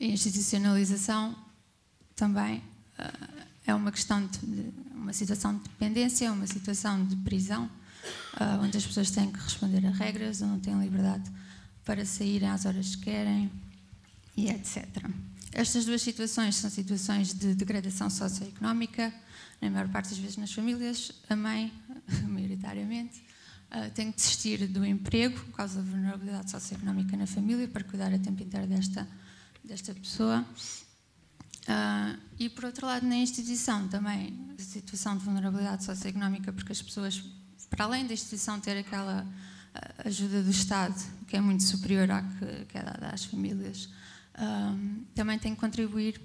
a 0.01 0.05
institucionalização 0.05 1.37
também 2.17 2.59
uh, 2.59 3.45
é 3.65 3.75
uma 3.75 3.93
questão 3.93 4.27
de, 4.27 4.39
de, 4.41 4.73
uma 4.93 5.13
situação 5.13 5.57
de 5.57 5.63
dependência, 5.63 6.27
é 6.27 6.31
uma 6.31 6.47
situação 6.47 7.05
de 7.05 7.15
prisão, 7.17 7.71
uh, 8.41 8.63
onde 8.63 8.77
as 8.77 8.87
pessoas 8.87 9.11
têm 9.11 9.31
que 9.31 9.39
responder 9.39 9.87
a 9.87 9.91
regras, 9.91 10.43
onde 10.43 10.63
têm 10.63 10.79
liberdade 10.79 11.31
para 11.85 12.05
saírem 12.05 12.49
às 12.49 12.65
horas 12.65 12.97
que 12.97 13.03
querem 13.03 13.51
e 14.37 14.49
etc. 14.49 14.87
Estas 15.53 15.85
duas 15.85 16.03
situações 16.03 16.57
são 16.57 16.71
situações 16.71 17.35
de 17.35 17.55
degradação 17.55 18.09
socioeconómica, 18.09 19.13
na 19.61 19.71
maior 19.71 19.89
parte 19.89 20.11
das 20.11 20.19
vezes 20.19 20.37
nas 20.37 20.53
famílias, 20.53 21.13
a 21.29 21.37
mãe, 21.37 21.73
maioritariamente, 22.29 23.23
Uh, 23.71 23.89
tem 23.93 24.11
que 24.11 24.17
desistir 24.17 24.67
do 24.67 24.85
emprego 24.85 25.39
por 25.45 25.53
causa 25.53 25.77
da 25.77 25.89
vulnerabilidade 25.89 26.51
socioeconómica 26.51 27.17
na 27.17 27.25
família 27.25 27.69
para 27.69 27.85
cuidar 27.85 28.13
a 28.13 28.19
tempo 28.19 28.43
inteiro 28.43 28.67
desta, 28.67 29.07
desta 29.63 29.95
pessoa. 29.95 30.45
Uh, 31.69 32.19
e, 32.37 32.49
por 32.49 32.65
outro 32.65 32.85
lado, 32.85 33.07
na 33.07 33.15
instituição 33.15 33.87
também, 33.87 34.37
a 34.59 34.61
situação 34.61 35.17
de 35.17 35.25
vulnerabilidade 35.25 35.85
socioeconómica, 35.85 36.53
porque 36.53 36.73
as 36.73 36.83
pessoas, 36.83 37.23
para 37.71 37.85
além 37.85 38.07
da 38.07 38.13
instituição 38.13 38.61
ter 38.61 38.77
aquela 38.77 39.25
uh, 39.25 40.09
ajuda 40.09 40.43
do 40.43 40.51
Estado, 40.51 40.95
que 41.27 41.37
é 41.37 41.41
muito 41.41 41.63
superior 41.63 42.11
à 42.11 42.23
que, 42.23 42.65
que 42.67 42.77
é 42.77 42.83
dada 42.83 43.09
às 43.09 43.25
famílias, 43.25 43.89
também 45.15 45.39
tem 45.39 45.55
que 45.55 45.61
contribuir 45.61 46.21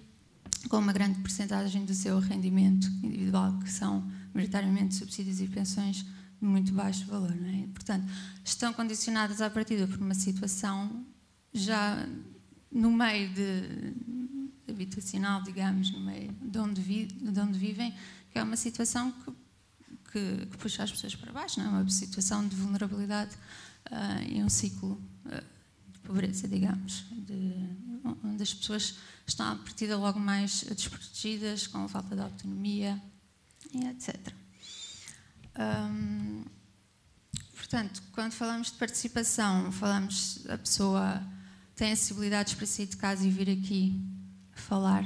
com 0.69 0.77
uma 0.77 0.93
grande 0.93 1.19
porcentagem 1.19 1.85
do 1.85 1.93
seu 1.93 2.19
rendimento 2.19 2.87
individual, 3.03 3.57
que 3.59 3.69
são 3.69 4.09
maioritariamente 4.33 4.95
subsídios 4.95 5.39
e 5.41 5.47
pensões 5.47 6.05
muito 6.41 6.73
baixo 6.73 7.05
valor. 7.05 7.31
É? 7.31 7.67
Portanto, 7.73 8.07
estão 8.43 8.73
condicionadas 8.73 9.41
à 9.41 9.49
partida 9.49 9.87
por 9.87 9.99
uma 9.99 10.13
situação 10.13 11.05
já 11.53 12.07
no 12.71 12.91
meio 12.91 13.29
de, 13.29 13.93
de 14.65 14.71
habitacional, 14.71 15.41
digamos, 15.43 15.91
no 15.91 15.99
meio 15.99 16.33
de 16.41 16.59
onde, 16.59 16.81
vi, 16.81 17.05
de 17.05 17.39
onde 17.39 17.57
vivem, 17.57 17.93
que 18.31 18.39
é 18.39 18.43
uma 18.43 18.57
situação 18.57 19.11
que, 19.11 19.31
que, 20.15 20.45
que, 20.45 20.57
puxa 20.57 20.83
as 20.83 20.91
pessoas 20.91 21.13
para 21.13 21.33
baixo, 21.33 21.59
não 21.59 21.65
é? 21.65 21.81
uma 21.81 21.89
situação 21.89 22.47
de 22.47 22.55
vulnerabilidade 22.55 23.35
uh, 23.91 24.31
e 24.31 24.41
um 24.41 24.47
ciclo 24.47 24.93
uh, 25.25 25.43
de 25.91 25.99
pobreza, 25.99 26.47
digamos, 26.47 27.05
de, 27.11 27.53
onde 28.23 28.41
as 28.41 28.53
pessoas 28.53 28.95
estão 29.27 29.51
à 29.51 29.55
partida 29.55 29.97
logo 29.97 30.17
mais 30.17 30.63
desprotegidas, 30.63 31.67
com 31.67 31.85
falta 31.89 32.15
de 32.15 32.21
autonomia, 32.21 33.01
e 33.73 33.85
etc. 33.87 34.33
Hum, 35.59 36.45
portanto, 37.55 38.01
quando 38.13 38.31
falamos 38.31 38.71
de 38.71 38.77
participação, 38.77 39.69
falamos 39.71 40.45
a 40.47 40.57
pessoa 40.57 41.21
tem 41.75 41.91
acessibilidades 41.91 42.53
para 42.53 42.65
sair 42.65 42.85
de 42.85 42.95
casa 42.95 43.25
e 43.27 43.29
vir 43.29 43.49
aqui 43.49 43.99
falar. 44.53 45.03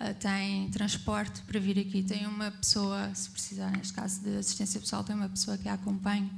Uh, 0.00 0.14
tem 0.18 0.70
transporte 0.70 1.42
para 1.42 1.58
vir 1.60 1.78
aqui, 1.78 2.02
tem 2.02 2.26
uma 2.26 2.50
pessoa, 2.50 3.14
se 3.14 3.30
precisar, 3.30 3.70
neste 3.70 3.92
caso 3.92 4.20
de 4.20 4.36
assistência 4.36 4.80
pessoal, 4.80 5.04
tem 5.04 5.14
uma 5.14 5.28
pessoa 5.28 5.56
que 5.58 5.68
a 5.68 5.74
acompanha. 5.74 6.30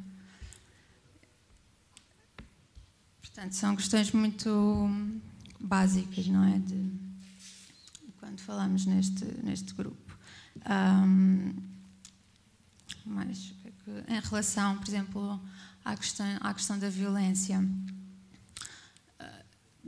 Portanto, 3.21 3.53
são 3.53 3.77
questões 3.77 4.13
muito 4.13 4.89
básicas, 5.61 6.27
não 6.27 6.45
é? 6.45 6.59
De, 6.59 6.91
quando 8.19 8.41
falamos 8.41 8.87
neste, 8.87 9.25
neste 9.43 9.75
grupo. 9.75 10.19
Um, 10.69 11.55
mas 13.05 13.55
em 14.09 14.21
relação, 14.21 14.77
por 14.79 14.89
exemplo, 14.89 15.41
à 15.85 15.97
questão, 15.97 16.27
à 16.41 16.53
questão 16.53 16.79
da 16.79 16.89
violência, 16.89 17.63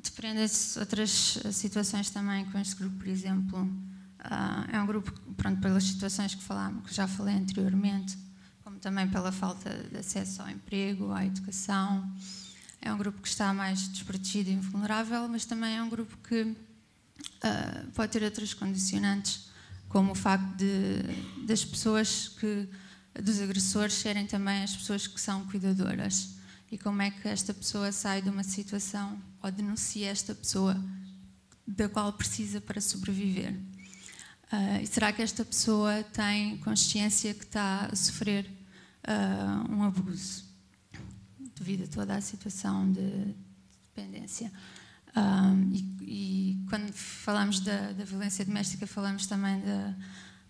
dependem-se 0.03 0.79
outras 0.79 1.39
situações 1.53 2.11
também 2.11 2.45
com 2.47 2.59
este 2.59 2.77
grupo, 2.77 2.97
por 2.97 3.09
exemplo. 3.09 3.63
Uh, 3.63 4.73
é 4.73 4.81
um 4.81 4.87
grupo, 4.87 5.13
pronto, 5.37 5.61
pelas 5.61 5.85
situações 5.85 6.35
que, 6.35 6.43
falámos, 6.43 6.89
que 6.89 6.95
já 6.95 7.07
falei 7.07 7.35
anteriormente, 7.35 8.17
como 8.63 8.79
também 8.79 9.09
pela 9.09 9.33
falta 9.33 9.71
de 9.91 9.99
acesso 9.99 10.43
ao 10.43 10.49
emprego, 10.49 11.13
à 11.13 11.25
educação. 11.25 12.11
É 12.81 12.93
um 12.93 12.99
grupo 12.99 13.21
que 13.21 13.29
está 13.29 13.53
mais 13.53 13.89
desprotegido 13.89 14.51
e 14.51 14.57
vulnerável, 14.57 15.29
mas 15.29 15.45
também 15.45 15.77
é 15.77 15.83
um 15.83 15.89
grupo 15.89 16.17
que 16.19 16.43
uh, 16.43 17.91
pode 17.95 18.13
ter 18.13 18.23
outras 18.23 18.55
condicionantes, 18.55 19.49
como 19.89 20.13
o 20.13 20.15
facto 20.15 20.57
de, 20.57 21.47
das 21.47 21.65
pessoas 21.65 22.29
que 22.29 22.69
dos 23.21 23.41
agressores 23.41 23.95
serem 23.95 24.27
também 24.27 24.63
as 24.63 24.77
pessoas 24.77 25.07
que 25.07 25.21
são 25.21 25.45
cuidadoras 25.47 26.38
e 26.71 26.79
como 26.79 27.03
é 27.03 27.11
que 27.11 27.29
esta 27.29 27.55
pessoa 27.55 27.91
sai 27.93 28.21
de 28.21 28.29
uma 28.29 28.43
situação 28.43 29.19
ou 29.43 29.51
denuncia 29.51 30.11
esta 30.11 30.35
pessoa 30.35 30.77
da 31.67 31.89
qual 31.89 32.13
precisa 32.13 32.61
para 32.61 32.81
sobreviver. 32.81 33.53
Uh, 34.51 34.83
e 34.83 34.87
será 34.87 35.13
que 35.13 35.21
esta 35.21 35.45
pessoa 35.45 36.03
tem 36.05 36.57
consciência 36.59 37.35
que 37.35 37.45
está 37.45 37.89
a 37.93 37.97
sofrer 37.97 38.47
uh, 39.07 39.73
um 39.73 39.83
abuso 39.83 40.45
devido 41.55 41.85
a 41.85 41.87
toda 41.87 42.15
a 42.17 42.21
situação 42.21 42.91
de 42.91 43.35
dependência? 43.95 44.51
Um, 45.15 45.73
e, 45.73 45.97
e, 46.03 46.67
quando 46.69 46.93
falamos 46.93 47.61
da, 47.61 47.93
da, 47.93 48.05
violência 48.05 48.45
doméstica, 48.45 48.87
falamos 48.87 49.27
também 49.27 49.61
da, 49.61 49.95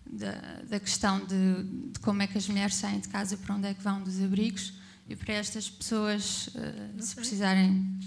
da, 0.05 0.61
da 0.69 0.79
questão 0.79 1.25
de, 1.25 1.63
de, 1.91 1.99
como 1.99 2.21
é 2.21 2.27
que 2.27 2.37
as 2.37 2.47
mulheres 2.47 2.75
saem 2.75 2.99
de 2.99 3.09
casa, 3.09 3.35
para 3.35 3.55
onde 3.55 3.67
é 3.67 3.73
que 3.73 3.81
vão 3.81 4.01
dos 4.01 4.21
abrigos. 4.21 4.78
E 5.09 5.15
para 5.15 5.33
estas 5.33 5.69
pessoas, 5.69 6.47
uh, 6.49 7.01
se 7.01 7.15
precisarem 7.15 7.99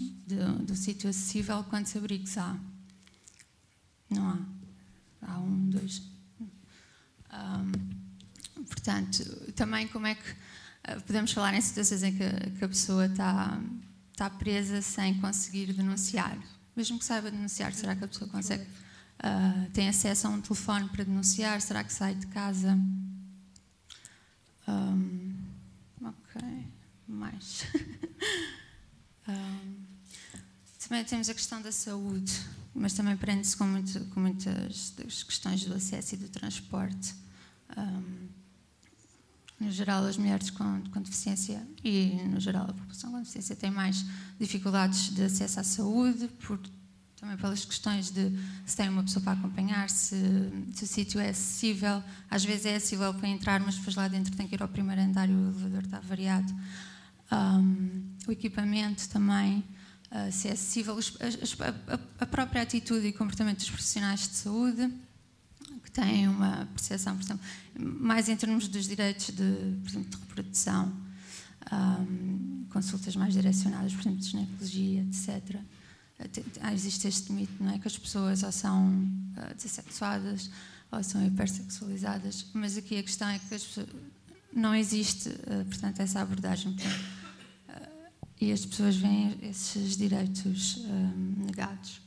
do 0.62 0.74
sítio 0.76 1.10
acessível, 1.10 1.64
quantos 1.64 1.94
abrigos 1.96 2.38
há? 2.38 2.56
Não 4.08 4.28
há. 4.28 4.38
Há 5.22 5.38
um, 5.40 5.70
dois. 5.70 6.02
Um, 7.32 8.64
portanto, 8.64 9.24
também 9.56 9.88
como 9.88 10.06
é 10.06 10.14
que 10.14 10.30
uh, 10.30 11.00
podemos 11.04 11.32
falar 11.32 11.52
em 11.54 11.60
situações 11.60 12.04
em 12.04 12.16
que, 12.16 12.50
que 12.58 12.64
a 12.64 12.68
pessoa 12.68 13.06
está 13.06 13.60
está 14.12 14.30
presa 14.30 14.80
sem 14.80 15.20
conseguir 15.20 15.72
denunciar. 15.72 16.38
Mesmo 16.76 16.98
que 16.98 17.04
saiba 17.04 17.30
denunciar, 17.30 17.72
será 17.72 17.96
que 17.96 18.04
a 18.04 18.08
pessoa 18.08 18.30
consegue? 18.30 18.62
Uh, 18.62 19.70
tem 19.72 19.88
acesso 19.88 20.28
a 20.28 20.30
um 20.30 20.40
telefone 20.40 20.88
para 20.88 21.04
denunciar? 21.04 21.60
Será 21.60 21.82
que 21.82 21.92
sai 21.92 22.14
de 22.14 22.26
casa? 22.28 22.78
Um, 24.68 25.34
ok, 26.04 26.42
um, 29.28 29.74
também 30.88 31.04
temos 31.04 31.28
a 31.28 31.34
questão 31.34 31.62
da 31.62 31.72
saúde, 31.72 32.32
mas 32.74 32.92
também 32.92 33.16
prende-se 33.16 33.56
com, 33.56 33.64
muito, 33.64 34.00
com, 34.06 34.20
muitas 34.20 34.90
das 34.90 35.22
questões 35.22 35.64
do 35.64 35.74
acesso 35.74 36.14
e 36.14 36.18
do 36.18 36.28
transporte. 36.28 37.14
Um, 37.76 38.28
no 39.58 39.70
geral, 39.70 40.04
as 40.04 40.16
mulheres 40.16 40.50
com, 40.50 40.82
com, 40.90 41.00
deficiência 41.00 41.66
e, 41.84 42.20
no 42.28 42.40
geral, 42.40 42.64
a 42.64 42.72
população 42.72 43.12
com 43.12 43.18
deficiência 43.20 43.54
têm 43.54 43.70
mais 43.70 44.04
dificuldades 44.38 45.14
de 45.14 45.22
acesso 45.22 45.60
à 45.60 45.64
saúde, 45.64 46.28
por, 46.44 46.58
também 47.16 47.36
pelas 47.36 47.64
questões 47.64 48.10
de 48.10 48.32
se 48.66 48.76
tem 48.76 48.88
uma 48.88 49.04
pessoa 49.04 49.22
para 49.22 49.34
acompanhar, 49.34 49.88
se, 49.88 50.16
se 50.74 50.82
o 50.82 50.86
sítio 50.86 51.20
é 51.20 51.28
acessível. 51.28 52.02
Às 52.28 52.44
vezes 52.44 52.66
é 52.66 52.74
acessível 52.74 53.14
para 53.14 53.28
entrar, 53.28 53.60
mas 53.60 53.76
depois 53.76 53.94
lá 53.94 54.08
dentro 54.08 54.34
tem 54.36 54.48
que 54.48 54.56
ir 54.56 54.62
ao 54.62 54.68
primeiro 54.68 55.00
andar 55.00 55.30
e 55.30 55.32
o 55.32 55.50
elevador 55.50 55.84
está 55.84 56.00
variado. 56.00 56.52
Um, 57.32 58.02
o 58.28 58.32
equipamento 58.32 59.08
também, 59.08 59.64
uh, 60.10 60.30
se 60.30 60.48
é 60.48 60.52
acessível, 60.52 60.96
a, 60.98 61.94
a, 61.94 61.98
a 62.20 62.26
própria 62.26 62.62
atitude 62.62 63.06
e 63.06 63.12
comportamento 63.12 63.58
dos 63.58 63.70
profissionais 63.70 64.28
de 64.28 64.34
saúde 64.34 64.92
têm 65.92 66.28
uma 66.28 66.66
percepção, 66.74 67.16
por 67.16 67.24
exemplo, 67.24 67.44
mais 67.78 68.28
em 68.28 68.36
termos 68.36 68.66
dos 68.68 68.86
direitos 68.86 69.26
de, 69.26 69.76
por 69.82 69.90
exemplo, 69.90 70.10
de 70.10 70.16
reprodução, 70.16 70.92
um, 71.70 72.66
consultas 72.70 73.14
mais 73.14 73.34
direcionadas, 73.34 73.92
por 73.92 74.00
exemplo, 74.00 74.18
de 74.18 74.28
ginecologia, 74.28 75.02
etc. 75.02 75.60
Existe 76.72 77.08
este 77.08 77.32
mito, 77.32 77.62
não 77.62 77.72
é? 77.72 77.78
Que 77.78 77.88
as 77.88 77.98
pessoas 77.98 78.42
ou 78.42 78.52
são 78.52 78.88
uh, 79.36 80.40
ou 80.90 81.02
são 81.02 81.26
hipersexualizadas, 81.26 82.46
mas 82.52 82.76
aqui 82.76 82.98
a 82.98 83.02
questão 83.02 83.28
é 83.28 83.38
que 83.38 83.46
pessoas, 83.46 83.86
não 84.52 84.74
existe, 84.74 85.28
uh, 85.28 85.64
portanto, 85.66 86.00
essa 86.00 86.20
abordagem. 86.20 86.72
Portanto, 86.72 87.21
e 88.42 88.50
as 88.50 88.66
pessoas 88.66 88.96
veem 88.96 89.38
esses 89.42 89.96
direitos 89.96 90.84
negados. 91.36 92.02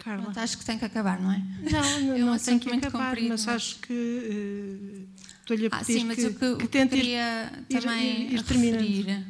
Carla. 0.00 0.24
Pronto, 0.24 0.40
acho 0.40 0.58
que 0.58 0.64
tem 0.64 0.76
que 0.76 0.84
acabar, 0.84 1.20
não 1.20 1.30
é? 1.30 1.38
Não, 1.38 2.00
não, 2.00 2.16
é 2.16 2.24
um 2.24 2.26
não 2.26 2.38
tem 2.38 2.58
que 2.58 2.68
acabar, 2.68 3.10
comprido, 3.10 3.28
mas, 3.28 3.46
mas 3.46 3.54
acho 3.54 3.78
que 3.78 3.92
uh, 3.92 5.08
estou-lhe 5.40 5.66
a 5.66 5.70
pedir 5.70 5.82
ah, 5.82 5.84
sim, 5.84 6.04
mas 6.04 6.16
que, 6.16 6.26
o 6.26 6.34
que, 6.34 6.56
que 6.56 6.68
tente 6.68 6.96
queria 6.96 7.64
ir, 7.70 7.80
também 7.80 8.22
ir, 8.22 8.32
ir 8.32 8.38
referir 8.38 9.26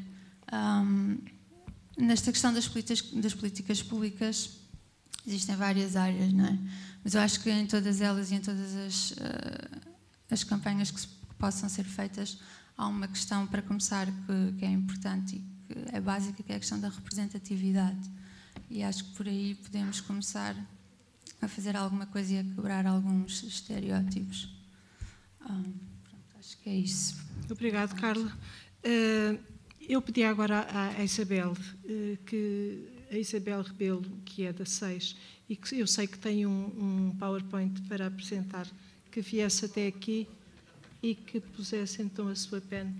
um, 0.52 1.18
nesta 1.98 2.32
questão 2.32 2.52
das 2.52 2.66
políticas, 2.66 3.02
das 3.12 3.34
políticas 3.34 3.82
públicas 3.82 4.50
existem 5.26 5.54
várias 5.54 5.96
áreas, 5.96 6.32
não 6.32 6.46
é? 6.46 6.58
Mas 7.04 7.14
eu 7.14 7.20
acho 7.20 7.40
que 7.40 7.50
em 7.50 7.66
todas 7.66 8.00
elas 8.00 8.30
e 8.30 8.36
em 8.36 8.40
todas 8.40 8.74
as, 8.74 9.10
uh, 9.10 9.80
as 10.30 10.42
campanhas 10.42 10.90
que, 10.90 10.98
se, 10.98 11.06
que, 11.06 11.34
possam 11.38 11.68
ser 11.68 11.84
feitas 11.84 12.38
há 12.76 12.88
uma 12.88 13.06
questão 13.06 13.46
para 13.46 13.60
começar 13.60 14.06
que, 14.06 14.58
que 14.58 14.64
é 14.64 14.70
importante 14.70 15.36
e 15.36 15.53
é 15.92 16.00
básica, 16.00 16.42
que 16.42 16.52
é 16.52 16.56
a 16.56 16.58
questão 16.58 16.80
da 16.80 16.88
representatividade 16.88 18.10
e 18.70 18.82
acho 18.82 19.04
que 19.04 19.10
por 19.14 19.28
aí 19.28 19.54
podemos 19.54 20.00
começar 20.00 20.56
a 21.40 21.48
fazer 21.48 21.76
alguma 21.76 22.06
coisa 22.06 22.34
e 22.34 22.38
a 22.38 22.44
quebrar 22.44 22.86
alguns 22.86 23.42
estereótipos. 23.42 24.48
Ah, 25.40 25.62
pronto, 26.02 26.38
acho 26.38 26.58
que 26.58 26.70
é 26.70 26.74
isso. 26.74 27.16
Obrigado, 27.50 27.94
Carla. 27.94 28.36
Uh, 28.84 29.38
eu 29.86 30.00
pedi 30.00 30.24
agora 30.24 30.60
à, 30.60 30.88
à 30.88 31.04
Isabel, 31.04 31.52
uh, 31.52 32.16
que 32.24 32.88
a 33.10 33.18
Isabel 33.18 33.62
Rebelo, 33.62 34.10
que 34.24 34.44
é 34.44 34.52
da 34.52 34.64
SEIS, 34.64 35.16
e 35.48 35.56
que 35.56 35.78
eu 35.78 35.86
sei 35.86 36.06
que 36.06 36.18
tem 36.18 36.46
um, 36.46 37.10
um 37.10 37.16
PowerPoint 37.18 37.82
para 37.82 38.06
apresentar, 38.06 38.66
que 39.10 39.20
viesse 39.20 39.66
até 39.66 39.86
aqui 39.86 40.26
e 41.02 41.14
que 41.14 41.38
pusesse 41.38 42.02
então 42.02 42.28
a 42.28 42.34
sua 42.34 42.60
pen 42.60 42.94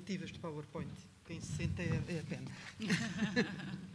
de 0.00 0.38
PowerPoint. 0.40 0.90
Quem 1.26 1.40
se 1.40 1.52
senta 1.56 1.82
é, 1.82 2.02
é 2.08 2.20
a 2.20 2.24
pena. 2.24 2.50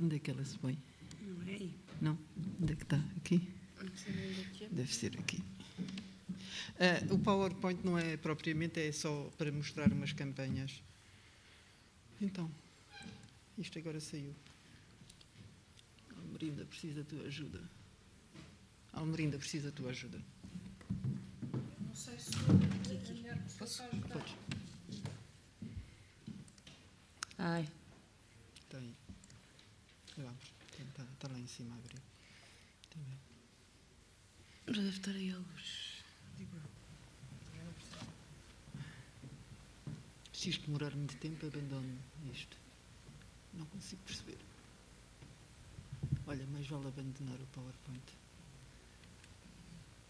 Onde 0.00 0.16
é 0.16 0.18
que 0.18 0.30
ela 0.30 0.44
se 0.44 0.58
põe? 0.58 0.76
Não 1.20 1.42
é 1.48 1.54
aí. 1.54 1.74
Não? 2.00 2.18
Onde 2.60 2.72
é 2.72 2.76
que 2.76 2.82
está? 2.82 3.00
Aqui? 3.16 3.48
Deve 4.70 4.94
ser 4.94 5.16
aqui. 5.18 5.42
Uh, 5.78 7.14
o 7.14 7.18
PowerPoint 7.18 7.84
não 7.84 7.98
é 7.98 8.16
propriamente, 8.16 8.80
é 8.80 8.90
só 8.90 9.30
para 9.38 9.52
mostrar 9.52 9.92
umas 9.92 10.12
campanhas. 10.12 10.82
Então, 12.20 12.50
isto 13.56 13.78
agora 13.78 14.00
saiu. 14.00 14.34
Almerinda 16.16 16.64
precisa 16.64 17.02
da 17.02 17.08
tua 17.08 17.22
ajuda. 17.26 17.62
Almerinda 18.92 19.38
precisa 19.38 19.70
da 19.70 19.76
tua 19.76 19.90
ajuda. 19.90 20.20
Não 21.80 21.94
sei 21.94 22.18
se 22.18 22.30
aqui, 22.30 23.28
aqui. 23.28 23.51
Posso? 23.62 23.84
Podes. 23.84 24.34
Ai. 27.38 27.68
Está 28.60 28.78
aí. 28.78 28.96
Vamos. 30.16 30.52
Está, 30.72 31.04
está 31.04 31.28
lá 31.28 31.38
em 31.38 31.46
cima 31.46 31.72
a 31.72 31.78
abrir. 31.78 32.02
Já 34.66 34.82
deve 34.82 34.88
estar 34.88 35.12
aí 35.12 35.30
a 35.30 35.36
luz. 35.36 36.02
Se 40.32 40.50
isto 40.50 40.66
demorar 40.66 40.90
muito 40.96 41.16
tempo, 41.18 41.46
abandono 41.46 41.98
isto. 42.34 42.56
Não 43.54 43.64
consigo 43.66 44.02
perceber. 44.02 44.38
Olha, 46.26 46.44
mais 46.48 46.66
vale 46.66 46.88
abandonar 46.88 47.40
o 47.40 47.46
PowerPoint. 47.46 48.12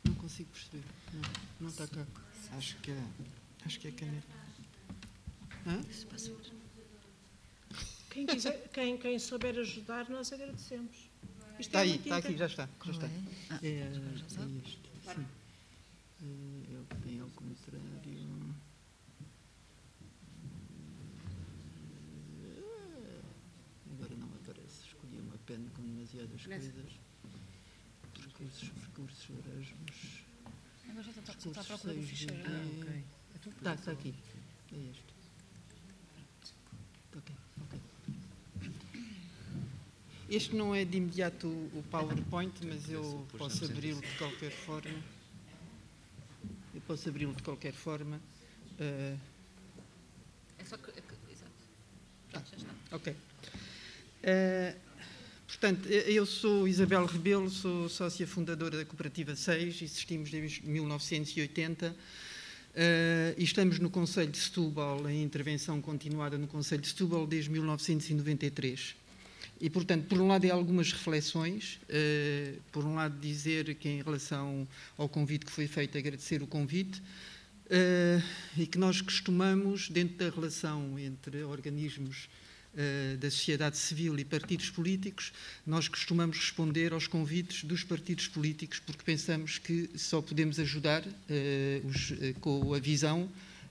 Não 0.05 0.15
consigo. 0.15 0.49
consigo 0.49 0.51
perceber. 0.53 0.85
Não, 1.13 1.23
não 1.61 1.69
está 1.69 1.87
cá. 1.87 2.07
Acho 2.57 2.77
que 2.79 2.91
é, 2.91 3.05
acho 3.67 3.81
que 3.81 3.89
é 3.89 3.93
caneta. 3.93 4.27
Hã? 5.67 5.81
Quem, 8.11 8.27
quiser, 8.27 8.69
quem, 8.69 8.99
quem 8.99 9.19
souber 9.19 9.59
ajudar, 9.59 10.09
nós 10.11 10.33
agradecemos. 10.33 10.97
Isto 11.59 11.61
Está 11.61 11.81
é 11.81 11.83
aí, 11.83 11.97
está 11.97 12.17
aqui, 12.17 12.37
já 12.37 12.47
está. 12.47 12.69
Já 12.85 12.93
está. 12.93 13.07
Ah, 13.51 13.59
É, 13.63 13.69
é 13.69 13.89
este, 13.89 14.35
sim. 15.15 15.27
É 16.75 16.79
o 16.79 16.85
que 16.85 16.97
tem 17.03 17.21
ao 17.21 17.29
contrário. 17.31 17.83
Agora 23.93 24.17
não 24.17 24.29
aparece. 24.35 24.87
Escolhi 24.87 25.21
uma 25.21 25.39
pena 25.47 25.69
com 25.75 25.83
demasiadas 25.83 26.45
coisas. 26.47 26.93
Percursos, 28.15 28.69
percursos, 28.69 29.31
Erasmus. 29.31 30.25
Agora 30.89 31.03
já 31.05 31.11
está, 31.11 31.21
está 31.21 31.33
à 31.33 31.37
Discursos 31.37 31.67
procura 31.67 31.95
do 31.95 32.07
6 32.07 32.11
ficheiro. 32.11 32.43
Está, 33.59 33.75
está 33.75 33.91
aqui. 33.93 34.15
É 34.73 34.77
este. 34.91 35.05
Ok. 37.17 37.35
Este 40.29 40.55
não 40.57 40.75
é 40.75 40.85
de 40.85 40.97
imediato 40.97 41.47
o 41.49 41.85
PowerPoint, 41.91 42.53
mas 42.67 42.89
eu 42.91 43.27
posso 43.37 43.65
abri-lo 43.65 44.01
de 44.01 44.17
qualquer 44.17 44.51
forma. 44.51 45.03
Eu 46.75 46.81
posso 46.83 47.09
abri-lo 47.09 47.35
de 47.35 47.43
qualquer 47.43 47.73
forma. 47.73 48.21
Eh, 48.79 49.17
É 50.59 50.65
só 50.65 50.77
que. 50.77 50.91
é 50.91 50.95
que- 50.95 51.33
exato. 51.33 51.51
Tá. 52.31 52.41
Pronto, 52.41 52.51
já 52.51 52.57
está. 52.57 52.97
Ok. 52.97 53.17
Eh, 54.23 54.77
portanto, 55.47 55.87
eh, 55.91 56.11
eu 56.13 56.25
sou 56.25 56.67
Isabel 56.67 57.05
Rebelo, 57.05 57.51
sou 57.51 57.89
sócia 57.89 58.27
fundadora 58.27 58.79
da 58.79 58.85
Cooperativa 58.87 59.37
6, 59.37 59.83
existimos 59.83 60.31
desde 60.31 60.63
1980 60.67 61.95
eh, 62.75 63.35
e 63.37 63.45
estamos 63.45 63.79
no 63.79 63.91
Conselho 63.91 64.31
de 64.31 64.39
Setúbal, 64.39 65.09
em 65.09 65.23
intervenção 65.23 65.81
continuada 65.81 66.39
no 66.39 66.47
Conselho 66.47 66.83
de 66.83 66.89
Setúbal 66.89 67.27
desde 67.27 67.51
1993. 67.51 68.95
E, 69.61 69.71
portanto, 69.71 70.07
por 70.09 70.21
um 70.21 70.27
lado, 70.27 70.45
é 70.45 70.51
algumas 70.51 70.93
reflexões. 70.93 71.79
eh, 71.89 72.55
por 72.73 72.85
um 72.85 72.95
lado, 72.95 73.19
dizer 73.21 73.75
que, 73.77 73.89
em 73.89 74.03
relação 74.03 74.67
ao 74.99 75.09
convite 75.09 75.47
que 75.47 75.53
foi 75.53 75.67
feito, 75.69 75.97
agradecer 75.99 76.43
o 76.43 76.47
convite. 76.47 77.03
eh, 77.71 78.21
e 78.57 78.67
que 78.67 78.77
nós 78.79 79.01
costumamos, 79.01 79.89
dentro 79.89 80.17
da 80.19 80.29
relação 80.29 80.99
entre 80.99 81.43
organismos 81.45 82.29
da 83.19 83.31
sociedade 83.31 83.77
civil 83.77 84.19
e 84.19 84.25
partidos 84.25 84.71
políticos, 84.71 85.33
nós 85.67 85.89
costumamos 85.89 86.39
responder 86.39 86.93
aos 86.93 87.07
convites 87.07 87.65
dos 87.65 87.85
partidos 87.85 88.27
políticos, 88.29 88.81
porque 88.81 89.03
pensamos 89.05 89.59
que 89.59 89.91
só 89.95 90.23
podemos 90.23 90.59
ajudar 90.59 91.05
eh, 91.29 91.83
os, 91.85 92.13
eh, 92.13 92.35
com 92.41 92.73
a 92.73 92.79
visão 92.79 93.29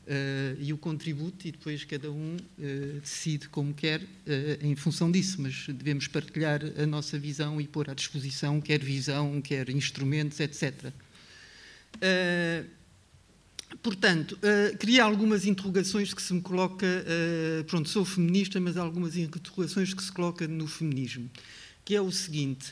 eh, 0.07 0.55
e 0.59 0.73
o 0.73 0.77
contributo, 0.77 1.47
e 1.47 1.51
depois 1.51 1.83
cada 1.83 2.11
um 2.11 2.35
eh, 2.59 2.99
decide 3.01 3.47
como 3.49 3.73
quer 3.73 4.01
eh, 4.25 4.57
em 4.61 4.75
função 4.75 5.11
disso, 5.11 5.39
mas 5.39 5.67
devemos 5.67 6.07
partilhar 6.07 6.59
a 6.77 6.85
nossa 6.87 7.19
visão 7.19 7.61
e 7.61 7.67
pôr 7.67 7.89
à 7.89 7.93
disposição 7.93 8.59
quer 8.59 8.79
visão, 8.79 9.39
quer 9.41 9.69
instrumentos, 9.69 10.39
etc. 10.39 10.91
Portanto, 13.81 14.37
uh, 14.37 14.77
queria 14.77 15.03
algumas 15.03 15.45
interrogações 15.45 16.13
que 16.13 16.21
se 16.21 16.33
me 16.33 16.41
coloca, 16.41 16.85
uh, 16.85 17.63
pronto, 17.63 17.87
sou 17.89 18.03
feminista, 18.03 18.59
mas 18.59 18.77
há 18.77 18.81
algumas 18.81 19.15
interrogações 19.15 19.93
que 19.93 20.03
se 20.03 20.11
coloca 20.11 20.47
no 20.47 20.67
feminismo, 20.67 21.29
que 21.85 21.95
é 21.95 22.01
o 22.01 22.11
seguinte, 22.11 22.71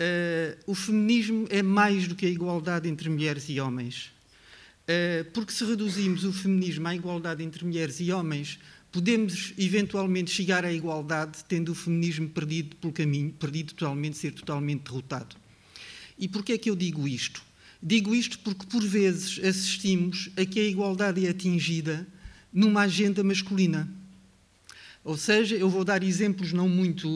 uh, 0.00 0.56
o 0.66 0.74
feminismo 0.74 1.46
é 1.50 1.62
mais 1.62 2.06
do 2.06 2.14
que 2.14 2.26
a 2.26 2.28
igualdade 2.28 2.88
entre 2.88 3.08
mulheres 3.08 3.48
e 3.48 3.60
homens, 3.60 4.12
porque 5.32 5.52
se 5.52 5.64
reduzimos 5.64 6.24
o 6.24 6.32
feminismo 6.32 6.88
à 6.88 6.94
igualdade 6.96 7.44
entre 7.44 7.64
mulheres 7.64 8.00
e 8.00 8.10
homens, 8.10 8.58
podemos 8.90 9.54
eventualmente 9.56 10.32
chegar 10.32 10.64
à 10.64 10.72
igualdade 10.72 11.44
tendo 11.46 11.70
o 11.70 11.76
feminismo 11.76 12.28
perdido 12.28 12.74
pelo 12.74 12.92
caminho, 12.92 13.30
perdido 13.30 13.72
totalmente, 13.72 14.16
ser 14.16 14.32
totalmente 14.32 14.82
derrotado. 14.82 15.36
E 16.18 16.26
porquê 16.26 16.54
é 16.54 16.58
que 16.58 16.68
eu 16.68 16.74
digo 16.74 17.06
isto? 17.06 17.40
Digo 17.82 18.14
isto 18.14 18.38
porque, 18.40 18.66
por 18.66 18.82
vezes, 18.82 19.42
assistimos 19.42 20.28
a 20.36 20.44
que 20.44 20.60
a 20.60 20.64
igualdade 20.64 21.26
é 21.26 21.30
atingida 21.30 22.06
numa 22.52 22.82
agenda 22.82 23.24
masculina. 23.24 23.88
Ou 25.02 25.16
seja, 25.16 25.56
eu 25.56 25.70
vou 25.70 25.84
dar 25.84 26.02
exemplos 26.02 26.52
não 26.52 26.68
muito. 26.68 27.08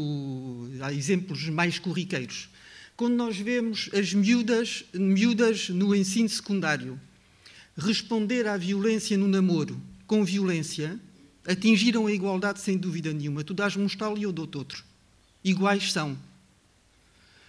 Há 0.80 0.92
exemplos 0.92 1.48
mais 1.48 1.78
corriqueiros. 1.78 2.48
Quando 2.96 3.14
nós 3.14 3.36
vemos 3.36 3.90
as 3.92 4.14
miúdas, 4.14 4.84
miúdas 4.94 5.68
no 5.68 5.94
ensino 5.94 6.28
secundário 6.28 6.98
responder 7.76 8.46
à 8.46 8.56
violência 8.56 9.18
no 9.18 9.26
namoro 9.26 9.80
com 10.06 10.24
violência, 10.24 10.98
atingiram 11.46 12.06
a 12.06 12.12
igualdade 12.12 12.60
sem 12.60 12.78
dúvida 12.78 13.12
nenhuma. 13.12 13.42
Tu 13.42 13.52
dás-me 13.52 13.82
um 13.82 13.86
estalo 13.86 14.16
e 14.16 14.22
eu 14.22 14.32
dou-te 14.32 14.56
outro. 14.56 14.84
Iguais 15.42 15.92
são. 15.92 16.16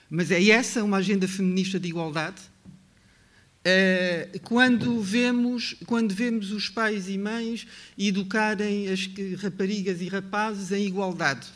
Mas 0.10 0.32
é 0.32 0.44
essa 0.50 0.84
uma 0.84 0.98
agenda 0.98 1.28
feminista 1.28 1.80
de 1.80 1.90
igualdade? 1.90 2.42
Quando, 4.44 5.02
vemos, 5.02 5.76
quando 5.86 6.14
vemos 6.14 6.52
os 6.52 6.70
pais 6.70 7.10
e 7.10 7.18
mães 7.18 7.66
educarem 7.98 8.90
as 8.90 9.10
raparigas 9.42 10.02
e 10.02 10.08
rapazes 10.08 10.72
em 10.72 10.86
igualdade, 10.86 11.48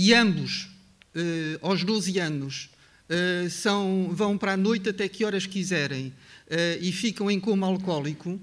e 0.00 0.14
ambos, 0.14 0.68
eh, 1.12 1.58
aos 1.60 1.82
12 1.82 2.20
anos, 2.20 2.70
eh, 3.08 3.48
são, 3.50 4.10
vão 4.12 4.38
para 4.38 4.52
a 4.52 4.56
noite 4.56 4.88
até 4.88 5.08
que 5.08 5.24
horas 5.24 5.44
quiserem 5.44 6.12
eh, 6.48 6.78
e 6.80 6.92
ficam 6.92 7.28
em 7.28 7.40
coma 7.40 7.66
alcoólico, 7.66 8.38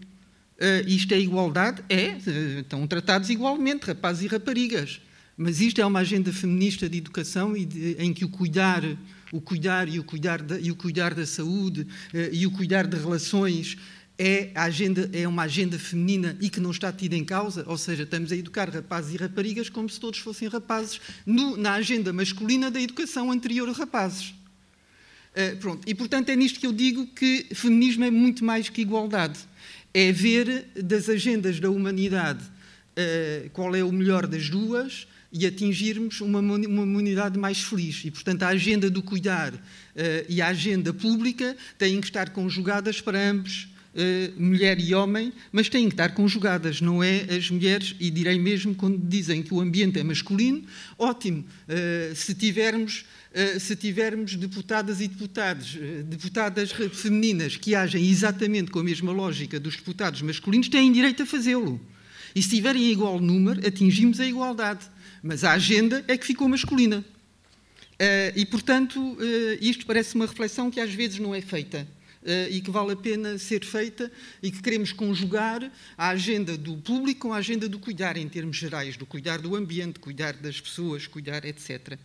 isto 0.86 1.14
é 1.14 1.20
igualdade? 1.20 1.82
É, 1.90 2.18
estão 2.60 2.88
tratados 2.88 3.30
igualmente, 3.30 3.88
rapazes 3.88 4.24
e 4.24 4.28
raparigas. 4.28 5.02
Mas 5.38 5.60
isto 5.60 5.82
é 5.82 5.86
uma 5.86 6.00
agenda 6.00 6.32
feminista 6.32 6.88
de 6.88 6.98
educação 6.98 7.56
e 7.58 7.66
de, 7.66 7.96
em 8.00 8.14
que 8.14 8.24
o 8.24 8.30
cuidar, 8.30 8.82
o 9.36 9.42
cuidar 9.42 9.88
e 9.90 10.00
o 10.00 10.04
cuidar 10.04 10.42
da, 10.42 10.60
e 10.60 10.72
o 10.72 10.76
cuidar 10.76 11.14
da 11.14 11.26
saúde 11.26 11.82
uh, 11.82 12.18
e 12.32 12.48
o 12.48 12.52
cuidar 12.52 12.88
de 12.88 12.98
relações 12.98 13.78
é, 14.18 14.52
agenda, 14.56 15.10
é 15.12 15.28
uma 15.28 15.44
agenda 15.44 15.78
feminina 15.78 16.38
e 16.40 16.50
que 16.50 16.60
não 16.60 16.72
está 16.72 16.92
tida 16.92 17.16
em 17.16 17.26
causa, 17.26 17.66
ou 17.68 17.78
seja, 17.78 18.04
estamos 18.04 18.32
a 18.32 18.36
educar 18.36 18.70
rapazes 18.70 19.14
e 19.14 19.18
raparigas 19.18 19.70
como 19.70 19.90
se 19.90 20.00
todos 20.00 20.20
fossem 20.20 20.48
rapazes 20.48 21.02
no, 21.26 21.58
na 21.58 21.74
agenda 21.74 22.14
masculina 22.14 22.72
da 22.72 22.82
educação 22.82 23.30
anterior 23.32 23.68
a 23.68 23.74
rapazes. 23.74 24.34
Uh, 25.34 25.58
pronto. 25.60 25.82
E, 25.86 25.94
portanto, 25.94 26.30
é 26.30 26.36
nisto 26.36 26.62
que 26.62 26.66
eu 26.66 26.72
digo 26.72 27.08
que 27.08 27.48
feminismo 27.54 28.06
é 28.06 28.12
muito 28.12 28.46
mais 28.46 28.70
que 28.70 28.82
igualdade. 28.82 29.38
É 29.94 30.12
ver 30.12 30.70
das 30.82 31.10
agendas 31.10 31.60
da 31.60 31.70
humanidade 31.70 32.42
uh, 32.44 33.50
qual 33.50 33.76
é 33.76 33.84
o 33.84 33.92
melhor 33.92 34.28
das 34.28 34.50
duas 34.50 35.06
e 35.32 35.46
atingirmos 35.46 36.22
uma, 36.22 36.40
uma 36.40 36.84
humanidade 36.84 37.38
mais 37.38 37.62
feliz. 37.62 38.04
E, 38.06 38.12
portanto, 38.12 38.44
a 38.44 38.50
agenda 38.50 38.90
do 38.90 39.02
cuidar 39.02 39.54
uh, 39.54 39.60
e 40.30 40.42
a 40.42 40.48
agenda 40.48 40.94
pública 40.94 41.56
têm 41.78 42.00
que 42.00 42.08
estar 42.08 42.30
conjugadas 42.30 43.02
para 43.02 43.32
ambos, 43.32 43.68
uh, 43.94 44.42
mulher 44.42 44.80
e 44.80 44.94
homem, 44.94 45.34
mas 45.52 45.68
têm 45.68 45.88
que 45.88 45.94
estar 45.94 46.14
conjugadas, 46.14 46.80
não 46.82 47.04
é 47.04 47.26
as 47.36 47.50
mulheres, 47.50 47.96
e 48.00 48.10
direi 48.10 48.40
mesmo 48.40 48.74
quando 48.76 48.98
dizem 48.98 49.44
que 49.44 49.54
o 49.54 49.60
ambiente 49.60 50.00
é 50.00 50.04
masculino, 50.04 50.64
ótimo, 50.98 51.44
uh, 51.68 52.16
se 52.16 52.34
tivermos 52.34 53.06
se 53.60 53.76
tivermos 53.76 54.34
deputadas 54.38 55.02
e 55.02 55.10
deputados, 55.10 55.78
deputadas 56.06 56.72
femininas 56.94 57.58
que 57.58 57.76
agem 57.76 58.10
exatamente 58.10 58.72
com 58.72 58.80
a 58.80 58.84
mesma 58.86 59.12
lógica 59.12 59.60
dos 59.60 59.76
deputados 59.76 60.22
masculinos, 60.22 60.70
têm 60.70 60.90
direito 60.90 61.24
a 61.24 61.26
fazê-lo. 61.26 61.78
E 62.34 62.42
se 62.42 62.50
tiverem 62.50 62.92
igual 62.92 63.20
número, 63.20 63.66
atingimos 63.66 64.22
a 64.22 64.26
igualdade. 64.26 64.86
Mas 65.28 65.44
a 65.44 65.54
agenda 65.54 66.06
é 66.08 66.16
que 66.16 66.24
ficou 66.24 66.48
masculina. 66.48 67.04
e, 68.36 68.46
portanto, 68.46 69.18
isto 69.60 69.84
parece 69.84 70.14
uma 70.14 70.28
reflexão 70.28 70.70
que 70.70 70.80
às 70.80 70.94
vezes 70.94 71.18
não 71.18 71.34
é 71.34 71.42
feita. 71.42 71.88
e 72.52 72.62
que 72.62 72.70
vale 72.70 72.92
a 72.92 72.96
pena 72.96 73.38
ser 73.40 73.64
feita 73.66 74.12
e 74.42 74.52
que 74.52 74.62
queremos 74.62 74.92
conjugar 74.92 75.72
a 75.98 76.10
agenda 76.10 76.56
do 76.56 76.78
público 76.78 77.22
com 77.28 77.34
a 77.34 77.38
agenda 77.38 77.68
do 77.68 77.80
cuidar, 77.80 78.18
em 78.18 78.28
termos 78.28 78.58
gerais, 78.58 78.98
do 78.98 79.06
cuidar 79.06 79.40
do 79.40 79.56
ambiente, 79.56 80.00
cuidar 80.00 80.34
das 80.34 80.62
pessoas, 80.62 81.08
cuidar, 81.08 81.44
etc. 81.44 81.98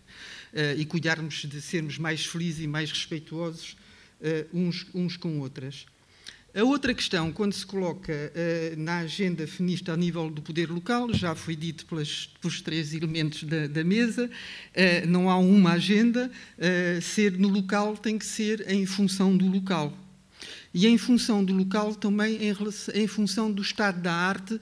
e 0.78 0.84
cuidarmos 0.86 1.46
de 1.46 1.60
sermos 1.60 1.98
mais 1.98 2.24
felizes 2.24 2.64
e 2.64 2.66
mais 2.66 2.90
respeituosos 2.90 3.76
uns, 4.52 4.86
uns 4.94 5.18
com 5.18 5.40
outras. 5.40 5.86
A 6.52 6.64
outra 6.64 6.92
questão, 6.92 7.30
quando 7.30 7.52
se 7.52 7.64
coloca 7.64 8.12
uh, 8.12 8.80
na 8.80 8.98
agenda 8.98 9.46
feminista 9.46 9.92
a 9.92 9.96
nível 9.96 10.28
do 10.28 10.42
poder 10.42 10.68
local, 10.68 11.14
já 11.14 11.32
foi 11.32 11.54
dito 11.54 11.86
pelas, 11.86 12.28
pelos 12.40 12.60
três 12.60 12.92
elementos 12.92 13.44
da, 13.44 13.68
da 13.68 13.84
mesa, 13.84 14.26
uh, 14.26 15.06
não 15.06 15.30
há 15.30 15.38
uma 15.38 15.74
agenda, 15.74 16.28
uh, 16.58 17.00
ser 17.00 17.38
no 17.38 17.46
local 17.46 17.96
tem 17.96 18.18
que 18.18 18.26
ser 18.26 18.68
em 18.68 18.84
função 18.84 19.36
do 19.36 19.46
local. 19.46 19.96
E 20.74 20.88
em 20.88 20.98
função 20.98 21.44
do 21.44 21.52
local 21.52 21.94
também 21.94 22.36
em, 22.42 22.52
em 22.94 23.06
função 23.06 23.52
do 23.52 23.62
estado 23.62 24.00
da 24.00 24.12
arte, 24.12 24.60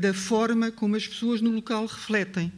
da 0.00 0.12
forma 0.12 0.72
como 0.72 0.96
as 0.96 1.06
pessoas 1.06 1.40
no 1.40 1.50
local 1.50 1.86
refletem. 1.86 2.52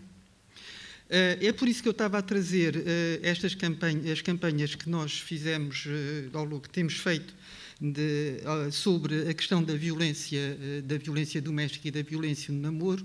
É 1.11 1.53
por 1.53 1.69
isso 1.69 1.83
que 1.83 1.89
eu 1.89 1.93
estava 1.93 2.19
a 2.19 2.23
trazer 2.23 2.83
estas 3.23 3.55
campanhas, 3.55 4.07
as 4.07 4.23
campanhas 4.23 4.75
que 4.75 4.89
nós 4.89 5.19
fizemos, 5.19 5.87
ao 6.33 6.45
longo 6.45 6.61
que 6.61 6.71
temos 6.71 6.95
feito 6.95 7.35
de, 7.81 8.41
sobre 8.73 9.29
a 9.29 9.35
questão 9.35 9.63
da 9.63 9.75
violência, 9.75 10.57
da 10.85 10.97
violência 10.97 11.41
doméstica 11.41 11.89
e 11.89 11.91
da 11.91 12.03
violência 12.03 12.53
no 12.53 12.61
namoro, 12.61 13.05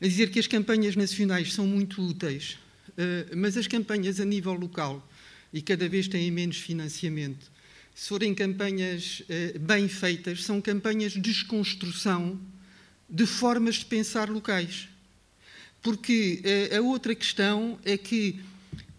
a 0.00 0.06
dizer 0.06 0.30
que 0.30 0.38
as 0.38 0.46
campanhas 0.46 0.96
nacionais 0.96 1.52
são 1.52 1.66
muito 1.66 2.02
úteis, 2.02 2.58
mas 3.36 3.56
as 3.56 3.66
campanhas 3.66 4.20
a 4.20 4.24
nível 4.24 4.52
local 4.52 5.08
e 5.52 5.62
cada 5.62 5.88
vez 5.88 6.08
têm 6.08 6.30
menos 6.30 6.56
financiamento. 6.56 7.50
Se 7.94 8.08
forem 8.08 8.34
campanhas 8.34 9.22
bem 9.60 9.86
feitas, 9.86 10.44
são 10.44 10.60
campanhas 10.60 11.12
de 11.12 11.20
desconstrução 11.20 12.40
de 13.08 13.26
formas 13.26 13.76
de 13.76 13.84
pensar 13.84 14.28
locais. 14.30 14.88
Porque 15.82 16.42
a 16.76 16.80
outra 16.80 17.14
questão 17.14 17.78
é 17.84 17.96
que, 17.96 18.40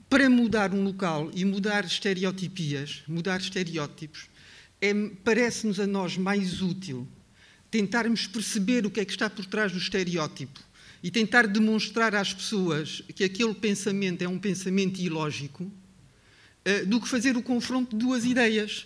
para 0.10 0.30
mudar 0.30 0.74
um 0.74 0.84
local 0.84 1.32
e 1.34 1.44
mudar 1.44 1.86
estereotipias, 1.86 3.02
mudar 3.08 3.40
estereótipos, 3.42 4.28
é, 4.84 4.94
parece-nos 5.24 5.80
a 5.80 5.88
nós 5.88 6.18
mais 6.18 6.62
útil 6.62 7.08
tentarmos 7.72 8.28
perceber 8.28 8.86
o 8.86 8.92
que 8.92 9.00
é 9.00 9.06
que 9.06 9.14
está 9.14 9.30
por 9.30 9.46
trás 9.46 9.72
do 9.72 9.78
estereótipo 9.78 10.60
e 11.02 11.10
tentar 11.10 11.48
demonstrar 11.48 12.14
às 12.14 12.34
pessoas 12.34 13.02
que 13.16 13.24
aquele 13.24 13.54
pensamento 13.54 14.22
é 14.22 14.28
um 14.28 14.38
pensamento 14.38 15.00
ilógico, 15.00 15.64
uh, 15.64 16.86
do 16.86 17.00
que 17.00 17.08
fazer 17.08 17.38
o 17.38 17.42
confronto 17.42 17.96
de 17.96 18.06
duas 18.06 18.26
ideias, 18.26 18.86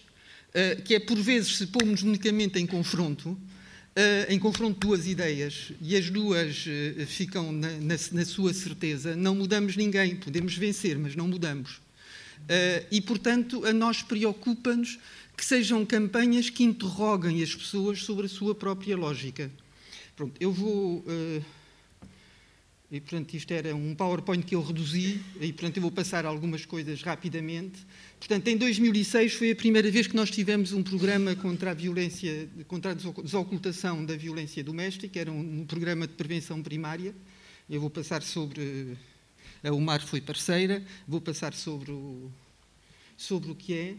uh, 0.49 0.81
que 0.83 0.93
é 0.93 0.99
por 0.99 1.17
vezes 1.17 1.57
se 1.57 1.65
pomos 1.65 2.03
unicamente 2.03 2.59
em 2.59 2.67
confronto, 2.67 3.29
uh, 3.29 3.39
em 4.29 4.37
confronto 4.37 4.79
duas 4.79 5.07
ideias 5.07 5.71
e 5.81 5.97
as 5.97 6.11
duas 6.11 6.63
ficam 7.07 7.51
na, 7.51 7.71
na, 7.71 7.95
na, 8.11 8.25
sua 8.25 8.53
certeza, 8.53 9.15
não 9.15 9.33
mudamos 9.33 9.75
ninguém, 9.75 10.15
podemos 10.15 10.55
vencer, 10.55 10.95
mas 10.97 11.15
não 11.15 11.27
mudamos. 11.27 11.81
e, 12.89 13.01
portanto, 13.01 13.65
a 13.65 13.73
nós 13.73 14.03
preocupa-nos 14.03 14.97
que 15.37 15.45
sejam 15.45 15.85
campanhas 15.85 16.49
que 16.49 16.63
interroguem 16.63 17.43
as 17.43 17.53
pessoas 17.53 18.01
sobre 18.01 18.25
a 18.25 18.29
sua 18.29 18.55
própria 18.55 18.97
lógica. 18.97 19.51
Pronto, 20.15 20.33
eu 20.39 20.51
vou. 20.51 20.97
Uh, 21.01 21.45
e, 22.89 22.99
portanto, 22.99 23.33
isto 23.35 23.51
era 23.51 23.75
um 23.75 23.93
PowerPoint 23.93 24.43
que 24.43 24.55
eu 24.55 24.63
reduzi, 24.63 25.21
e, 25.39 25.53
portanto, 25.53 25.77
eu 25.77 25.81
vou 25.81 25.91
passar 25.91 26.25
algumas 26.25 26.65
coisas 26.65 27.03
rapidamente. 27.03 27.85
Portanto, 28.17 28.47
em 28.47 28.57
2006 28.57 29.33
foi 29.33 29.51
a 29.51 29.55
primeira 29.55 29.91
vez 29.91 30.07
que 30.07 30.15
nós 30.15 30.31
tivemos 30.31 30.71
um 30.71 30.81
programa 30.81 31.35
contra 31.35 31.71
a 31.71 31.73
violência, 31.73 32.49
contra 32.67 32.91
a 32.91 32.93
desocultação 32.95 34.03
da 34.03 34.15
violência 34.15 34.63
doméstica, 34.63 35.19
era 35.19 35.31
um, 35.31 35.61
um 35.61 35.65
programa 35.65 36.07
de 36.07 36.13
prevenção 36.13 36.63
primária. 36.63 37.13
Eu 37.69 37.79
vou 37.81 37.91
passar 37.91 38.23
sobre. 38.23 38.97
A 39.63 39.71
Umar 39.71 40.01
foi 40.01 40.21
parceira, 40.21 40.83
vou 41.07 41.21
passar 41.21 41.53
sobre 41.53 41.91
o, 41.91 42.31
sobre 43.17 43.51
o 43.51 43.55
que 43.55 43.73
é 43.73 43.95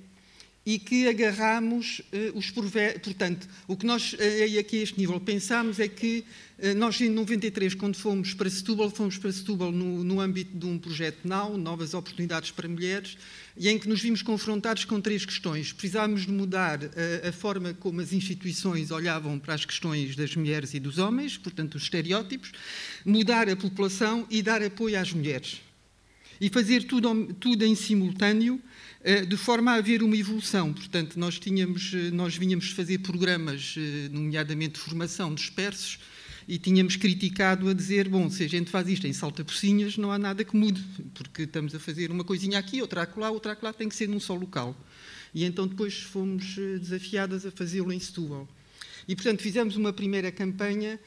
e 0.68 0.78
que 0.78 1.08
agarramos 1.08 2.00
uh, 2.12 2.36
os 2.36 2.50
provérbios. 2.50 3.02
Portanto, 3.02 3.48
o 3.66 3.74
que 3.74 3.86
nós, 3.86 4.12
uh, 4.12 4.60
aqui 4.60 4.80
a 4.80 4.82
este 4.82 4.98
nível, 4.98 5.18
pensamos 5.18 5.80
é 5.80 5.88
que 5.88 6.22
uh, 6.58 6.74
nós, 6.76 7.00
em 7.00 7.08
93, 7.08 7.72
quando 7.72 7.96
fomos 7.96 8.34
para 8.34 8.50
Setúbal, 8.50 8.90
fomos 8.90 9.16
para 9.16 9.32
Setúbal 9.32 9.72
no, 9.72 10.04
no 10.04 10.20
âmbito 10.20 10.54
de 10.54 10.66
um 10.66 10.78
projeto 10.78 11.26
NOW, 11.26 11.56
Novas 11.56 11.94
Oportunidades 11.94 12.50
para 12.50 12.68
Mulheres, 12.68 13.16
e 13.56 13.66
em 13.66 13.78
que 13.78 13.88
nos 13.88 14.02
vimos 14.02 14.20
confrontados 14.20 14.84
com 14.84 15.00
três 15.00 15.24
questões. 15.24 15.72
Precisávamos 15.72 16.26
de 16.26 16.32
mudar 16.32 16.80
a 17.26 17.32
forma 17.32 17.72
como 17.72 18.02
as 18.02 18.12
instituições 18.12 18.90
olhavam 18.90 19.38
para 19.38 19.54
as 19.54 19.64
questões 19.64 20.14
das 20.14 20.36
mulheres 20.36 20.74
e 20.74 20.78
dos 20.78 20.98
homens, 20.98 21.38
portanto, 21.38 21.76
os 21.76 21.84
estereótipos, 21.84 22.52
mudar 23.06 23.48
a 23.48 23.56
população 23.56 24.26
e 24.28 24.42
dar 24.42 24.62
apoio 24.62 25.00
às 25.00 25.14
mulheres. 25.14 25.62
E 26.40 26.48
fazer 26.48 26.84
tudo, 26.84 27.34
tudo 27.34 27.64
em 27.64 27.74
simultâneo, 27.74 28.60
eh, 29.02 29.24
de 29.24 29.36
forma 29.36 29.72
a 29.72 29.74
haver 29.76 30.02
uma 30.02 30.16
evolução. 30.16 30.72
Portanto, 30.72 31.18
nós, 31.18 31.38
tínhamos, 31.38 31.92
eh, 31.94 32.10
nós 32.10 32.36
vinhamos 32.36 32.70
fazer 32.70 32.98
programas, 32.98 33.74
eh, 33.76 34.08
nomeadamente 34.10 34.74
de 34.74 34.80
formação 34.80 35.34
dispersos, 35.34 35.98
e 36.46 36.58
tínhamos 36.58 36.96
criticado 36.96 37.68
a 37.68 37.74
dizer, 37.74 38.08
bom, 38.08 38.30
se 38.30 38.42
a 38.42 38.48
gente 38.48 38.70
faz 38.70 38.88
isto 38.88 39.06
em 39.06 39.12
salta-pocinhas, 39.12 39.96
não 39.96 40.10
há 40.10 40.18
nada 40.18 40.44
que 40.44 40.56
mude, 40.56 40.82
porque 41.14 41.42
estamos 41.42 41.74
a 41.74 41.78
fazer 41.78 42.10
uma 42.10 42.24
coisinha 42.24 42.58
aqui, 42.58 42.80
outra 42.80 43.02
acolá, 43.02 43.30
outra 43.30 43.52
acolá, 43.52 43.72
tem 43.72 43.88
que 43.88 43.94
ser 43.94 44.08
num 44.08 44.20
só 44.20 44.34
local. 44.34 44.76
E 45.34 45.44
então 45.44 45.66
depois 45.66 45.94
fomos 46.00 46.56
desafiadas 46.80 47.44
a 47.44 47.50
fazê-lo 47.50 47.92
em 47.92 48.00
Setúbal. 48.00 48.48
E, 49.06 49.14
portanto, 49.14 49.42
fizemos 49.42 49.76
uma 49.76 49.92
primeira 49.92 50.30
campanha 50.30 50.98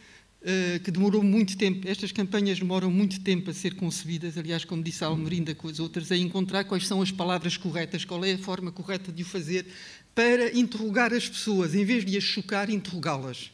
que 0.83 0.89
demorou 0.89 1.21
muito 1.21 1.55
tempo, 1.55 1.87
estas 1.87 2.11
campanhas 2.11 2.57
demoram 2.57 2.89
muito 2.89 3.19
tempo 3.21 3.51
a 3.51 3.53
ser 3.53 3.75
concebidas, 3.75 4.37
aliás, 4.37 4.65
como 4.65 4.81
disse 4.81 5.03
a 5.03 5.07
Almerinda 5.07 5.53
com 5.53 5.67
as 5.67 5.79
outras, 5.79 6.11
a 6.11 6.17
encontrar 6.17 6.63
quais 6.63 6.87
são 6.87 7.01
as 7.01 7.11
palavras 7.11 7.57
corretas, 7.57 8.03
qual 8.03 8.25
é 8.25 8.33
a 8.33 8.37
forma 8.37 8.71
correta 8.71 9.11
de 9.11 9.21
o 9.21 9.25
fazer, 9.25 9.67
para 10.15 10.57
interrogar 10.57 11.13
as 11.13 11.29
pessoas, 11.29 11.75
em 11.75 11.85
vez 11.85 12.03
de 12.03 12.17
as 12.17 12.23
chocar, 12.23 12.69
interrogá-las. 12.71 13.51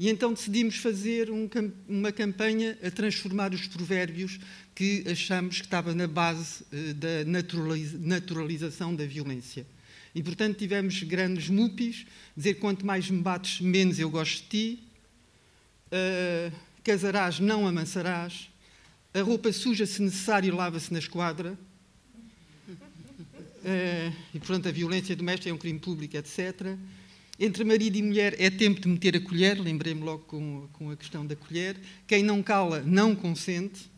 E 0.00 0.08
então 0.08 0.32
decidimos 0.32 0.76
fazer 0.76 1.30
um, 1.30 1.48
uma 1.86 2.10
campanha 2.10 2.76
a 2.82 2.90
transformar 2.90 3.52
os 3.52 3.66
provérbios 3.66 4.40
que 4.74 5.04
achamos 5.06 5.58
que 5.60 5.66
estava 5.66 5.94
na 5.94 6.08
base 6.08 6.64
uh, 6.72 6.94
da 6.94 7.24
naturalização 7.98 8.94
da 8.94 9.04
violência. 9.04 9.66
E, 10.14 10.22
portanto, 10.22 10.56
tivemos 10.56 11.02
grandes 11.02 11.48
mupis, 11.48 12.06
dizer 12.36 12.54
quanto 12.54 12.84
mais 12.84 13.08
me 13.10 13.20
bates, 13.20 13.60
menos 13.60 13.98
eu 13.98 14.10
gosto 14.10 14.42
de 14.42 14.48
ti, 14.48 14.89
uh, 15.92 16.52
casarás, 16.82 17.40
não 17.40 17.66
amansarás, 17.66 18.50
a 19.12 19.20
roupa 19.22 19.52
suja, 19.52 19.86
se 19.86 20.00
necessário, 20.02 20.54
lava-se 20.54 20.92
na 20.92 20.98
esquadra, 20.98 21.58
uh, 22.70 24.16
e 24.34 24.38
portanto 24.38 24.68
a 24.68 24.72
violência 24.72 25.16
doméstica 25.16 25.50
é 25.50 25.52
um 25.52 25.58
crime 25.58 25.78
público, 25.78 26.16
etc. 26.16 26.76
Entre 27.38 27.64
marido 27.64 27.96
e 27.96 28.02
mulher 28.02 28.36
é 28.38 28.50
tempo 28.50 28.80
de 28.80 28.88
meter 28.88 29.16
a 29.16 29.20
colher, 29.20 29.58
lembrei-me 29.58 30.02
logo 30.02 30.24
com, 30.24 30.68
com, 30.74 30.90
a 30.90 30.96
questão 30.96 31.26
da 31.26 31.34
colher. 31.34 31.74
Quem 32.06 32.22
não 32.22 32.42
cala, 32.42 32.82
não 32.82 33.16
consente. 33.16 33.90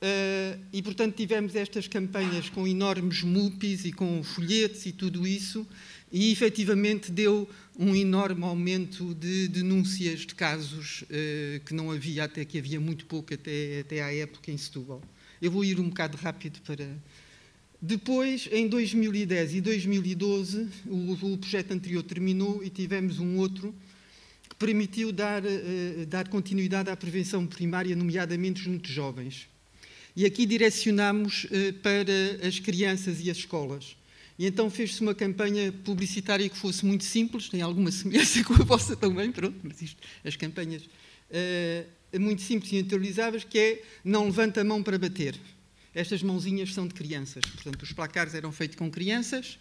Uh, 0.00 0.60
e, 0.72 0.82
portanto, 0.82 1.16
tivemos 1.16 1.56
estas 1.56 1.88
campanhas 1.88 2.48
com 2.50 2.68
enormes 2.68 3.22
mupis 3.22 3.84
e 3.84 3.92
com 3.92 4.22
folhetos 4.22 4.84
e 4.84 4.92
tudo 4.92 5.26
isso, 5.26 5.66
e 6.12 6.30
efetivamente 6.30 7.10
deu 7.10 7.48
um 7.78 7.94
enorme 7.94 8.42
aumento 8.42 9.14
de 9.14 9.46
denúncias 9.46 10.20
de 10.20 10.34
casos 10.34 11.02
uh, 11.02 11.60
que 11.64 11.72
não 11.72 11.92
havia, 11.92 12.24
até 12.24 12.44
que 12.44 12.58
havia 12.58 12.80
muito 12.80 13.06
pouco 13.06 13.32
até, 13.32 13.80
até 13.80 14.02
à 14.02 14.12
época 14.12 14.50
em 14.50 14.58
Setúbal. 14.58 15.00
Eu 15.40 15.52
vou 15.52 15.64
ir 15.64 15.78
um 15.78 15.88
bocado 15.88 16.16
rápido 16.16 16.60
para... 16.62 16.88
Depois, 17.80 18.48
em 18.50 18.66
2010 18.66 19.54
e 19.54 19.60
2012, 19.60 20.68
o, 20.86 21.12
o 21.12 21.38
projeto 21.38 21.70
anterior 21.70 22.02
terminou 22.02 22.64
e 22.64 22.68
tivemos 22.68 23.20
um 23.20 23.36
outro 23.36 23.72
que 24.48 24.56
permitiu 24.56 25.12
dar, 25.12 25.44
uh, 25.44 26.06
dar 26.08 26.26
continuidade 26.26 26.90
à 26.90 26.96
prevenção 26.96 27.46
primária, 27.46 27.94
nomeadamente 27.94 28.60
junto 28.60 28.88
de 28.88 28.92
jovens. 28.92 29.46
E 30.16 30.26
aqui 30.26 30.46
direcionamos 30.46 31.44
uh, 31.44 31.72
para 31.74 32.44
as 32.44 32.58
crianças 32.58 33.20
e 33.24 33.30
as 33.30 33.36
escolas. 33.36 33.96
E 34.38 34.46
então 34.46 34.70
fez-se 34.70 35.00
uma 35.00 35.14
campanha 35.14 35.72
publicitária 35.72 36.48
que 36.48 36.56
fosse 36.56 36.86
muito 36.86 37.02
simples, 37.02 37.48
tem 37.48 37.60
alguma 37.60 37.90
semelhança 37.92 38.44
com 38.44 38.54
a 38.54 38.64
vossa 38.64 38.94
também, 38.94 39.32
pronto, 39.32 39.58
mas 39.64 39.82
isto, 39.82 40.00
as 40.24 40.36
campanhas 40.36 40.82
uh, 40.84 42.20
muito 42.20 42.42
simples 42.42 42.70
e 42.72 42.76
interiorizáveis, 42.76 43.42
que 43.42 43.58
é 43.58 43.82
não 44.04 44.26
levanta 44.26 44.60
a 44.60 44.64
mão 44.64 44.80
para 44.82 44.96
bater. 44.96 45.34
Estas 45.92 46.22
mãozinhas 46.22 46.72
são 46.72 46.86
de 46.86 46.94
crianças, 46.94 47.44
portanto 47.44 47.82
os 47.82 47.92
placares 47.92 48.32
eram 48.34 48.52
feitos 48.52 48.76
com 48.76 48.88
crianças. 48.88 49.58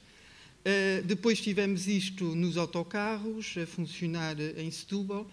Uh, 0.62 1.04
depois 1.06 1.42
tivemos 1.42 1.88
isto 1.88 2.36
nos 2.36 2.56
autocarros, 2.56 3.56
a 3.58 3.66
funcionar 3.66 4.36
em 4.58 4.70
Setúbal. 4.70 5.24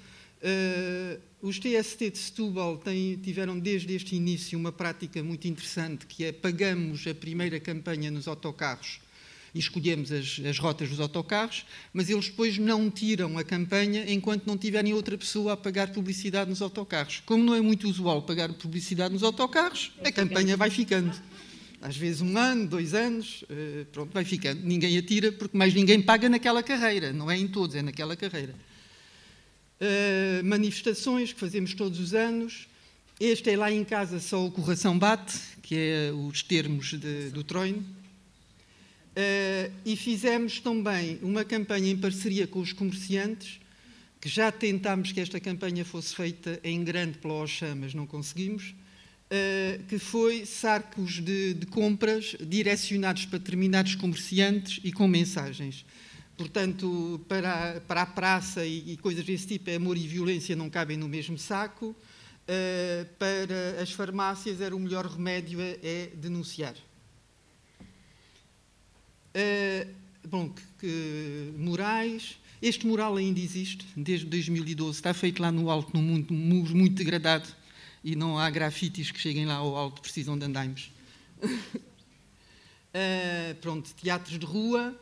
Uh, 0.41 1.21
os 1.43 1.59
TST 1.59 2.11
de 2.11 2.19
Setúbal 2.19 2.79
têm, 2.79 3.17
tiveram 3.17 3.59
desde 3.59 3.93
este 3.95 4.17
início 4.17 4.59
uma 4.59 4.73
prática 4.73 5.23
muito 5.23 5.47
interessante, 5.47 6.07
que 6.07 6.25
é 6.25 6.33
pagamos 6.33 7.07
a 7.07 7.15
primeira 7.15 7.61
campanha 7.61 8.11
nos 8.11 8.27
autocarros 8.27 9.04
e 9.55 9.59
escolhemos 9.59 10.11
as, 10.11 10.41
as, 10.45 10.59
rotas 10.59 10.89
dos 10.89 10.99
autocarros, 10.99 11.65
mas 11.93 12.11
eles 12.11 12.29
depois 12.29 12.59
não 12.59 12.91
tiram 12.91 13.39
a 13.39 13.45
campanha 13.45 14.05
enquanto 14.13 14.47
não 14.47 14.59
tiverem 14.59 14.93
outra 14.93 15.17
pessoa 15.17 15.53
a 15.53 15.57
pagar 15.57 15.93
publicidade 15.93 16.51
nos 16.51 16.61
autocarros. 16.61 17.23
Como 17.25 17.45
não 17.45 17.55
é 17.55 17.61
muito 17.61 17.89
usual 17.89 18.23
pagar 18.23 18.53
publicidade 18.53 19.15
nos 19.15 19.23
autocarros, 19.23 19.93
a 20.05 20.11
campanha 20.11 20.57
vai 20.57 20.71
ficando. 20.71 21.15
Às 21.81 21.97
vezes 21.97 22.21
um 22.21 22.37
ano, 22.37 22.67
dois 22.67 22.95
anos, 22.95 23.45
eh, 23.49 23.85
pronto, 23.93 24.13
vai 24.13 24.25
ficando. 24.25 24.63
Ninguém 24.65 24.97
atira 24.99 25.31
porque 25.31 25.57
mais 25.57 25.73
ninguém 25.73 26.03
paga 26.03 26.29
naquela 26.29 26.63
carreira, 26.63 27.13
não 27.13 27.31
é 27.31 27.39
em 27.39 27.47
todos, 27.47 27.77
é 27.77 27.83
naquela 27.83 28.17
carreira. 28.17 28.55
Uh, 29.81 30.43
manifestações 30.45 31.33
que 31.33 31.39
fazemos 31.39 31.75
todos 31.75 32.01
os 32.01 32.15
anos. 32.15 32.69
Este 33.21 33.51
é 33.51 33.57
lá 33.57 33.71
em 33.71 33.85
casa 33.85 34.19
só 34.19 34.45
o 34.45 34.51
coração 34.51 34.99
bate, 34.99 35.39
que 35.63 35.75
é 35.77 36.13
os 36.13 36.43
termos 36.43 36.95
de, 36.99 37.29
do 37.31 37.45
Troino. 37.45 37.85
Uh, 39.17 39.73
e 39.85 39.97
fizemos 39.97 40.59
também 40.59 41.19
uma 41.23 41.45
campanha 41.45 41.91
em 41.91 41.97
parceria 41.97 42.47
com 42.47 42.59
os 42.59 42.73
comerciantes, 42.73 43.61
que 44.21 44.29
já 44.29 44.51
tentámos 44.51 45.12
que 45.12 45.21
esta 45.21 45.39
campanha 45.39 45.85
fosse 45.85 46.15
feita 46.15 46.59
em 46.65 46.83
grande 46.83 47.19
pela 47.19 47.35
OXA, 47.35 47.75
mas 47.75 47.95
não 47.95 48.07
conseguimos, 48.07 48.75
que 49.89 49.99
foi 49.99 50.47
sacos 50.47 51.21
de, 51.21 51.53
de, 51.55 51.67
compras 51.67 52.37
direcionados 52.41 53.27
para 53.27 53.39
determinados 53.39 53.95
comerciantes 53.97 54.81
e 54.83 54.91
com 54.93 55.07
mensagens. 55.07 55.85
Portanto, 56.37 57.21
para, 57.29 57.81
para 57.87 58.03
a 58.03 58.07
praça 58.07 58.65
e, 58.65 58.93
e 58.93 58.97
coisas 58.97 59.25
desse 59.25 59.47
tipo, 59.47 59.71
é 59.71 59.77
amor 59.77 59.97
e 59.97 60.07
violência 60.07 60.57
não 60.57 60.69
cabem 60.69 60.97
no 60.97 61.09
mesmo 61.09 61.39
saco. 61.39 61.95
Uh, 62.45 63.07
para 63.19 63.81
as 63.81 63.93
farmácias, 63.93 64.61
era 64.61 64.75
o 64.75 64.81
melhor 64.81 65.07
remédio 65.07 65.61
é, 65.61 65.79
é 65.83 66.11
denunciar. 66.15 66.75
Uh, 69.35 69.89
bom, 70.28 70.49
que, 70.49 70.62
que, 70.78 71.53
Moraes, 71.59 72.39
este 72.62 72.87
mural 72.87 73.16
ainda 73.16 73.41
existe, 73.41 73.85
desde 73.97 74.26
2012, 74.26 74.97
está 74.97 75.12
feito 75.12 75.43
lá 75.43 75.51
no 75.51 75.68
alto, 75.68 75.91
num 75.93 76.03
mundo 76.03 76.32
muito, 76.32 76.76
muito 76.76 76.95
degradado, 76.95 77.49
e 78.03 78.14
não 78.14 78.39
há 78.39 78.49
grafites 78.49 79.11
que 79.11 79.20
cheguem 79.20 79.45
lá 79.45 79.55
ao 79.57 79.76
alto, 79.76 80.01
precisam 80.01 80.39
de 80.39 80.45
andaimes. 80.45 80.91
uh, 81.43 81.51
pronto, 83.61 83.93
teatros 83.95 84.39
de 84.39 84.47
rua. 84.47 84.99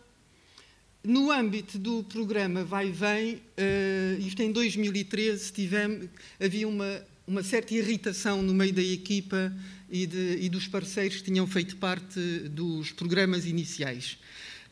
No 1.05 1.31
âmbito 1.33 1.79
do 1.79 2.05
programa 2.05 2.65
Vai 2.65 2.89
e 2.89 2.93
Vem, 2.93 3.35
uh, 3.35 4.21
isto 4.21 4.41
em 4.41 4.53
2013, 4.53 5.53
tivemos, 5.53 6.09
havia 6.41 6.67
uma, 6.67 7.05
uma 7.27 7.43
certa 7.43 7.75
irritação 7.75 8.41
no 8.41 8.55
meio 8.55 8.73
da 8.73 8.83
equipa 8.83 9.53
e, 9.93 10.07
de, 10.07 10.39
e 10.41 10.49
dos 10.49 10.67
parceiros 10.67 11.19
que 11.19 11.25
tinham 11.25 11.47
feito 11.47 11.77
parte 11.77 12.19
dos 12.49 12.91
programas 12.93 13.45
iniciais. 13.45 14.17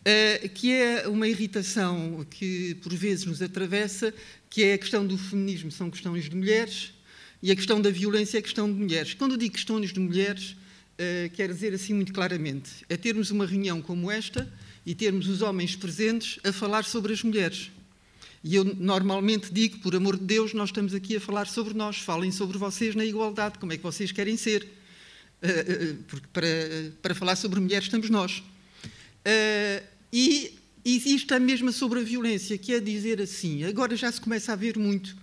Uh, 0.01 0.49
que 0.49 0.73
é 0.73 1.07
uma 1.07 1.29
irritação 1.29 2.27
que 2.31 2.75
por 2.77 2.95
vezes 2.95 3.27
nos 3.27 3.43
atravessa, 3.43 4.15
que 4.49 4.63
é 4.63 4.73
a 4.73 4.79
questão 4.79 5.07
do 5.07 5.19
feminismo 5.19 5.71
são 5.71 5.91
questões 5.91 6.25
de 6.25 6.35
mulheres 6.35 6.95
e 7.43 7.53
a 7.53 7.57
questão 7.57 7.83
da 7.83 7.91
violência 7.91 8.39
é 8.39 8.43
questão 8.43 8.67
de 8.67 8.79
mulheres. 8.79 9.13
Quando 9.13 9.33
eu 9.33 9.37
digo 9.37 9.53
questões 9.53 9.93
de 9.93 10.01
mulheres, 10.01 10.53
uh, 10.53 11.29
quero 11.35 11.53
dizer 11.53 11.75
assim 11.75 11.93
muito 11.93 12.15
claramente, 12.15 12.71
é 12.89 12.97
termos 12.97 13.31
uma 13.31 13.45
reunião 13.45 13.83
como 13.83 14.11
esta 14.11 14.51
e 14.87 14.95
termos 14.95 15.29
os 15.29 15.43
homens 15.43 15.77
presentes 15.77 16.41
a 16.43 16.51
falar 16.51 16.87
sobre 16.87 17.13
as 17.13 17.23
mulheres. 17.23 17.71
E 18.43 18.55
eu 18.55 18.65
normalmente 18.65 19.53
digo, 19.53 19.81
por 19.81 19.95
amor 19.95 20.17
de 20.17 20.25
Deus, 20.25 20.55
nós 20.55 20.71
estamos 20.71 20.95
aqui 20.95 21.17
a 21.17 21.21
falar 21.21 21.47
sobre 21.47 21.75
nós, 21.75 21.99
falem 21.99 22.33
sobre 22.33 22.57
vocês 22.57 22.95
na 22.95 23.05
igualdade, 23.05 23.59
como 23.59 23.75
é 23.75 23.77
que 23.77 23.83
vocês 23.83 24.11
querem 24.13 24.39
ser. 24.39 24.80
Uh, 25.43 26.03
porque 26.09 26.27
para, 26.33 26.47
para 27.01 27.15
falar 27.15 27.37
sobre 27.37 27.61
mulheres 27.61 27.85
estamos 27.85 28.11
nós. 28.11 28.39
Uh, 28.39 29.85
e 30.13 30.59
existe 30.85 31.33
a 31.33 31.41
mesma 31.41 31.73
sobre 31.73 32.01
a 32.01 32.03
violência, 32.03 32.59
que 32.59 32.73
é 32.73 32.81
dizer 32.81 33.21
assim, 33.21 33.65
agora 33.65 33.97
já 33.97 34.11
se 34.11 34.21
começa 34.21 34.53
a 34.53 34.57
ver 34.57 34.79
muito, 34.79 35.15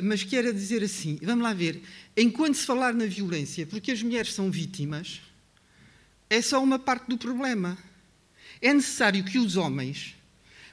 mas 0.00 0.22
que 0.22 0.36
era 0.36 0.52
dizer 0.52 0.84
assim, 0.84 1.18
vamos 1.22 1.42
lá 1.42 1.52
ver, 1.52 1.82
enquanto 2.16 2.54
se 2.54 2.66
falar 2.66 2.94
na 2.94 3.06
violência, 3.06 3.66
porque 3.66 3.90
as 3.90 4.02
mulheres 4.02 4.34
são 4.34 4.50
vítimas, 4.50 5.20
é 6.30 6.40
só 6.42 6.62
uma 6.62 6.78
parte 6.78 7.08
do 7.08 7.16
problema. 7.16 7.78
É 8.60 8.72
necessário 8.72 9.24
que 9.24 9.38
os 9.38 9.56
homens 9.56 10.14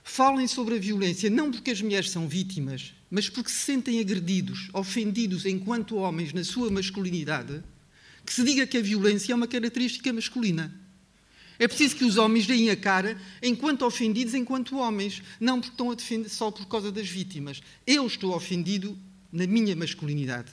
falem 0.03 0.47
sobre 0.47 0.75
a 0.75 0.79
violência, 0.79 1.29
não 1.29 1.49
porque 1.49 1.71
as 1.71 1.81
mulheres 1.81 2.11
são 2.11 2.27
vítimas, 2.27 2.93
mas 3.09 3.29
porque 3.29 3.49
se 3.49 3.59
sentem 3.59 3.99
agredidos, 3.99 4.69
ofendidos 4.73 5.45
enquanto 5.45 5.95
homens 5.95 6.33
na 6.33 6.43
sua 6.43 6.69
masculinidade, 6.69 7.63
que 8.25 8.33
se 8.33 8.43
diga 8.43 8.65
que 8.65 8.77
a 8.77 8.81
violência 8.81 9.33
é 9.33 9.35
uma 9.35 9.47
característica 9.47 10.11
masculina. 10.11 10.73
É 11.57 11.67
preciso 11.67 11.95
que 11.95 12.03
os 12.03 12.17
homens 12.17 12.45
deem 12.45 12.69
a 12.69 12.75
cara 12.75 13.19
enquanto 13.41 13.85
ofendidos, 13.85 14.33
enquanto 14.33 14.77
homens, 14.77 15.21
não 15.39 15.59
porque 15.61 15.73
estão 15.73 15.91
a 15.91 15.95
defender 15.95 16.29
só 16.29 16.51
por 16.51 16.65
causa 16.67 16.91
das 16.91 17.07
vítimas. 17.07 17.61
Eu 17.87 18.05
estou 18.05 18.35
ofendido 18.35 18.97
na 19.31 19.47
minha 19.47 19.75
masculinidade. 19.75 20.51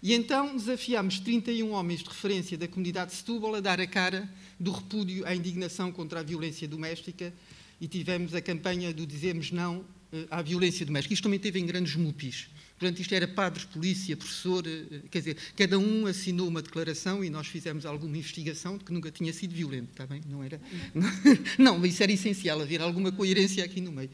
E 0.00 0.14
então 0.14 0.56
desafiámos 0.56 1.18
31 1.18 1.70
homens 1.72 2.00
de 2.00 2.08
referência 2.08 2.56
da 2.56 2.68
comunidade 2.68 3.10
de 3.10 3.16
Setúbal 3.16 3.56
a 3.56 3.60
dar 3.60 3.80
a 3.80 3.86
cara 3.86 4.28
do 4.58 4.70
repúdio 4.70 5.26
à 5.26 5.34
indignação 5.34 5.90
contra 5.90 6.20
a 6.20 6.22
violência 6.22 6.68
doméstica 6.68 7.32
e 7.80 7.88
tivemos 7.88 8.34
a 8.34 8.40
campanha 8.40 8.92
do 8.92 9.04
Dizemos 9.04 9.50
Não 9.50 9.84
eh, 10.12 10.26
à 10.30 10.40
Violência 10.40 10.86
Doméstica. 10.86 11.14
Isto 11.14 11.24
também 11.24 11.40
teve 11.40 11.58
em 11.58 11.66
grandes 11.66 11.96
mupis. 11.96 12.48
Portanto, 12.78 13.00
isto 13.00 13.12
era 13.12 13.26
padres, 13.26 13.64
polícia, 13.64 14.16
professor, 14.16 14.64
eh, 14.64 15.00
quer 15.10 15.18
dizer, 15.18 15.36
cada 15.56 15.76
um 15.78 16.06
assinou 16.06 16.46
uma 16.46 16.62
declaração 16.62 17.24
e 17.24 17.28
nós 17.28 17.48
fizemos 17.48 17.84
alguma 17.84 18.16
investigação 18.16 18.78
de 18.78 18.84
que 18.84 18.92
nunca 18.92 19.10
tinha 19.10 19.32
sido 19.32 19.52
violento, 19.52 19.90
está 19.90 20.06
bem? 20.06 20.22
Não 20.28 20.44
era. 20.44 20.60
Não, 21.58 21.84
isso 21.84 22.00
era 22.00 22.12
essencial, 22.12 22.60
haver 22.60 22.80
alguma 22.80 23.10
coerência 23.10 23.64
aqui 23.64 23.80
no 23.80 23.90
meio. 23.90 24.10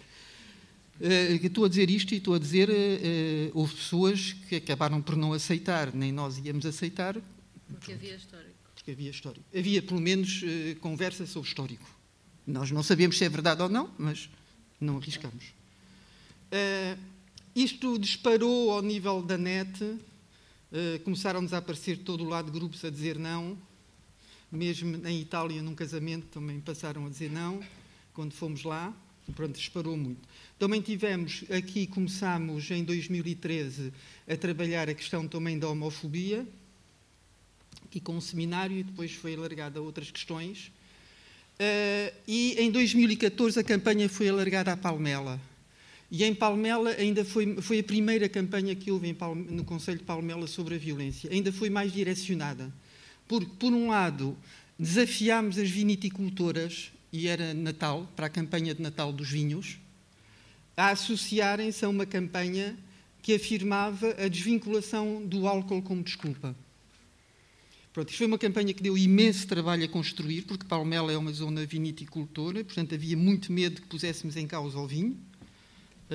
Uh, 0.99 1.45
estou 1.45 1.67
a 1.67 1.69
dizer 1.69 1.91
isto 1.91 2.15
e 2.15 2.17
estou 2.17 2.35
a 2.35 2.39
dizer, 2.39 2.71
uh, 2.71 3.51
houve 3.53 3.75
pessoas 3.75 4.33
que 4.49 4.57
acabaram 4.57 5.03
por 5.03 5.15
não 5.15 5.35
aceitar, 5.35 5.95
nem 5.95 6.11
nós 6.11 6.39
íamos 6.39 6.65
aceitar. 6.65 7.21
Porque 7.69 7.93
havia 7.93 8.17
histórico. 8.17 8.55
Porque 8.75 8.91
havia 8.93 9.11
histórico. 9.11 9.45
Havia, 9.55 9.83
pelo 9.83 10.01
menos, 10.01 10.43
uh, 10.43 10.77
conversa 10.81 11.27
sobre 11.27 11.49
histórico. 11.49 11.85
Nós 12.47 12.71
não 12.71 12.83
sabemos 12.83 13.19
se 13.19 13.25
é 13.27 13.29
verdade 13.29 13.61
ou 13.61 13.69
não, 13.69 13.91
mas 13.99 14.31
não 14.81 14.97
arriscamos. 14.97 15.45
Uh, 16.51 17.14
isto 17.55 17.99
disparou 17.99 18.73
ao 18.73 18.83
nível 18.83 19.23
da 19.23 19.39
net, 19.39 19.83
uh, 19.85 19.99
começaram-nos 21.05 21.53
a 21.53 21.59
aparecer 21.59 21.99
todo 21.99 22.25
o 22.25 22.29
lado 22.29 22.51
grupos 22.51 22.85
a 22.85 22.91
dizer 22.91 23.19
não, 23.19 23.57
mesmo 24.51 25.07
em 25.07 25.21
Itália, 25.21 25.63
num 25.63 25.75
casamento, 25.75 26.27
também 26.27 26.61
passaram 26.61 27.07
a 27.07 27.09
dizer 27.09 27.31
não, 27.31 27.61
quando 28.13 28.33
fomos 28.33 28.65
lá, 28.65 28.93
pronto, 29.35 29.57
disparou 29.57 29.97
muito. 29.97 30.21
Também 30.59 30.81
tivemos, 30.81 31.45
aqui 31.51 31.87
começámos 31.87 32.71
em 32.71 32.83
2013 32.85 33.93
a 34.29 34.37
trabalhar 34.37 34.89
a 34.89 34.95
questão 34.95 35.27
também 35.29 35.59
da 35.59 35.69
homofobia, 35.69 36.47
aqui 37.85 38.01
com 38.01 38.17
um 38.17 38.21
seminário, 38.21 38.77
e 38.77 38.83
depois 38.83 39.13
foi 39.13 39.35
alargada 39.35 39.79
a 39.79 39.83
outras 39.83 40.11
questões. 40.11 40.73
Uh, 41.55 42.13
e 42.27 42.57
em 42.59 42.71
2014 42.71 43.61
a 43.61 43.65
campanha 43.65 44.09
foi 44.09 44.29
alargada 44.29 44.73
à 44.73 44.77
Palmela. 44.77 45.41
E 46.17 46.23
em 46.23 46.33
Palmela 46.33 46.91
ainda 46.91 47.25
foi, 47.25 47.61
foi 47.61 47.81
a 47.81 47.83
primeira 47.83 48.29
campanha 48.29 48.73
que 48.77 48.89
houve 48.93 49.13
Palme, 49.15 49.51
no 49.51 49.65
Conselho 49.65 49.99
de 49.99 50.05
Palmela 50.05 50.47
sobre 50.47 50.77
a 50.77 50.79
violência. 50.79 51.29
Ainda 51.29 51.51
foi 51.51 51.69
mais 51.69 51.93
direcionada. 51.93 52.73
Porque, 53.27 53.51
por 53.59 53.73
um 53.73 53.89
lado, 53.89 54.39
desafiámos 54.79 55.59
as 55.59 55.69
viniticultoras, 55.69 56.93
e 57.13 57.27
era 57.27 57.53
Natal, 57.53 58.09
para 58.15 58.27
a 58.27 58.31
campanha 58.31 58.73
de 58.73 58.81
Natal 58.81 59.13
dos 59.13 59.29
vinhos, 59.29 59.77
a 60.77 60.91
associarem-se 60.91 61.85
a 61.85 61.89
uma 61.89 62.07
campanha 62.07 62.79
que 63.21 63.35
afirmava 63.35 64.15
a 64.17 64.29
desvinculação 64.29 65.21
do 65.27 65.49
álcool 65.49 65.83
como 65.83 66.01
desculpa. 66.01 66.55
Pronto, 67.93 68.09
isto 68.09 68.19
foi 68.19 68.29
uma 68.29 68.39
campanha 68.39 68.73
que 68.73 68.85
deu 68.85 68.97
imenso 68.97 69.49
trabalho 69.49 69.85
a 69.85 69.89
construir, 69.89 70.43
porque 70.43 70.65
Palmela 70.65 71.11
é 71.11 71.19
uma 71.19 71.33
zona 71.33 71.67
viniticultora, 71.67 72.63
portanto 72.63 72.95
havia 72.95 73.17
muito 73.17 73.53
medo 73.53 73.83
que 73.83 73.89
puséssemos 73.89 74.37
em 74.37 74.47
causa 74.47 74.79
o 74.79 74.87
vinho. 74.87 75.19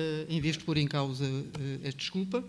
Eh, 0.00 0.26
em 0.30 0.40
vez 0.40 0.56
de 0.56 0.64
pôr 0.64 0.78
em 0.78 0.86
causa 0.86 1.24
eh, 1.24 1.88
a 1.88 1.90
desculpa. 1.90 2.42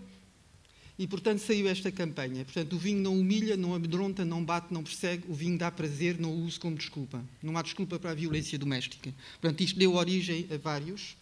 E, 0.98 1.06
portanto, 1.06 1.40
saiu 1.40 1.68
esta 1.68 1.90
campanha. 1.90 2.44
Portanto, 2.44 2.72
o 2.74 2.78
vinho 2.78 3.00
não 3.00 3.18
humilha, 3.18 3.56
não 3.56 3.74
amedronta, 3.74 4.24
não 4.24 4.44
bate, 4.44 4.72
não 4.72 4.82
persegue, 4.82 5.24
o 5.28 5.34
vinho 5.34 5.58
dá 5.58 5.70
prazer, 5.70 6.18
não 6.18 6.30
o 6.30 6.44
uso 6.44 6.60
como 6.60 6.76
desculpa. 6.76 7.22
Não 7.42 7.56
há 7.56 7.62
desculpa 7.62 7.98
para 7.98 8.10
a 8.10 8.14
violência 8.14 8.58
doméstica. 8.58 9.12
Portanto, 9.40 9.60
isto 9.62 9.78
deu 9.78 9.94
origem 9.94 10.46
a 10.52 10.56
vários 10.56 11.12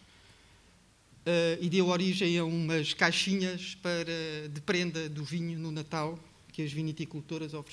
uh, 1.25 1.57
e 1.59 1.69
deu 1.69 1.87
origem 1.87 2.37
a 2.37 2.43
umas 2.43 2.93
caixinhas 2.93 3.75
para, 3.75 4.49
de 4.53 4.61
prenda 4.61 5.09
do 5.09 5.23
vinho 5.23 5.57
no 5.57 5.71
Natal 5.71 6.19
que 6.51 6.61
as 6.61 6.71
viniticultoras 6.71 7.53
uh, 7.53 7.65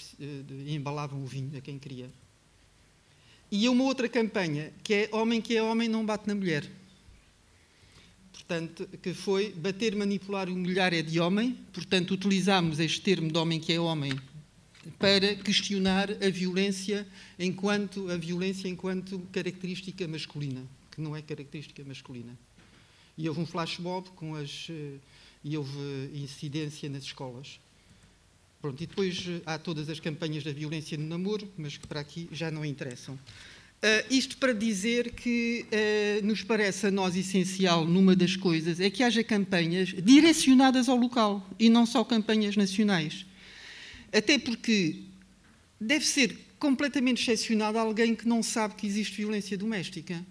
embalavam 0.67 1.23
o 1.23 1.27
vinho 1.27 1.59
a 1.59 1.61
quem 1.61 1.79
queria. 1.79 2.09
E 3.51 3.69
uma 3.69 3.85
outra 3.85 4.09
campanha, 4.09 4.73
que 4.83 4.95
é 4.95 5.09
homem 5.13 5.43
que 5.43 5.57
é 5.57 5.63
homem 5.63 5.89
não 5.89 6.07
bate 6.07 6.27
na 6.27 6.35
mulher 6.35 6.65
que 9.03 9.13
foi 9.13 9.53
bater, 9.53 9.95
manipular, 9.95 10.49
humilhar 10.49 10.95
é 10.95 11.03
de 11.03 11.21
homem, 11.21 11.59
portanto, 11.73 12.13
utilizámos 12.13 12.81
este 12.81 13.01
termo 13.01 13.31
de 13.31 13.39
homem 13.39 13.61
que 13.61 13.73
é 13.73 13.81
homem 13.81 14.13
para 14.99 15.35
questionar 15.35 16.11
a 16.11 16.31
violência 16.31 17.07
enquanto 17.39 18.11
a 18.11 18.17
violência 18.17 18.69
enquanto 18.69 19.19
característica 19.31 20.09
masculina, 20.09 20.63
que 20.91 21.01
não 21.01 21.15
é 21.15 21.21
característica 21.21 21.85
masculina. 21.85 22.39
E 23.17 23.29
houve 23.29 23.41
um 23.41 23.47
flashmob 23.47 24.09
com 24.11 24.35
as 24.35 24.69
eh, 24.71 24.97
e 25.45 25.57
houve 25.57 26.11
incidência 26.15 26.89
nas 26.89 27.03
escolas. 27.03 27.61
Pronto, 28.61 28.83
e 28.83 28.87
depois 28.87 29.25
eh, 29.29 29.43
há 29.45 29.59
todas 29.59 29.89
as 29.89 30.01
campanhas 30.01 30.43
da 30.43 30.53
violência 30.53 30.97
no 30.97 31.07
namoro, 31.07 31.49
mas 31.57 31.77
que 31.77 31.87
para 31.87 32.01
aqui 32.01 32.29
já 32.33 32.51
não 32.51 32.65
interessam. 32.65 33.19
Uh, 33.81 34.12
isto 34.12 34.37
para 34.39 34.53
dizer 34.53 35.12
que 35.12 35.64
uh, 35.70 36.26
nos 36.26 36.43
parece 36.43 36.89
a 36.89 36.91
nós 36.91 37.14
essencial 37.14 37.85
numa 37.85 38.16
das 38.16 38.35
coisas 38.35 38.81
é 38.81 38.91
que 38.91 39.05
haja 39.05 39.22
campanhas 39.22 39.91
direcionadas 40.03 40.89
ao 40.89 40.97
local 40.97 41.49
e 41.61 41.70
não 41.70 41.87
só 41.87 42.03
campanhas 42.03 42.57
nacionais. 42.57 43.24
Até 44.12 44.37
porque 44.37 45.03
deve 45.81 46.05
ser 46.05 46.37
completamente 46.59 47.22
excepcionado 47.22 47.79
alguém 47.79 48.16
que 48.16 48.26
não 48.26 48.43
sabe 48.43 48.74
que 48.74 48.85
existe 48.85 49.18
violência 49.18 49.57
doméstica. 49.57 50.26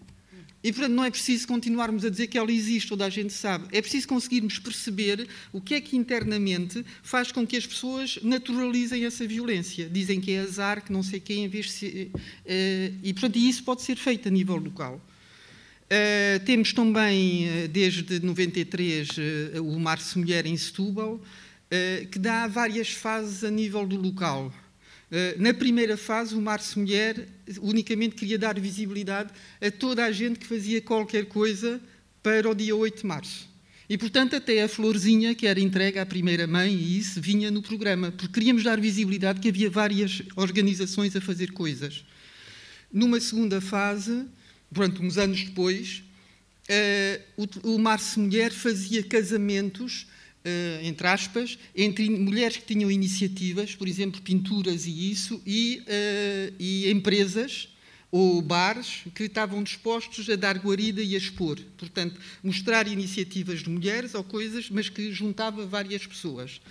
E, 0.63 0.73
portanto, 0.73 0.93
não 0.93 1.03
é 1.03 1.11
preciso 1.11 1.47
continuarmos 1.47 2.03
a 2.03 2.09
dizer 2.09 2.27
que 2.27 2.37
ela 2.37 2.51
existe, 2.51 2.89
toda 2.89 3.05
a 3.05 3.09
gente 3.09 3.31
sabe. 3.31 3.67
É 3.71 3.79
preciso 3.79 4.07
conseguirmos 4.07 4.57
perceber 4.57 5.27
o 5.53 5.61
que 5.61 5.75
é 5.75 5.81
que 5.81 5.95
internamente 5.95 6.83
faz 7.03 7.31
com 7.31 7.45
que 7.45 7.55
as 7.55 7.65
pessoas 7.65 8.19
naturalizem 8.23 9.05
essa 9.05 9.25
violência. 9.27 9.87
Dizem 9.87 10.19
que 10.19 10.31
é 10.31 10.39
azar, 10.39 10.83
que 10.83 10.91
não 10.91 11.03
sei 11.03 11.19
quem, 11.19 11.45
em 11.45 11.47
vez 11.47 11.67
de 11.67 11.71
ser, 11.71 12.11
uh, 12.13 12.99
E, 13.03 13.13
portanto, 13.13 13.37
isso 13.37 13.63
pode 13.63 13.83
ser 13.83 13.97
feito 13.97 14.27
a 14.27 14.31
nível 14.31 14.55
local. 14.55 14.99
Uh, 15.85 16.43
temos 16.43 16.73
também, 16.73 17.47
uh, 17.47 17.67
desde 17.67 18.19
93, 18.19 19.09
o 19.63 19.79
Março 19.79 20.17
Mulher 20.17 20.45
em 20.45 20.57
Setúbal, 20.57 21.21
que 22.11 22.17
dá 22.17 22.47
várias 22.47 22.89
fases 22.89 23.43
a 23.43 23.51
nível 23.51 23.85
do 23.85 23.97
local. 23.97 24.53
Eh, 25.09 25.35
na 25.39 25.53
primeira 25.53 25.95
fase, 25.95 26.35
o 26.35 26.41
Março 26.41 26.79
Mulher 26.79 27.27
unicamente 27.61 28.15
queria 28.15 28.37
dar 28.37 28.59
visibilidade 28.59 29.31
a 29.61 29.71
toda 29.71 30.03
a 30.03 30.11
gente 30.11 30.39
que 30.39 30.45
fazia 30.45 30.81
qualquer 30.81 31.25
coisa 31.25 31.79
para 32.21 32.49
o 32.49 32.53
dia 32.53 32.75
8 32.75 33.01
de 33.01 33.07
março. 33.07 33.47
E, 33.89 33.97
portanto, 33.97 34.35
até 34.35 34.61
a 34.63 34.67
florzinha 34.67 35.33
que 35.33 35.47
era 35.47 35.61
entregue 35.61 35.97
à 35.97 36.05
primeira 36.05 36.45
mãe, 36.45 36.73
e 36.73 36.97
isso 36.97 37.21
vinha 37.21 37.49
no 37.49 37.61
programa, 37.61 38.11
porque 38.11 38.33
queríamos 38.33 38.63
dar 38.63 38.79
visibilidade 38.81 39.39
que 39.39 39.47
havia 39.47 39.69
várias 39.69 40.21
organizações 40.35 41.15
a 41.15 41.21
fazer 41.21 41.53
coisas. 41.53 42.03
Numa 42.91 43.19
segunda 43.21 43.61
fase, 43.61 44.25
durante 44.69 45.01
uns 45.01 45.17
anos 45.17 45.41
depois, 45.41 46.03
uh, 46.69 47.43
o, 47.63 47.75
o 47.75 47.79
Março 47.79 48.19
Mulher 48.19 48.51
fazia 48.51 49.01
casamentos 49.03 50.05
entre 50.83 51.07
aspas, 51.07 51.57
entre 51.75 52.09
mulheres 52.09 52.57
que 52.57 52.73
tinham 52.73 52.89
iniciativas, 52.89 53.75
por 53.75 53.87
exemplo, 53.87 54.21
pinturas 54.21 54.85
e 54.85 55.11
isso, 55.11 55.41
e, 55.45 55.83
uh, 55.83 56.53
e 56.59 56.91
empresas 56.91 57.69
ou 58.11 58.41
bares 58.41 59.03
que 59.13 59.23
estavam 59.23 59.61
dispostos 59.61 60.29
a 60.29 60.35
dar 60.35 60.57
guarida 60.57 61.01
e 61.01 61.13
a 61.15 61.17
expor. 61.17 61.59
Portanto, 61.77 62.19
mostrar 62.43 62.87
iniciativas 62.87 63.59
de 63.59 63.69
mulheres 63.69 64.13
ou 64.13 64.23
coisas, 64.23 64.69
mas 64.69 64.89
que 64.89 65.11
juntava 65.11 65.65
várias 65.65 66.05
pessoas. 66.07 66.61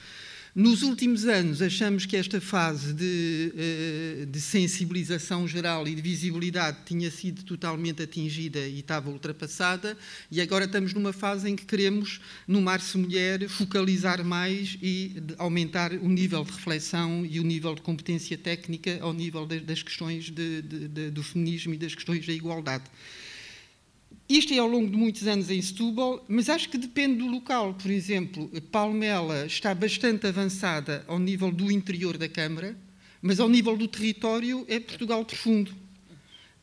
Nos 0.57 0.81
últimos 0.81 1.27
anos, 1.27 1.61
achamos 1.61 2.07
que 2.07 2.17
esta 2.17 2.41
fase 2.41 2.95
de, 2.95 3.53
eh, 3.55 4.27
de, 4.27 4.41
sensibilização 4.41 5.47
geral 5.47 5.87
e 5.87 5.95
de 5.95 6.01
visibilidade 6.01 6.79
tinha 6.87 7.11
sido 7.11 7.43
totalmente 7.43 8.03
atingida 8.03 8.61
e 8.61 8.79
estava 8.79 9.11
ultrapassada, 9.11 9.99
e 10.33 10.41
agora 10.41 10.65
estamos 10.65 10.95
numa 10.95 11.13
fase 11.13 11.51
em 11.51 11.55
que 11.55 11.67
queremos, 11.67 12.23
no 12.49 12.63
Março 12.63 12.99
Mulher, 12.99 13.47
focalizar 13.51 14.25
mais 14.25 14.79
e 14.81 15.23
aumentar 15.37 15.93
o 15.93 16.09
nível 16.09 16.43
de 16.43 16.53
reflexão 16.53 17.27
e 17.27 17.39
o 17.39 17.43
nível 17.43 17.75
de 17.75 17.83
competência 17.83 18.39
técnica 18.39 18.97
ao 19.03 19.13
nível 19.13 19.45
das 19.45 19.83
questões 19.83 20.31
de, 20.31 20.63
de, 20.63 21.11
do 21.11 21.23
feminismo 21.23 21.75
e 21.75 21.77
das 21.77 21.95
questões 21.95 22.27
da 22.27 22.33
igualdade. 22.33 22.85
Isto 24.29 24.53
é 24.53 24.59
ao 24.59 24.67
longo 24.67 24.91
de 24.91 24.97
muitos 24.97 25.25
anos 25.29 25.51
em 25.51 25.63
Setúbal, 25.63 26.25
mas 26.29 26.49
acho 26.49 26.69
que 26.69 26.77
depende 26.77 27.19
do 27.19 27.27
local. 27.27 27.75
Por 27.75 27.91
exemplo, 27.91 28.51
Palmela 28.73 29.47
está 29.47 29.73
bastante 29.73 30.27
avançada 30.27 31.05
ao 31.07 31.19
nível 31.19 31.53
do 31.53 31.71
interior 31.71 32.19
da 32.19 32.29
Câmara, 32.29 32.77
mas 33.23 33.39
ao 33.39 33.49
nível 33.49 33.77
do 33.77 33.87
território 33.87 34.65
é 34.69 34.81
Portugal 34.81 35.25
profundo. 35.25 35.73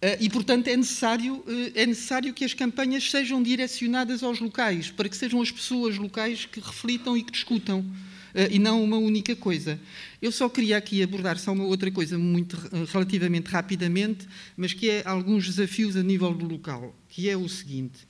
Eh, 0.02 0.18
e, 0.20 0.30
portanto, 0.30 0.68
é 0.68 0.76
necessário, 0.76 1.42
eh, 1.48 1.84
é 1.84 1.86
necessário 1.86 2.34
que 2.34 2.44
as 2.44 2.54
campanhas 2.54 3.10
sejam 3.10 3.42
direcionadas 3.42 4.22
aos 4.22 4.42
locais, 4.42 4.92
para 4.92 5.08
que 5.08 5.16
sejam 5.16 5.42
as 5.42 5.50
pessoas 5.50 5.98
locais 5.98 6.46
que 6.46 6.60
reflitam 6.60 7.16
e 7.16 7.24
que 7.24 7.32
discutam. 7.32 7.86
Eh, 8.34 8.50
e 8.54 8.60
não 8.60 8.84
uma 8.84 8.98
única 8.98 9.36
coisa. 9.36 9.80
Eu 10.22 10.32
só 10.32 10.50
queria 10.50 10.78
aqui 10.78 11.04
abordar 11.04 11.38
só 11.38 11.52
uma 11.52 11.66
outra 11.66 11.92
coisa, 11.92 12.18
muito 12.18 12.58
eh, 12.72 12.86
relativamente 12.92 13.50
rapidamente, 13.50 14.28
mas 14.58 14.74
que 14.74 14.90
é 14.90 15.04
alguns 15.06 15.46
desafios 15.46 15.96
a 15.96 16.04
nível 16.04 16.34
do 16.34 16.46
local, 16.46 16.96
que 17.10 17.30
é 17.30 17.38
o 17.38 17.48
seguinte. 17.48 18.08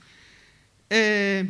É, 0.89 1.45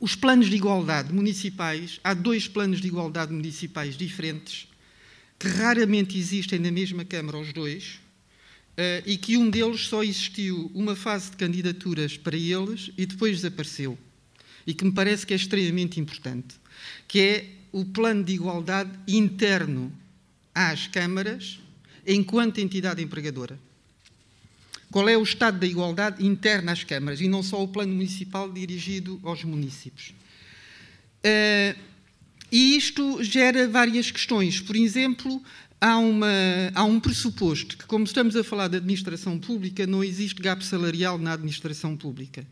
os 0.00 0.14
planos 0.14 0.48
de 0.48 0.56
igualdade 0.56 1.12
municipais, 1.12 2.00
há 2.02 2.14
dois 2.14 2.48
planos 2.48 2.80
de 2.80 2.88
igualdade 2.88 3.32
municipais 3.32 3.96
diferentes, 3.96 4.68
que 5.38 5.48
raramente 5.48 6.18
existem 6.18 6.58
na 6.58 6.70
mesma 6.70 7.04
Câmara 7.04 7.38
os 7.38 7.52
dois, 7.52 8.00
e 9.06 9.16
que 9.16 9.36
um 9.36 9.48
deles 9.48 9.82
só 9.86 10.02
existiu 10.02 10.70
uma 10.74 10.96
fase 10.96 11.30
de 11.30 11.36
candidaturas 11.36 12.16
para 12.16 12.36
eles 12.36 12.90
e 12.98 13.06
depois 13.06 13.36
desapareceu. 13.36 13.96
E 14.66 14.74
que 14.74 14.84
me 14.84 14.92
parece 14.92 15.26
que 15.26 15.32
é 15.32 15.36
extremamente 15.36 16.00
importante 16.00 16.56
que 17.06 17.20
é 17.20 17.46
o 17.72 17.84
plano 17.84 18.22
de 18.22 18.32
igualdade 18.32 18.90
interno 19.08 19.92
às 20.54 20.86
câmaras 20.86 21.58
enquanto 22.06 22.58
entidade 22.58 23.02
empregadora. 23.02 23.58
Qual 24.90 25.08
é 25.08 25.16
o 25.18 25.22
estado 25.22 25.58
da 25.58 25.66
igualdade 25.66 26.24
interna 26.24 26.70
às 26.70 26.84
câmaras 26.84 27.20
e 27.20 27.26
não 27.26 27.42
só 27.42 27.60
o 27.62 27.66
plano 27.66 27.92
municipal 27.92 28.50
dirigido 28.52 29.18
aos 29.24 29.42
municípios? 29.42 30.14
Uh, 31.24 31.76
e 32.52 32.76
isto 32.76 33.20
gera 33.24 33.66
várias 33.66 34.12
questões. 34.12 34.60
Por 34.60 34.76
exemplo, 34.76 35.42
há, 35.80 35.98
uma, 35.98 36.28
há, 36.74 36.84
um 36.84 37.00
pressuposto 37.00 37.76
que, 37.76 37.84
como 37.86 38.04
estamos 38.04 38.36
a 38.36 38.44
falar 38.44 38.68
de 38.68 38.76
administração 38.76 39.36
pública, 39.36 39.84
não 39.84 40.04
existe 40.04 40.40
gap 40.40 40.64
salarial 40.64 41.18
na 41.18 41.32
administração 41.32 41.96
pública. 41.96 42.46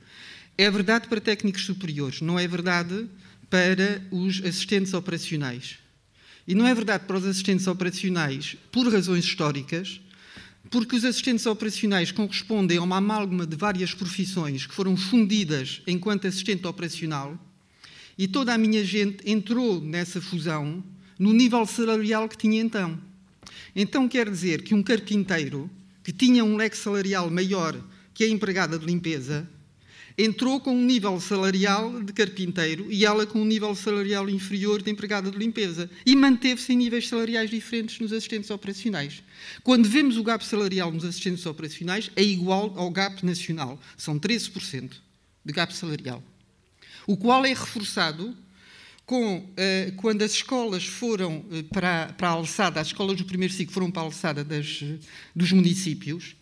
É 0.59 0.69
verdade 0.71 1.07
para 1.07 1.21
técnicos 1.21 1.65
superiores, 1.65 2.21
não 2.21 2.39
é 2.39 2.49
verdade 2.49 3.09
para 3.53 4.01
os 4.11 4.39
assistentes 4.39 4.95
operacionais. 4.95 5.77
E 6.49 6.55
não 6.55 6.67
é 6.67 6.75
verdade 6.75 7.05
para 7.05 7.19
os 7.19 7.27
assistentes 7.27 7.67
operacionais 7.67 8.57
por 8.73 8.91
razões 8.91 9.27
históricas, 9.27 10.01
porque 10.71 10.97
os 10.97 11.05
assistentes 11.05 11.45
operacionais 11.45 12.11
correspondem 12.11 12.79
a 12.79 12.83
uma 12.83 12.97
amálgama 12.97 13.47
de 13.47 13.55
várias 13.55 13.93
profissões 13.93 14.65
que 14.65 14.75
foram 14.75 14.97
fundidas 14.97 15.83
enquanto 15.87 16.27
assistente 16.27 16.67
operacional, 16.67 17.39
e 18.17 18.27
toda 18.27 18.55
a 18.55 18.59
minha 18.59 18.83
gente 18.83 19.19
entrou 19.31 19.83
nessa 19.83 20.19
fusão 20.19 20.83
no 21.19 21.35
nível 21.35 21.67
salarial 21.67 22.31
que 22.31 22.39
tinha 22.39 22.59
então. 22.59 22.99
Então 23.77 24.09
quer 24.09 24.31
dizer 24.31 24.63
que 24.63 24.75
um 24.75 24.83
carpinteiro 24.83 25.71
que 26.03 26.11
tinha 26.11 26.43
um 26.43 26.57
leque 26.57 26.79
salarial 26.79 27.31
maior 27.31 27.79
que 28.15 28.25
a 28.25 28.29
empregada 28.29 28.79
de 28.79 28.87
limpeza 28.87 29.47
entrou 30.17 30.61
com 30.61 30.75
um 30.75 30.85
nível 30.85 31.21
salarial 31.21 32.03
de 32.03 32.13
carpinteiro 32.13 32.91
e 32.91 33.05
ela 33.05 33.27
com 33.27 33.41
um 33.41 33.45
nível 33.45 33.75
salarial 33.75 34.29
inferior 34.29 34.83
de 34.83 34.91
empregada 34.91 35.31
de 35.31 35.39
limpeza. 35.39 35.91
E 36.05 36.15
manteve-se 36.15 36.73
em 36.73 36.77
níveis 36.77 37.09
salariais 37.09 37.51
diferentes 37.51 37.99
nos 37.99 38.13
assistentes 38.13 38.51
operacionais. 38.51 39.23
Quando 39.63 39.89
vemos 39.89 40.17
o 40.17 40.23
gap 40.23 40.45
salarial 40.45 40.91
nos 40.91 41.05
assistentes 41.05 41.47
operacionais, 41.47 42.11
é 42.17 42.23
igual 42.23 42.73
ao 42.77 42.91
gap 42.91 43.25
nacional, 43.25 43.81
são 43.97 44.19
13% 44.19 44.93
de 45.45 45.53
gap 45.53 45.75
salarial, 45.75 46.23
o 47.07 47.17
qual 47.17 47.45
é 47.45 47.49
reforçado 47.49 48.37
com, 49.05 49.49
eh, 49.57 49.93
quando 49.97 50.23
as 50.23 50.33
escolas 50.33 50.85
foram 50.85 51.45
eh, 51.51 51.65
para, 51.65 52.13
para 52.13 52.29
a 52.29 52.33
alçada, 52.33 52.81
as 52.81 52.89
escolas 52.89 53.17
do 53.17 53.25
primeiro 53.25 53.53
ciclo 53.53 53.75
foram 53.75 53.91
para 53.91 54.03
a 54.03 54.05
alçada 54.05 54.45
das, 54.45 54.83
dos 55.35 55.51
municípios, 55.53 56.37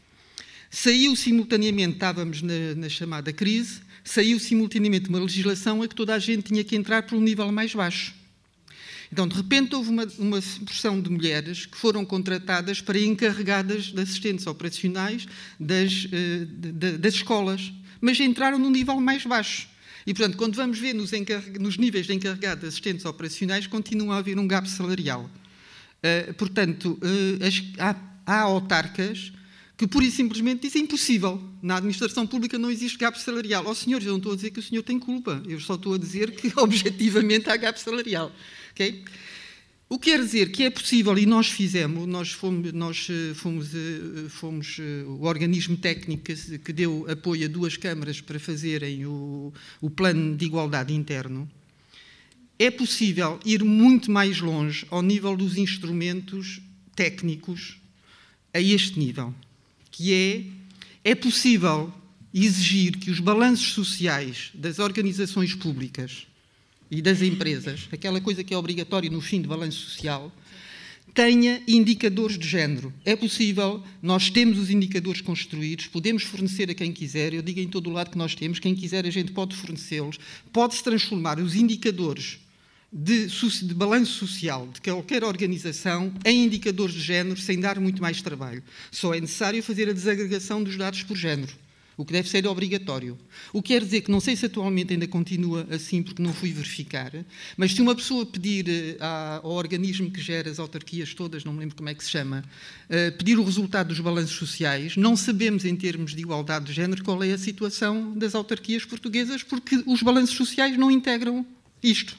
Saiu 0.70 1.16
simultaneamente, 1.16 1.94
estávamos 1.94 2.42
na, 2.42 2.76
na, 2.76 2.88
chamada 2.88 3.32
crise, 3.32 3.80
saiu 4.04 4.38
simultaneamente 4.38 5.08
uma 5.08 5.18
legislação 5.18 5.82
a 5.82 5.88
que 5.88 5.96
toda 5.96 6.14
a 6.14 6.18
gente 6.18 6.44
tinha 6.44 6.62
que 6.62 6.76
entrar 6.76 7.02
por 7.02 7.16
um 7.16 7.20
nível 7.20 7.50
mais 7.50 7.74
baixo. 7.74 8.14
Então, 9.12 9.26
de 9.26 9.34
repente, 9.34 9.74
houve 9.74 9.90
uma, 9.90 10.06
uma 10.16 10.40
porção 10.64 11.00
de 11.00 11.10
mulheres 11.10 11.66
que 11.66 11.76
foram 11.76 12.04
contratadas 12.04 12.80
para 12.80 12.96
encarregadas 13.00 13.86
de 13.86 14.00
assistentes 14.00 14.46
operacionais 14.46 15.26
das, 15.58 15.90
de, 15.90 16.96
das 16.96 17.14
escolas, 17.14 17.72
mas 18.00 18.20
entraram 18.20 18.56
num 18.56 18.70
nível 18.70 19.00
mais 19.00 19.26
baixo. 19.26 19.68
E, 20.06 20.14
portanto, 20.14 20.36
quando 20.36 20.54
vamos 20.54 20.78
ver 20.78 20.94
nos, 20.94 21.10
nos 21.58 21.76
níveis 21.76 22.06
de 22.06 22.14
encarregado 22.14 22.60
de 22.60 22.68
assistentes 22.68 23.04
operacionais, 23.04 23.66
continua 23.66 24.14
a 24.14 24.18
haver 24.18 24.38
um 24.38 24.46
gap 24.46 24.70
salarial. 24.70 25.28
Uh, 25.98 26.32
portanto, 26.34 26.96
uh, 27.02 27.44
as, 27.44 27.62
há, 27.78 27.96
há 28.24 28.40
autarcas 28.42 29.32
que 29.80 29.86
pura 29.86 30.04
e 30.04 30.10
simplesmente 30.10 30.60
dizem 30.60 30.82
impossível. 30.82 31.42
Na 31.62 31.76
administração 31.76 32.26
pública 32.26 32.58
não 32.58 32.70
existe 32.70 32.98
gap 32.98 33.18
salarial. 33.18 33.64
Ó 33.64 33.70
oh, 33.70 33.74
senhor, 33.74 34.02
eu 34.02 34.10
não 34.10 34.18
estou 34.18 34.32
a 34.32 34.36
dizer 34.36 34.50
que 34.50 34.60
o 34.60 34.62
senhor 34.62 34.82
tem 34.82 34.98
culpa, 34.98 35.42
eu 35.48 35.58
só 35.58 35.74
estou 35.74 35.94
a 35.94 35.98
dizer 35.98 36.32
que 36.32 36.52
objetivamente 36.60 37.48
há 37.48 37.56
gap 37.56 37.80
salarial. 37.80 38.30
Okay? 38.72 39.02
O 39.88 39.98
que 39.98 40.10
quer 40.10 40.20
dizer 40.20 40.52
que 40.52 40.64
é 40.64 40.70
possível, 40.70 41.16
e 41.16 41.24
nós 41.24 41.48
fizemos, 41.48 42.06
nós 42.06 42.30
fomos, 42.30 42.70
nós 42.74 43.08
eh, 43.08 43.32
fomos, 43.34 43.74
eh, 43.74 44.28
fomos 44.28 44.76
eh, 44.78 45.02
o 45.06 45.22
organismo 45.22 45.78
técnico 45.78 46.24
que 46.62 46.72
deu 46.74 47.06
apoio 47.08 47.46
a 47.46 47.48
duas 47.48 47.78
câmaras 47.78 48.20
para 48.20 48.38
fazerem 48.38 49.06
o, 49.06 49.50
o 49.80 49.88
plano 49.88 50.36
de 50.36 50.44
igualdade 50.44 50.92
interno, 50.92 51.50
é 52.58 52.70
possível 52.70 53.40
ir 53.46 53.64
muito 53.64 54.10
mais 54.10 54.42
longe 54.42 54.86
ao 54.90 55.00
nível 55.00 55.34
dos 55.34 55.56
instrumentos 55.56 56.60
técnicos 56.94 57.80
a 58.52 58.60
este 58.60 58.98
nível 58.98 59.34
que 59.90 60.12
é, 61.04 61.10
é 61.10 61.14
possível 61.14 61.92
exigir 62.32 62.96
que 62.96 63.10
os 63.10 63.20
balanços 63.20 63.72
sociais 63.72 64.50
das 64.54 64.78
organizações 64.78 65.54
públicas 65.54 66.26
e 66.90 67.02
das 67.02 67.22
empresas, 67.22 67.88
aquela 67.92 68.20
coisa 68.20 68.42
que 68.44 68.54
é 68.54 68.56
obrigatória 68.56 69.10
no 69.10 69.20
fim 69.20 69.40
do 69.40 69.48
balanço 69.48 69.78
social, 69.78 70.32
tenha 71.12 71.60
indicadores 71.66 72.38
de 72.38 72.46
género. 72.46 72.92
É 73.04 73.16
possível, 73.16 73.82
nós 74.00 74.30
temos 74.30 74.58
os 74.58 74.70
indicadores 74.70 75.20
construídos, 75.20 75.86
podemos 75.86 76.22
fornecer 76.22 76.70
a 76.70 76.74
quem 76.74 76.92
quiser, 76.92 77.34
eu 77.34 77.42
digo 77.42 77.60
em 77.60 77.68
todo 77.68 77.88
o 77.88 77.92
lado 77.92 78.10
que 78.10 78.18
nós 78.18 78.34
temos, 78.34 78.58
quem 78.58 78.74
quiser 78.74 79.06
a 79.06 79.10
gente 79.10 79.32
pode 79.32 79.56
fornecê-los, 79.56 80.18
pode-se 80.52 80.82
transformar 80.84 81.38
os 81.40 81.54
indicadores 81.54 82.38
de, 82.92 83.26
de 83.26 83.74
balanço 83.74 84.12
social 84.12 84.68
de 84.72 84.80
qualquer 84.80 85.22
organização 85.24 86.12
em 86.24 86.44
indicadores 86.44 86.94
de 86.94 87.00
género 87.00 87.40
sem 87.40 87.60
dar 87.60 87.78
muito 87.78 88.02
mais 88.02 88.20
trabalho. 88.20 88.62
Só 88.90 89.14
é 89.14 89.20
necessário 89.20 89.62
fazer 89.62 89.88
a 89.88 89.92
desagregação 89.92 90.62
dos 90.62 90.76
dados 90.76 91.02
por 91.02 91.16
género 91.16 91.52
o 92.00 92.04
que 92.04 92.14
deve 92.14 92.30
ser 92.30 92.46
obrigatório. 92.46 93.18
O 93.52 93.60
que 93.60 93.74
quer 93.74 93.84
dizer 93.84 94.00
que 94.00 94.10
não 94.10 94.20
sei 94.20 94.34
se 94.34 94.46
atualmente 94.46 94.94
ainda 94.94 95.06
continua 95.06 95.66
assim, 95.70 96.02
porque 96.02 96.22
não 96.22 96.32
fui 96.32 96.50
verificar, 96.50 97.12
mas 97.58 97.72
se 97.72 97.82
uma 97.82 97.94
pessoa 97.94 98.24
pedir 98.24 98.66
eh, 98.68 98.96
ao 98.98 99.50
organismo 99.50 100.10
que 100.10 100.18
gera 100.18 100.50
as 100.50 100.58
autarquias 100.58 101.12
todas, 101.12 101.44
não 101.44 101.52
me 101.52 101.60
lembro 101.60 101.76
como 101.76 101.90
é 101.90 101.94
que 101.94 102.02
se 102.02 102.10
chama, 102.10 102.42
eh, 102.88 103.10
pedir 103.10 103.38
o 103.38 103.44
resultado 103.44 103.88
dos 103.88 104.00
balanços 104.00 104.36
sociais, 104.36 104.96
não 104.96 105.14
sabemos 105.14 105.66
em 105.66 105.76
termos 105.76 106.14
de 106.14 106.22
igualdade 106.22 106.66
de 106.66 106.72
género 106.72 107.04
qual 107.04 107.22
é 107.22 107.32
a 107.32 107.38
situação 107.38 108.16
das 108.16 108.34
autarquias 108.34 108.82
portuguesas, 108.86 109.42
porque 109.42 109.82
os 109.84 110.02
balanços 110.02 110.36
sociais 110.36 110.78
não 110.78 110.90
integram 110.90 111.44
isto. 111.82 112.16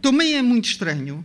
Também 0.00 0.34
é 0.34 0.42
muito 0.42 0.66
estranho 0.66 1.24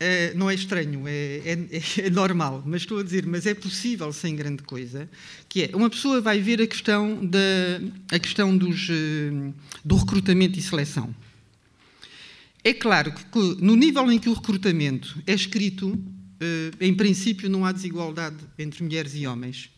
é, 0.00 0.32
não 0.32 0.48
é 0.48 0.54
estranho, 0.54 1.06
é, 1.06 1.42
é, 1.44 2.06
é, 2.06 2.10
normal, 2.10 2.62
mas 2.64 2.80
estou 2.80 2.98
a 2.98 3.02
dizer, 3.02 3.26
mas 3.26 3.44
é 3.44 3.52
possível 3.52 4.10
sem 4.14 4.34
grande 4.34 4.62
coisa, 4.62 5.08
que 5.46 5.64
é, 5.64 5.76
uma 5.76 5.90
pessoa 5.90 6.22
vai 6.22 6.40
ver 6.40 6.62
a 6.62 6.66
questão, 6.66 7.24
da, 7.24 7.38
a 8.10 8.18
questão 8.18 8.56
dos, 8.56 8.88
eh, 8.88 9.52
do 9.84 9.96
recrutamento 9.96 10.58
e 10.58 10.62
seleção. 10.62 11.14
É 12.64 12.72
claro 12.72 13.12
que 13.12 13.38
no 13.62 13.76
nível 13.76 14.10
em 14.10 14.18
que 14.18 14.30
o 14.30 14.32
recrutamento 14.32 15.22
é 15.26 15.34
escrito, 15.34 16.02
eh, 16.40 16.70
em 16.80 16.94
princípio 16.94 17.50
não 17.50 17.66
há 17.66 17.70
desigualdade 17.70 18.38
entre 18.58 18.82
mulheres 18.82 19.14
e 19.14 19.26
homens. 19.26 19.68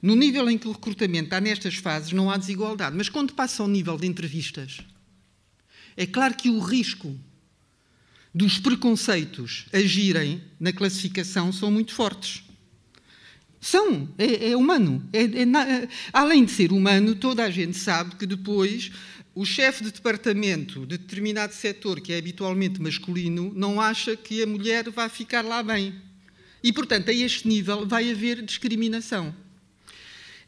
No 0.00 0.16
nível 0.16 0.48
em 0.48 0.56
que 0.56 0.66
o 0.66 0.72
recrutamento 0.72 1.24
está 1.24 1.40
nestas 1.42 1.74
fases, 1.74 2.12
não 2.12 2.30
há 2.30 2.38
desigualdade. 2.38 2.96
Mas 2.96 3.10
quando 3.10 3.34
passa 3.34 3.62
ao 3.62 3.68
nível 3.68 3.98
de 3.98 4.06
entrevistas, 4.06 4.80
é 5.96 6.06
claro 6.06 6.34
que 6.34 6.48
o 6.48 6.58
risco 6.58 7.18
dos 8.34 8.58
preconceitos 8.58 9.66
agirem 9.72 10.42
na 10.58 10.72
classificação 10.72 11.52
são 11.52 11.70
muito 11.70 11.92
fortes. 11.94 12.42
São, 13.60 14.08
é, 14.18 14.50
é 14.50 14.56
humano. 14.56 15.08
É, 15.12 15.22
é, 15.22 15.88
além 16.12 16.44
de 16.44 16.50
ser 16.50 16.72
humano, 16.72 17.14
toda 17.14 17.44
a 17.44 17.50
gente 17.50 17.76
sabe 17.76 18.16
que 18.16 18.26
depois 18.26 18.90
o 19.34 19.44
chefe 19.44 19.84
de 19.84 19.92
departamento 19.92 20.80
de 20.80 20.98
determinado 20.98 21.54
setor, 21.54 22.00
que 22.00 22.12
é 22.12 22.18
habitualmente 22.18 22.80
masculino, 22.82 23.52
não 23.54 23.80
acha 23.80 24.16
que 24.16 24.42
a 24.42 24.46
mulher 24.46 24.90
vai 24.90 25.08
ficar 25.08 25.42
lá 25.42 25.62
bem. 25.62 25.94
E, 26.62 26.72
portanto, 26.72 27.10
a 27.10 27.12
este 27.12 27.46
nível 27.46 27.86
vai 27.86 28.10
haver 28.10 28.42
discriminação. 28.42 29.34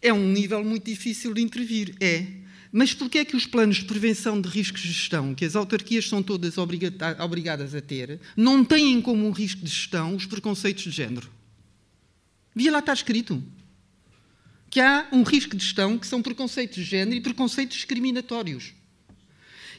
É 0.02 0.12
um 0.12 0.30
nível 0.30 0.62
muito 0.64 0.84
difícil 0.84 1.32
de 1.32 1.40
intervir. 1.40 1.94
É. 2.00 2.26
Mas 2.76 2.92
porquê 2.92 3.18
é 3.18 3.24
que 3.24 3.36
os 3.36 3.46
planos 3.46 3.76
de 3.76 3.84
prevenção 3.84 4.40
de 4.40 4.48
riscos 4.48 4.80
de 4.80 4.88
gestão, 4.88 5.32
que 5.32 5.44
as 5.44 5.54
autarquias 5.54 6.08
são 6.08 6.20
todas 6.20 6.58
obrigadas 6.58 7.72
a 7.72 7.80
ter, 7.80 8.18
não 8.36 8.64
têm 8.64 9.00
como 9.00 9.24
um 9.24 9.30
risco 9.30 9.62
de 9.62 9.70
gestão 9.70 10.16
os 10.16 10.26
preconceitos 10.26 10.82
de 10.82 10.90
género? 10.90 11.30
Via 12.52 12.72
lá 12.72 12.80
está 12.80 12.92
escrito 12.92 13.40
que 14.68 14.80
há 14.80 15.06
um 15.12 15.22
risco 15.22 15.56
de 15.56 15.64
gestão 15.64 15.96
que 15.96 16.04
são 16.04 16.20
preconceitos 16.20 16.74
de 16.74 16.82
género 16.82 17.16
e 17.16 17.20
preconceitos 17.20 17.76
discriminatórios 17.76 18.74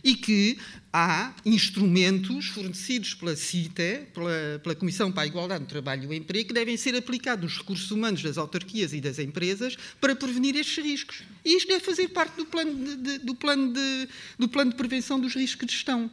e 0.06 0.16
que 0.16 0.60
há 0.94 1.34
instrumentos 1.44 2.46
fornecidos 2.50 3.16
pela 3.16 3.36
CITE, 3.36 4.06
pela, 4.14 4.60
pela, 4.62 4.76
Comissão 4.76 5.12
para 5.12 5.24
a 5.24 5.26
Igualdade 5.26 5.64
no 5.64 5.68
Trabalho 5.68 6.04
e 6.04 6.08
o 6.08 6.14
Emprego, 6.14 6.50
que 6.50 6.54
devem 6.54 6.78
ser 6.78 6.96
aplicados 6.96 7.44
nos 7.44 7.58
recursos 7.58 7.90
humanos 7.90 8.22
das 8.22 8.38
autarquias 8.38 8.94
e 8.94 9.02
das 9.02 9.18
empresas 9.18 9.76
para 10.00 10.16
prevenir 10.16 10.56
estes 10.56 10.78
riscos. 10.84 11.24
E 11.44 11.58
isto 11.58 11.68
deve 11.70 11.84
fazer 11.84 12.10
parte 12.10 12.36
do 12.36 12.46
plano 12.46 12.72
de, 12.76 12.96
de, 12.98 13.18
do, 13.18 13.34
plano 13.34 13.74
de, 13.74 14.08
do 14.38 14.48
plano 14.48 14.70
de 14.70 14.78
prevenção 14.78 15.20
dos 15.20 15.34
riscos 15.34 15.66
de 15.66 15.74
gestão. 15.74 16.10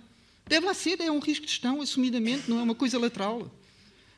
Deve 0.48 0.64
lá 0.64 0.72
ser, 0.72 0.98
é 0.98 1.10
um 1.10 1.18
risco 1.18 1.44
de 1.44 1.52
gestão, 1.52 1.82
assumidamente, 1.82 2.48
não 2.48 2.58
é 2.60 2.62
uma 2.62 2.74
coisa 2.74 2.98
lateral. 2.98 3.54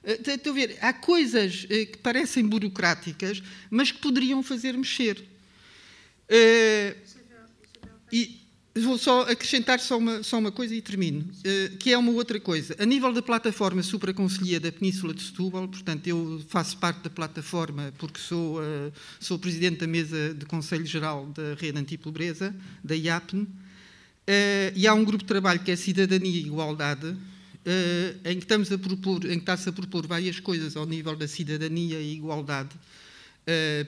Eh, 0.05 0.21
estou 0.25 0.53
a 0.53 0.55
ver, 0.55 0.79
há 0.81 0.93
coisas 0.93 1.67
eh, 1.69 1.87
que 1.87 1.99
parecem 1.99 2.47
burocráticas, 2.47 3.43
mas 3.69 3.91
que 3.91 3.99
poderiam 3.99 4.41
fazer 4.41 4.79
mexer. 4.79 5.19
Uh, 6.31 6.97
e, 8.13 8.44
Vou 8.77 8.99
só 8.99 9.23
acrescentar 9.31 9.79
só 9.79 9.97
uma, 9.97 10.25
só 10.25 10.37
uma 10.37 10.51
coisa 10.51 10.75
e 10.75 10.83
termino, 10.83 11.21
uh, 11.21 11.77
que 11.77 11.93
é 11.93 11.99
uma 11.99 12.11
outra 12.11 12.41
coisa. 12.41 12.75
A 12.77 12.85
nível 12.85 13.13
da 13.13 13.23
plataforma 13.23 13.85
Supraconselhia 13.85 14.59
da 14.59 14.73
Península 14.73 15.15
de 15.15 15.23
Setúbal, 15.23 15.69
portanto, 15.69 16.09
eu 16.09 16.45
faço 16.49 16.77
parte 16.79 17.05
da 17.05 17.11
plataforma 17.11 17.95
porque 17.99 18.19
sou, 18.19 18.59
uh, 18.59 18.93
sou 19.21 19.39
presidente 19.39 19.79
da 19.79 19.87
mesa 19.87 20.35
de 20.35 20.45
Conselho 20.45 20.85
Geral 20.85 21.27
da 21.27 21.55
Rede 21.55 21.79
Antipobreza, 21.79 22.53
da 22.83 22.97
IAPN, 22.97 23.43
uh, 23.43 23.49
e 24.75 24.89
há 24.89 24.95
um 24.95 25.05
grupo 25.05 25.23
de 25.23 25.29
trabalho 25.29 25.61
que 25.61 25.71
é 25.71 25.77
Cidadania 25.77 26.41
e 26.41 26.47
Igualdade, 26.47 27.17
em 28.27 28.35
que 28.37 28.45
estamos 28.45 28.71
a 28.73 28.77
propor, 28.77 29.25
em 29.25 29.37
que 29.37 29.43
está-se 29.43 29.69
a 29.69 29.73
propor 29.73 30.07
várias 30.07 30.39
coisas 30.39 30.77
ao 30.77 30.85
nível 30.85 31.17
da 31.17 31.27
cidadania 31.27 31.99
e 31.99 32.13
igualdade 32.13 32.77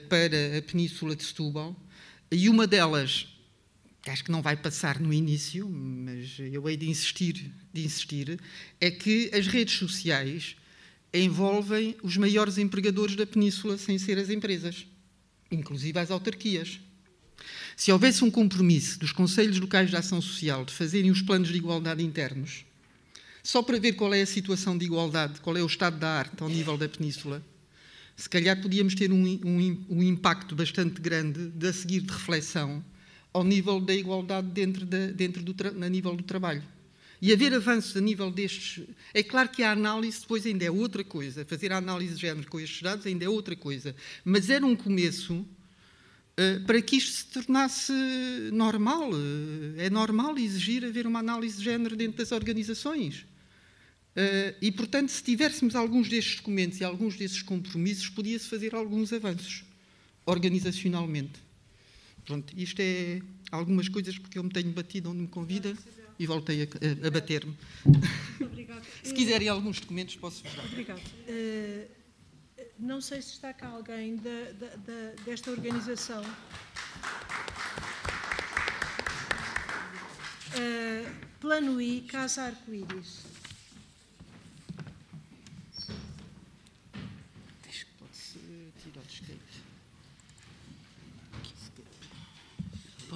para 0.09 0.57
a 0.57 0.61
Península 0.63 1.15
de 1.15 1.23
Setúbal, 1.23 1.75
e 2.31 2.49
uma 2.49 2.65
delas 2.65 3.27
que 4.07 4.11
acho 4.11 4.23
que 4.23 4.31
não 4.31 4.41
vai 4.41 4.55
passar 4.55 5.01
no 5.01 5.11
início, 5.11 5.69
mas 5.69 6.37
eu 6.39 6.69
hei 6.69 6.77
de 6.77 6.89
insistir, 6.89 7.51
de 7.73 7.83
insistir, 7.83 8.39
é 8.79 8.89
que 8.89 9.29
as 9.33 9.47
redes 9.47 9.77
sociais 9.77 10.55
envolvem 11.13 11.93
os 12.01 12.15
maiores 12.15 12.57
empregadores 12.57 13.17
da 13.17 13.27
península 13.27 13.77
sem 13.77 13.97
ser 13.97 14.17
as 14.17 14.29
empresas, 14.29 14.87
inclusive 15.51 15.99
as 15.99 16.09
autarquias. 16.09 16.79
Se 17.75 17.91
houvesse 17.91 18.23
um 18.23 18.31
compromisso 18.31 18.97
dos 18.97 19.11
Conselhos 19.11 19.59
Locais 19.59 19.89
de 19.89 19.97
Ação 19.97 20.21
Social 20.21 20.63
de 20.63 20.71
fazerem 20.71 21.11
os 21.11 21.21
planos 21.21 21.49
de 21.49 21.57
igualdade 21.57 22.01
internos, 22.01 22.63
só 23.43 23.61
para 23.61 23.77
ver 23.77 23.91
qual 23.93 24.13
é 24.13 24.21
a 24.21 24.25
situação 24.25 24.77
de 24.77 24.85
igualdade, 24.85 25.41
qual 25.41 25.57
é 25.57 25.61
o 25.61 25.67
estado 25.67 25.99
da 25.99 26.09
arte 26.09 26.41
ao 26.41 26.47
nível 26.47 26.77
da 26.77 26.87
península, 26.87 27.45
se 28.15 28.29
calhar 28.29 28.61
podíamos 28.61 28.95
ter 28.95 29.11
um, 29.11 29.25
um, 29.43 29.85
um 29.89 30.01
impacto 30.01 30.55
bastante 30.55 31.01
grande 31.01 31.49
de 31.49 31.67
a 31.67 31.73
seguir 31.73 31.99
de 31.99 32.13
reflexão 32.13 32.81
ao 33.37 33.43
nível 33.43 33.79
da 33.79 33.93
igualdade 33.93 34.47
dentro, 34.47 34.85
da, 34.85 35.07
dentro 35.07 35.43
do 35.43 35.55
a 35.83 35.89
nível 35.89 36.15
do 36.15 36.23
trabalho. 36.23 36.63
E 37.21 37.31
haver 37.31 37.53
avanços 37.53 37.95
a 37.95 38.01
nível 38.01 38.31
destes. 38.31 38.83
É 39.13 39.21
claro 39.23 39.49
que 39.49 39.63
a 39.63 39.71
análise 39.71 40.21
depois 40.21 40.45
ainda 40.45 40.65
é 40.65 40.71
outra 40.71 41.03
coisa. 41.03 41.45
Fazer 41.45 41.71
a 41.71 41.77
análise 41.77 42.15
de 42.15 42.21
género 42.21 42.47
com 42.49 42.59
estes 42.59 42.81
dados 42.81 43.05
ainda 43.05 43.25
é 43.25 43.29
outra 43.29 43.55
coisa. 43.55 43.95
Mas 44.23 44.49
era 44.49 44.65
um 44.65 44.75
começo 44.75 45.33
uh, 45.35 46.65
para 46.65 46.81
que 46.81 46.97
isto 46.97 47.11
se 47.11 47.25
tornasse 47.25 47.91
normal. 48.51 49.11
Uh, 49.11 49.75
é 49.77 49.89
normal 49.89 50.37
exigir 50.37 50.83
haver 50.83 51.05
uma 51.05 51.19
análise 51.19 51.57
de 51.57 51.63
género 51.63 51.95
dentro 51.95 52.17
das 52.17 52.31
organizações. 52.31 53.25
Uh, 54.15 54.53
e, 54.61 54.71
portanto, 54.71 55.09
se 55.09 55.21
tivéssemos 55.21 55.75
alguns 55.75 56.09
destes 56.09 56.37
documentos 56.37 56.79
e 56.79 56.83
alguns 56.83 57.15
desses 57.15 57.41
compromissos, 57.43 58.09
podia-se 58.09 58.47
fazer 58.47 58.73
alguns 58.73 59.13
avanços 59.13 59.63
organizacionalmente. 60.25 61.46
Pronto, 62.27 62.53
isto 62.57 62.81
é 62.81 63.21
algumas 63.49 63.87
coisas 63.87 64.19
porque 64.19 64.37
eu 64.37 64.43
me 64.43 64.49
tenho 64.49 64.69
batido 64.73 65.09
onde 65.09 65.21
me 65.21 65.27
convida 65.29 65.73
e 66.19 66.27
voltei 66.27 66.63
a, 66.63 67.07
a 67.07 67.09
bater-me. 67.09 67.55
se 69.01 69.13
quiserem 69.13 69.47
alguns 69.47 69.79
documentos, 69.79 70.17
posso 70.17 70.43
mostrar. 70.43 70.65
Obrigado. 70.65 70.99
Uh, 70.99 71.87
não 72.77 72.99
sei 72.99 73.21
se 73.21 73.31
está 73.31 73.53
cá 73.53 73.69
alguém 73.69 74.17
da, 74.17 74.51
da, 74.59 74.75
da, 74.75 75.23
desta 75.23 75.51
organização. 75.51 76.21
Uh, 80.51 81.09
Plano 81.39 81.79
I, 81.79 82.01
Casa 82.01 82.41
Arco-Íris. 82.41 83.26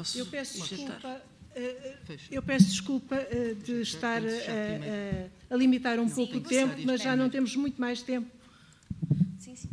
Posso 0.02 0.18
eu 0.18 0.26
peço 0.26 0.68
desculpa. 0.68 1.22
Eh, 1.56 1.98
eu 2.32 2.42
peço 2.42 2.66
desculpa 2.66 3.16
eh, 3.16 3.56
de 3.64 3.82
estar 3.82 4.20
a, 4.20 5.52
a, 5.52 5.54
a 5.54 5.56
limitar 5.56 6.00
um 6.00 6.10
pouco 6.10 6.38
o 6.38 6.42
tempo, 6.42 6.74
mas 6.86 7.02
já 7.02 7.16
não 7.16 7.30
temos 7.30 7.56
muito 7.56 7.80
mais 7.80 8.02
tempo. 8.02 8.28
Sim, 9.38 9.56
sim. 9.56 9.70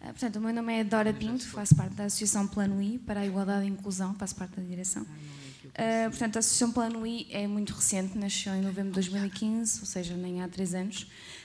Ah, 0.00 0.06
portanto, 0.06 0.36
o 0.36 0.40
meu 0.40 0.54
nome 0.54 0.72
é 0.78 0.84
Dora 0.84 1.12
Pinto, 1.12 1.44
faço 1.48 1.74
parte 1.74 1.94
da 1.94 2.04
Associação 2.04 2.46
Plano 2.46 2.80
I 2.80 2.98
para 2.98 3.20
a 3.20 3.26
Igualdade 3.26 3.66
e 3.66 3.68
Inclusão, 3.68 4.14
faço 4.14 4.36
parte 4.36 4.60
da 4.60 4.62
direção. 4.62 5.02
Uh, 5.02 6.08
portanto, 6.08 6.36
a 6.36 6.38
Associação 6.38 6.72
Plano 6.72 7.04
I 7.04 7.26
é 7.30 7.46
muito 7.48 7.74
recente, 7.74 8.16
nasceu 8.16 8.54
em 8.54 8.62
novembro 8.62 8.90
de 8.90 8.94
2015, 8.94 9.80
ou 9.80 9.86
seja, 9.86 10.16
nem 10.16 10.40
há 10.40 10.48
três 10.48 10.72
anos. 10.72 11.02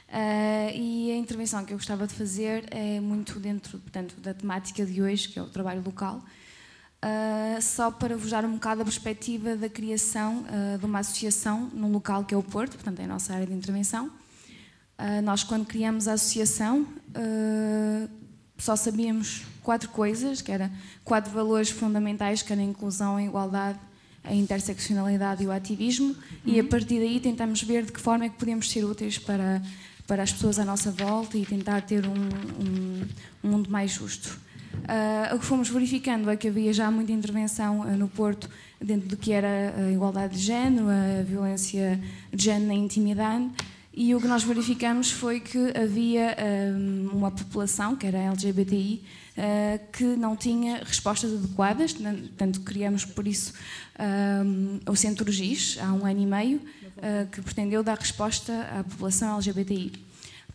Uh, 0.07 0.69
e 0.75 1.11
a 1.11 1.15
intervenção 1.15 1.65
que 1.65 1.73
eu 1.73 1.77
gostava 1.77 2.05
de 2.05 2.13
fazer 2.13 2.65
é 2.69 2.99
muito 2.99 3.39
dentro 3.39 3.79
portanto, 3.79 4.15
da 4.21 4.33
temática 4.35 4.85
de 4.85 5.01
hoje, 5.01 5.29
que 5.29 5.39
é 5.39 5.41
o 5.41 5.47
trabalho 5.47 5.81
local, 5.83 6.23
Uh, 7.03 7.61
só 7.61 7.91
para 7.91 8.15
vos 8.15 8.31
dar 8.31 8.45
um 8.45 8.53
bocado 8.53 8.81
a 8.81 8.85
perspectiva 8.85 9.57
da 9.57 9.67
criação 9.67 10.45
uh, 10.45 10.77
de 10.77 10.85
uma 10.85 10.99
associação 10.99 11.69
num 11.73 11.91
local 11.91 12.23
que 12.23 12.33
é 12.33 12.37
o 12.37 12.41
Porto, 12.41 12.75
portanto 12.75 13.01
é 13.01 13.03
a 13.03 13.07
nossa 13.07 13.33
área 13.33 13.45
de 13.45 13.51
intervenção. 13.51 14.07
Uh, 14.97 15.21
nós, 15.21 15.43
quando 15.43 15.65
criamos 15.65 16.07
a 16.07 16.13
associação, 16.13 16.87
só 18.57 18.77
sabíamos 18.77 19.43
quatro 19.61 19.89
coisas, 19.89 20.41
que 20.41 20.49
era 20.49 20.71
quatro 21.03 21.29
valores 21.33 21.69
fundamentais, 21.69 22.41
que 22.41 22.53
era 22.53 22.61
a 22.61 22.65
inclusão, 22.65 23.17
a 23.17 23.23
igualdade, 23.23 23.79
a 24.23 24.33
interseccionalidade 24.33 25.43
e 25.43 25.47
o 25.47 25.51
ativismo, 25.51 26.07
uhum. 26.07 26.15
e 26.45 26.57
a 26.57 26.63
partir 26.63 26.99
daí 26.99 27.19
tentamos 27.19 27.61
ver 27.63 27.83
de 27.83 27.91
que 27.91 27.99
forma 27.99 28.25
é 28.25 28.29
que 28.29 28.37
podemos 28.37 28.71
ser 28.71 28.85
úteis 28.85 29.17
para, 29.17 29.61
para 30.07 30.23
as 30.23 30.31
pessoas 30.31 30.57
à 30.57 30.63
nossa 30.63 30.89
volta 30.91 31.37
e 31.37 31.45
tentar 31.45 31.81
ter 31.81 32.07
um, 32.07 32.13
um, 32.13 33.07
um 33.43 33.49
mundo 33.49 33.69
mais 33.69 33.91
justo. 33.91 34.39
Uh, 34.83 35.35
o 35.35 35.39
que 35.39 35.45
fomos 35.45 35.69
verificando 35.69 36.29
é 36.29 36.35
que 36.35 36.47
havia 36.47 36.73
já 36.73 36.91
muita 36.91 37.11
intervenção 37.11 37.81
uh, 37.81 37.97
no 37.97 38.07
Porto 38.07 38.49
dentro 38.81 39.07
do 39.07 39.15
que 39.15 39.31
era 39.31 39.73
a 39.77 39.91
igualdade 39.91 40.35
de 40.35 40.41
género, 40.41 40.87
a 40.89 41.23
violência 41.23 41.99
de 42.33 42.43
género 42.43 42.67
na 42.67 42.73
intimidade, 42.73 43.49
e 43.93 44.13
o 44.13 44.19
que 44.19 44.27
nós 44.27 44.43
verificamos 44.43 45.11
foi 45.11 45.39
que 45.39 45.71
havia 45.77 46.35
um, 46.75 47.11
uma 47.13 47.31
população, 47.31 47.95
que 47.95 48.05
era 48.07 48.17
a 48.17 48.23
LGBTI, 48.23 49.03
uh, 49.37 49.91
que 49.91 50.03
não 50.03 50.35
tinha 50.35 50.83
respostas 50.83 51.31
adequadas, 51.31 51.93
portanto, 51.93 52.61
criamos 52.61 53.05
por 53.05 53.27
isso 53.27 53.53
o 54.87 54.95
Centro 54.95 55.31
GIS, 55.31 55.77
há 55.79 55.93
um 55.93 56.05
ano 56.05 56.19
e 56.19 56.25
meio, 56.25 56.61
que 57.31 57.41
pretendeu 57.41 57.83
dar 57.83 57.95
resposta 57.95 58.67
à 58.79 58.83
população 58.83 59.35
LGBTI. 59.35 59.93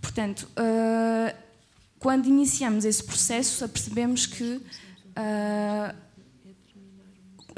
Portanto, 0.02 0.48
quando 1.98 2.26
iniciamos 2.26 2.84
esse 2.84 3.02
processo, 3.02 3.64
apercebemos 3.64 4.26
que 4.26 4.60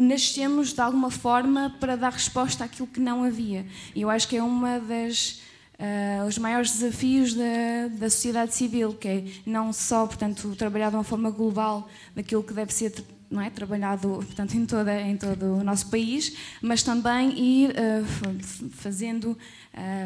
nascemos 0.00 0.72
de 0.72 0.80
alguma 0.80 1.10
forma 1.10 1.76
para 1.78 1.96
dar 1.96 2.12
resposta 2.12 2.64
àquilo 2.64 2.86
que 2.86 3.00
não 3.00 3.22
havia. 3.22 3.66
E 3.94 4.00
eu 4.00 4.10
acho 4.10 4.26
que 4.26 4.36
é 4.36 4.42
uma 4.42 4.80
das 4.80 5.42
uh, 5.78 6.26
os 6.26 6.38
maiores 6.38 6.72
desafios 6.72 7.34
da, 7.34 7.88
da 7.98 8.10
sociedade 8.10 8.54
civil, 8.54 8.94
que 8.94 9.08
é 9.08 9.24
não 9.46 9.72
só, 9.72 10.06
portanto, 10.06 10.54
trabalhar 10.56 10.90
de 10.90 10.96
uma 10.96 11.04
forma 11.04 11.30
global 11.30 11.88
daquilo 12.14 12.42
que 12.42 12.52
deve 12.52 12.72
ser 12.72 12.92
não 13.30 13.40
é, 13.40 13.48
trabalhado 13.48 14.08
portanto, 14.08 14.54
em, 14.54 14.66
toda, 14.66 15.00
em 15.00 15.16
todo 15.16 15.44
o 15.44 15.62
nosso 15.62 15.88
país, 15.88 16.36
mas 16.60 16.82
também 16.82 17.30
ir 17.38 17.70
uh, 17.70 18.70
fazendo 18.72 19.38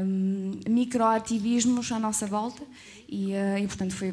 um, 0.05 0.61
microativismos 0.69 1.91
à 1.91 1.99
nossa 1.99 2.27
volta 2.27 2.63
e, 3.15 3.33
uh, 3.33 3.59
e, 3.63 3.67
portanto, 3.69 3.95
foi 3.95 4.13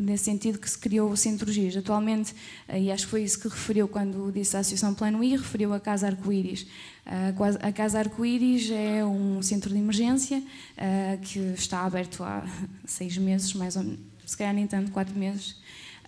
nesse 0.00 0.24
sentido 0.24 0.58
que 0.58 0.68
se 0.68 0.78
criou 0.78 1.10
o 1.10 1.16
Centro 1.16 1.52
GIS. 1.52 1.76
Atualmente, 1.76 2.32
uh, 2.66 2.76
e 2.76 2.90
acho 2.90 3.04
que 3.04 3.10
foi 3.10 3.22
isso 3.22 3.38
que 3.38 3.46
referiu 3.46 3.86
quando 3.86 4.32
disse 4.32 4.56
a 4.56 4.60
Associação 4.60 4.94
Plano 4.94 5.22
I, 5.22 5.36
referiu 5.36 5.74
a 5.74 5.78
Casa 5.78 6.06
Arco-Íris. 6.06 6.66
A 7.62 7.72
Casa 7.72 7.98
Arco-Íris 7.98 8.70
é 8.70 9.04
um 9.04 9.40
centro 9.42 9.70
de 9.70 9.78
emergência 9.78 10.42
que 11.22 11.38
está 11.56 11.80
aberto 11.86 12.22
há 12.22 12.44
seis 12.84 13.16
meses, 13.16 13.54
mais 13.54 13.76
ou 13.76 13.82
menos, 13.82 14.00
se 14.26 14.36
calhar 14.36 14.52
nem 14.52 14.66
tanto, 14.66 14.90
quatro 14.90 15.18
meses. 15.18 15.56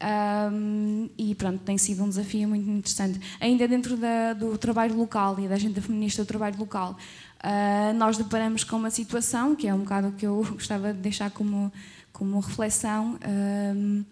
Um, 0.03 1.11
e 1.19 1.35
pronto, 1.35 1.59
tem 1.63 1.77
sido 1.77 2.03
um 2.03 2.09
desafio 2.09 2.49
muito 2.49 2.69
interessante. 2.69 3.21
Ainda 3.39 3.69
dentro 3.69 3.97
da, 3.97 4.33
do 4.33 4.57
trabalho 4.57 4.97
local 4.97 5.39
e 5.39 5.47
da 5.47 5.57
agenda 5.57 5.81
feminista 5.81 6.23
do 6.23 6.27
trabalho 6.27 6.59
local, 6.59 6.97
uh, 7.45 7.93
nós 7.95 8.17
deparamos 8.17 8.65
com 8.65 8.77
uma 8.77 8.91
situação 8.91 9.55
que 9.55 9.69
é 9.69 9.75
um 9.75 9.81
bocado 9.81 10.09
o 10.09 10.13
que 10.13 10.27
eu 10.27 10.43
gostava 10.53 10.95
de 10.95 11.01
deixar 11.01 11.31
como, 11.31 11.71
como 12.13 12.41
reflexão. 12.41 13.19
Um, 13.27 14.05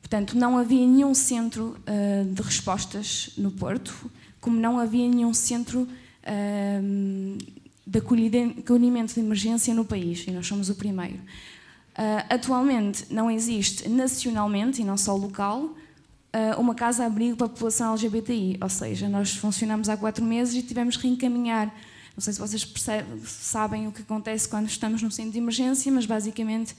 portanto, 0.00 0.36
não 0.36 0.58
havia 0.58 0.86
nenhum 0.86 1.14
centro 1.14 1.76
uh, 1.80 2.24
de 2.32 2.42
respostas 2.42 3.30
no 3.36 3.50
Porto 3.50 4.10
como 4.42 4.60
não 4.60 4.78
havia 4.78 5.08
nenhum 5.08 5.32
centro 5.32 5.88
um, 6.82 7.38
de 7.86 7.98
acolhimento 7.98 9.14
de 9.14 9.20
emergência 9.20 9.72
no 9.72 9.84
país, 9.84 10.26
e 10.26 10.32
nós 10.32 10.46
somos 10.46 10.68
o 10.68 10.74
primeiro. 10.74 11.14
Uh, 11.14 12.26
atualmente 12.28 13.06
não 13.08 13.30
existe 13.30 13.88
nacionalmente, 13.88 14.82
e 14.82 14.84
não 14.84 14.96
só 14.96 15.14
local, 15.14 15.60
uh, 15.60 16.60
uma 16.60 16.74
casa-abrigo 16.74 17.36
para 17.36 17.46
a 17.46 17.50
população 17.50 17.92
LGBTI, 17.92 18.58
ou 18.60 18.68
seja, 18.68 19.08
nós 19.08 19.32
funcionamos 19.36 19.88
há 19.88 19.96
quatro 19.96 20.24
meses 20.24 20.54
e 20.56 20.62
tivemos 20.62 20.96
que 20.96 21.06
reencaminhar. 21.06 21.72
Não 22.16 22.20
sei 22.20 22.32
se 22.32 22.40
vocês 22.40 22.64
percebem, 22.64 23.24
sabem 23.24 23.88
o 23.88 23.92
que 23.92 24.02
acontece 24.02 24.48
quando 24.48 24.68
estamos 24.68 25.02
num 25.02 25.10
centro 25.10 25.32
de 25.32 25.38
emergência, 25.38 25.90
mas 25.90 26.04
basicamente 26.04 26.76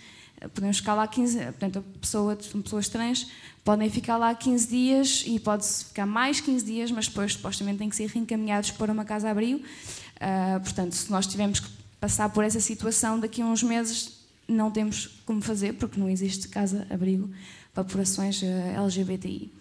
podemos 0.54 0.78
ficar 0.78 0.94
lá 0.94 1.08
15, 1.08 1.38
portanto, 1.46 1.80
a 1.80 2.00
pessoa, 2.00 2.36
pessoas 2.36 2.90
trans 2.90 3.28
podem 3.64 3.90
ficar 3.90 4.18
lá 4.18 4.34
15 4.36 4.68
dias 4.68 5.24
e 5.26 5.40
pode-se 5.40 5.86
ficar 5.86 6.06
mais 6.06 6.42
15 6.42 6.66
dias, 6.66 6.92
mas 6.92 7.08
depois 7.08 7.34
supostamente 7.34 7.78
têm 7.78 7.90
que 7.90 7.96
ser 7.96 8.08
reencaminhados 8.08 8.72
para 8.72 8.92
uma 8.92 9.06
casa-abrigo. 9.06 9.60
Uh, 9.60 10.60
portanto, 10.62 10.94
se 10.94 11.10
nós 11.10 11.26
tivermos 11.26 11.60
que 11.60 11.70
passar 12.00 12.30
por 12.30 12.44
essa 12.44 12.60
situação 12.60 13.20
daqui 13.20 13.42
a 13.42 13.46
uns 13.46 13.64
meses, 13.64 14.20
não 14.48 14.70
temos 14.70 15.22
como 15.26 15.42
fazer, 15.42 15.74
porque 15.74 16.00
não 16.00 16.10
existe 16.10 16.50
casa-abrigo 16.50 17.30
para 17.74 17.84
populações 17.84 18.42
uh, 18.42 18.46
LGBTI. 18.76 19.52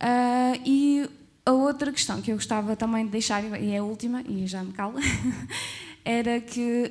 Uh, 0.00 0.60
e 0.64 1.10
a 1.44 1.52
outra 1.52 1.92
questão 1.92 2.20
que 2.20 2.30
eu 2.30 2.36
gostava 2.36 2.76
também 2.76 3.04
de 3.04 3.10
deixar, 3.10 3.42
e 3.60 3.72
é 3.72 3.78
a 3.78 3.84
última, 3.84 4.22
e 4.22 4.46
já 4.46 4.62
me 4.62 4.72
calo, 4.72 4.98
era 6.04 6.40
que, 6.40 6.90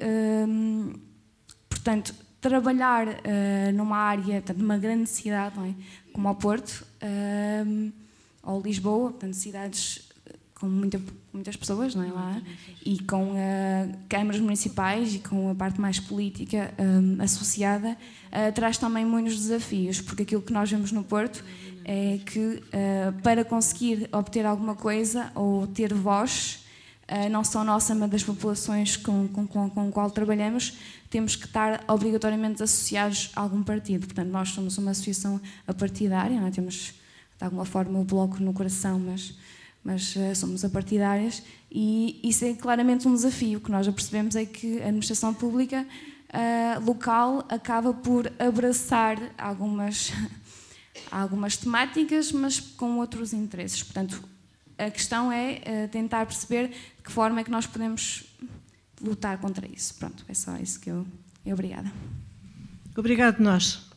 portanto, 1.70 2.14
trabalhar 2.42 3.08
uh, 3.08 3.74
numa 3.74 3.98
área, 3.98 4.36
portanto, 4.36 4.58
numa 4.58 4.78
grande 4.78 5.10
cidade, 5.10 5.56
é? 5.60 5.74
como 6.14 6.30
o 6.30 6.36
Porto, 6.36 6.86
uh, 7.04 7.92
ou 8.44 8.62
Lisboa, 8.62 9.12
portanto, 9.12 9.34
cidades 9.34 10.08
com 10.56 10.68
muita, 10.68 11.00
muitas 11.32 11.56
pessoas 11.56 11.96
não 11.96 12.04
é, 12.04 12.12
lá, 12.12 12.42
e 12.86 13.00
com 13.04 13.32
uh, 13.32 13.98
câmaras 14.10 14.42
municipais 14.42 15.16
e 15.16 15.20
com 15.20 15.50
a 15.50 15.56
parte 15.56 15.80
mais 15.80 16.00
política 16.00 16.74
um, 16.78 17.22
associada, 17.22 17.98
traz 18.54 18.78
também 18.78 19.06
muitos 19.06 19.36
desafios, 19.36 20.02
porque 20.02 20.24
aquilo 20.24 20.42
que 20.42 20.54
nós 20.54 20.70
vemos 20.70 20.92
no 20.92 21.04
Porto 21.04 21.44
é 21.92 22.20
que 22.24 22.62
para 23.24 23.44
conseguir 23.44 24.08
obter 24.12 24.46
alguma 24.46 24.76
coisa 24.76 25.32
ou 25.34 25.66
ter 25.66 25.92
voz, 25.92 26.64
não 27.32 27.44
só 27.44 27.64
nossa, 27.64 27.96
mas 27.96 28.12
das 28.12 28.24
populações 28.24 28.96
com, 28.96 29.28
com, 29.28 29.48
com, 29.48 29.70
com 29.72 29.92
qual 29.92 30.12
trabalhamos, 30.12 30.78
temos 31.10 31.36
que 31.36 31.46
estar 31.46 31.84
obrigatoriamente 31.88 32.62
associados 32.62 33.32
a 33.36 33.42
algum 33.42 33.64
partido. 33.64 34.06
Portanto, 34.06 34.30
nós 34.30 34.50
somos 34.50 34.78
uma 34.78 34.92
associação 34.92 35.42
apartidária, 35.66 36.40
é? 36.40 36.52
temos 36.52 36.94
de 37.38 37.46
alguma 37.46 37.66
forma 37.66 38.00
o 38.00 38.04
bloco 38.04 38.42
no 38.44 38.54
coração, 38.54 39.00
mas, 39.00 39.34
mas 39.84 40.16
uh, 40.16 40.36
somos 40.36 40.64
apartidárias 40.64 41.42
e 41.72 42.20
isso 42.24 42.46
é 42.46 42.54
claramente 42.54 43.08
um 43.08 43.14
desafio. 43.14 43.58
O 43.58 43.62
que 43.62 43.72
nós 43.72 43.88
percebemos 43.88 44.36
é 44.36 44.46
que 44.46 44.80
a 44.82 44.88
administração 44.88 45.34
pública 45.34 45.88
uh, 46.34 46.86
local 46.86 47.46
acaba 47.50 47.94
por 47.94 48.32
abraçar 48.38 49.18
algumas, 49.38 50.12
algumas 51.12 51.58
temáticas, 51.58 52.32
mas 52.32 52.60
com 52.60 52.98
outros 52.98 53.34
interesses. 53.34 53.84
Portanto, 53.84 54.24
a 54.78 54.90
questão 54.90 55.32
é 55.32 55.62
uh, 55.86 55.88
tentar 55.90 56.26
perceber 56.26 56.70
de 56.70 57.04
que 57.04 57.12
forma 57.12 57.42
é 57.42 57.44
que 57.44 57.52
nós 57.52 57.66
podemos 57.66 58.24
lutar 59.02 59.38
contra 59.38 59.68
isso. 59.68 59.96
Pronto, 59.96 60.24
é 60.28 60.34
só 60.34 60.56
isso 60.58 60.80
que 60.80 60.90
eu. 60.90 61.06
Obrigada. 61.46 61.92
Obrigado, 62.96 63.40
nós. 63.40 63.89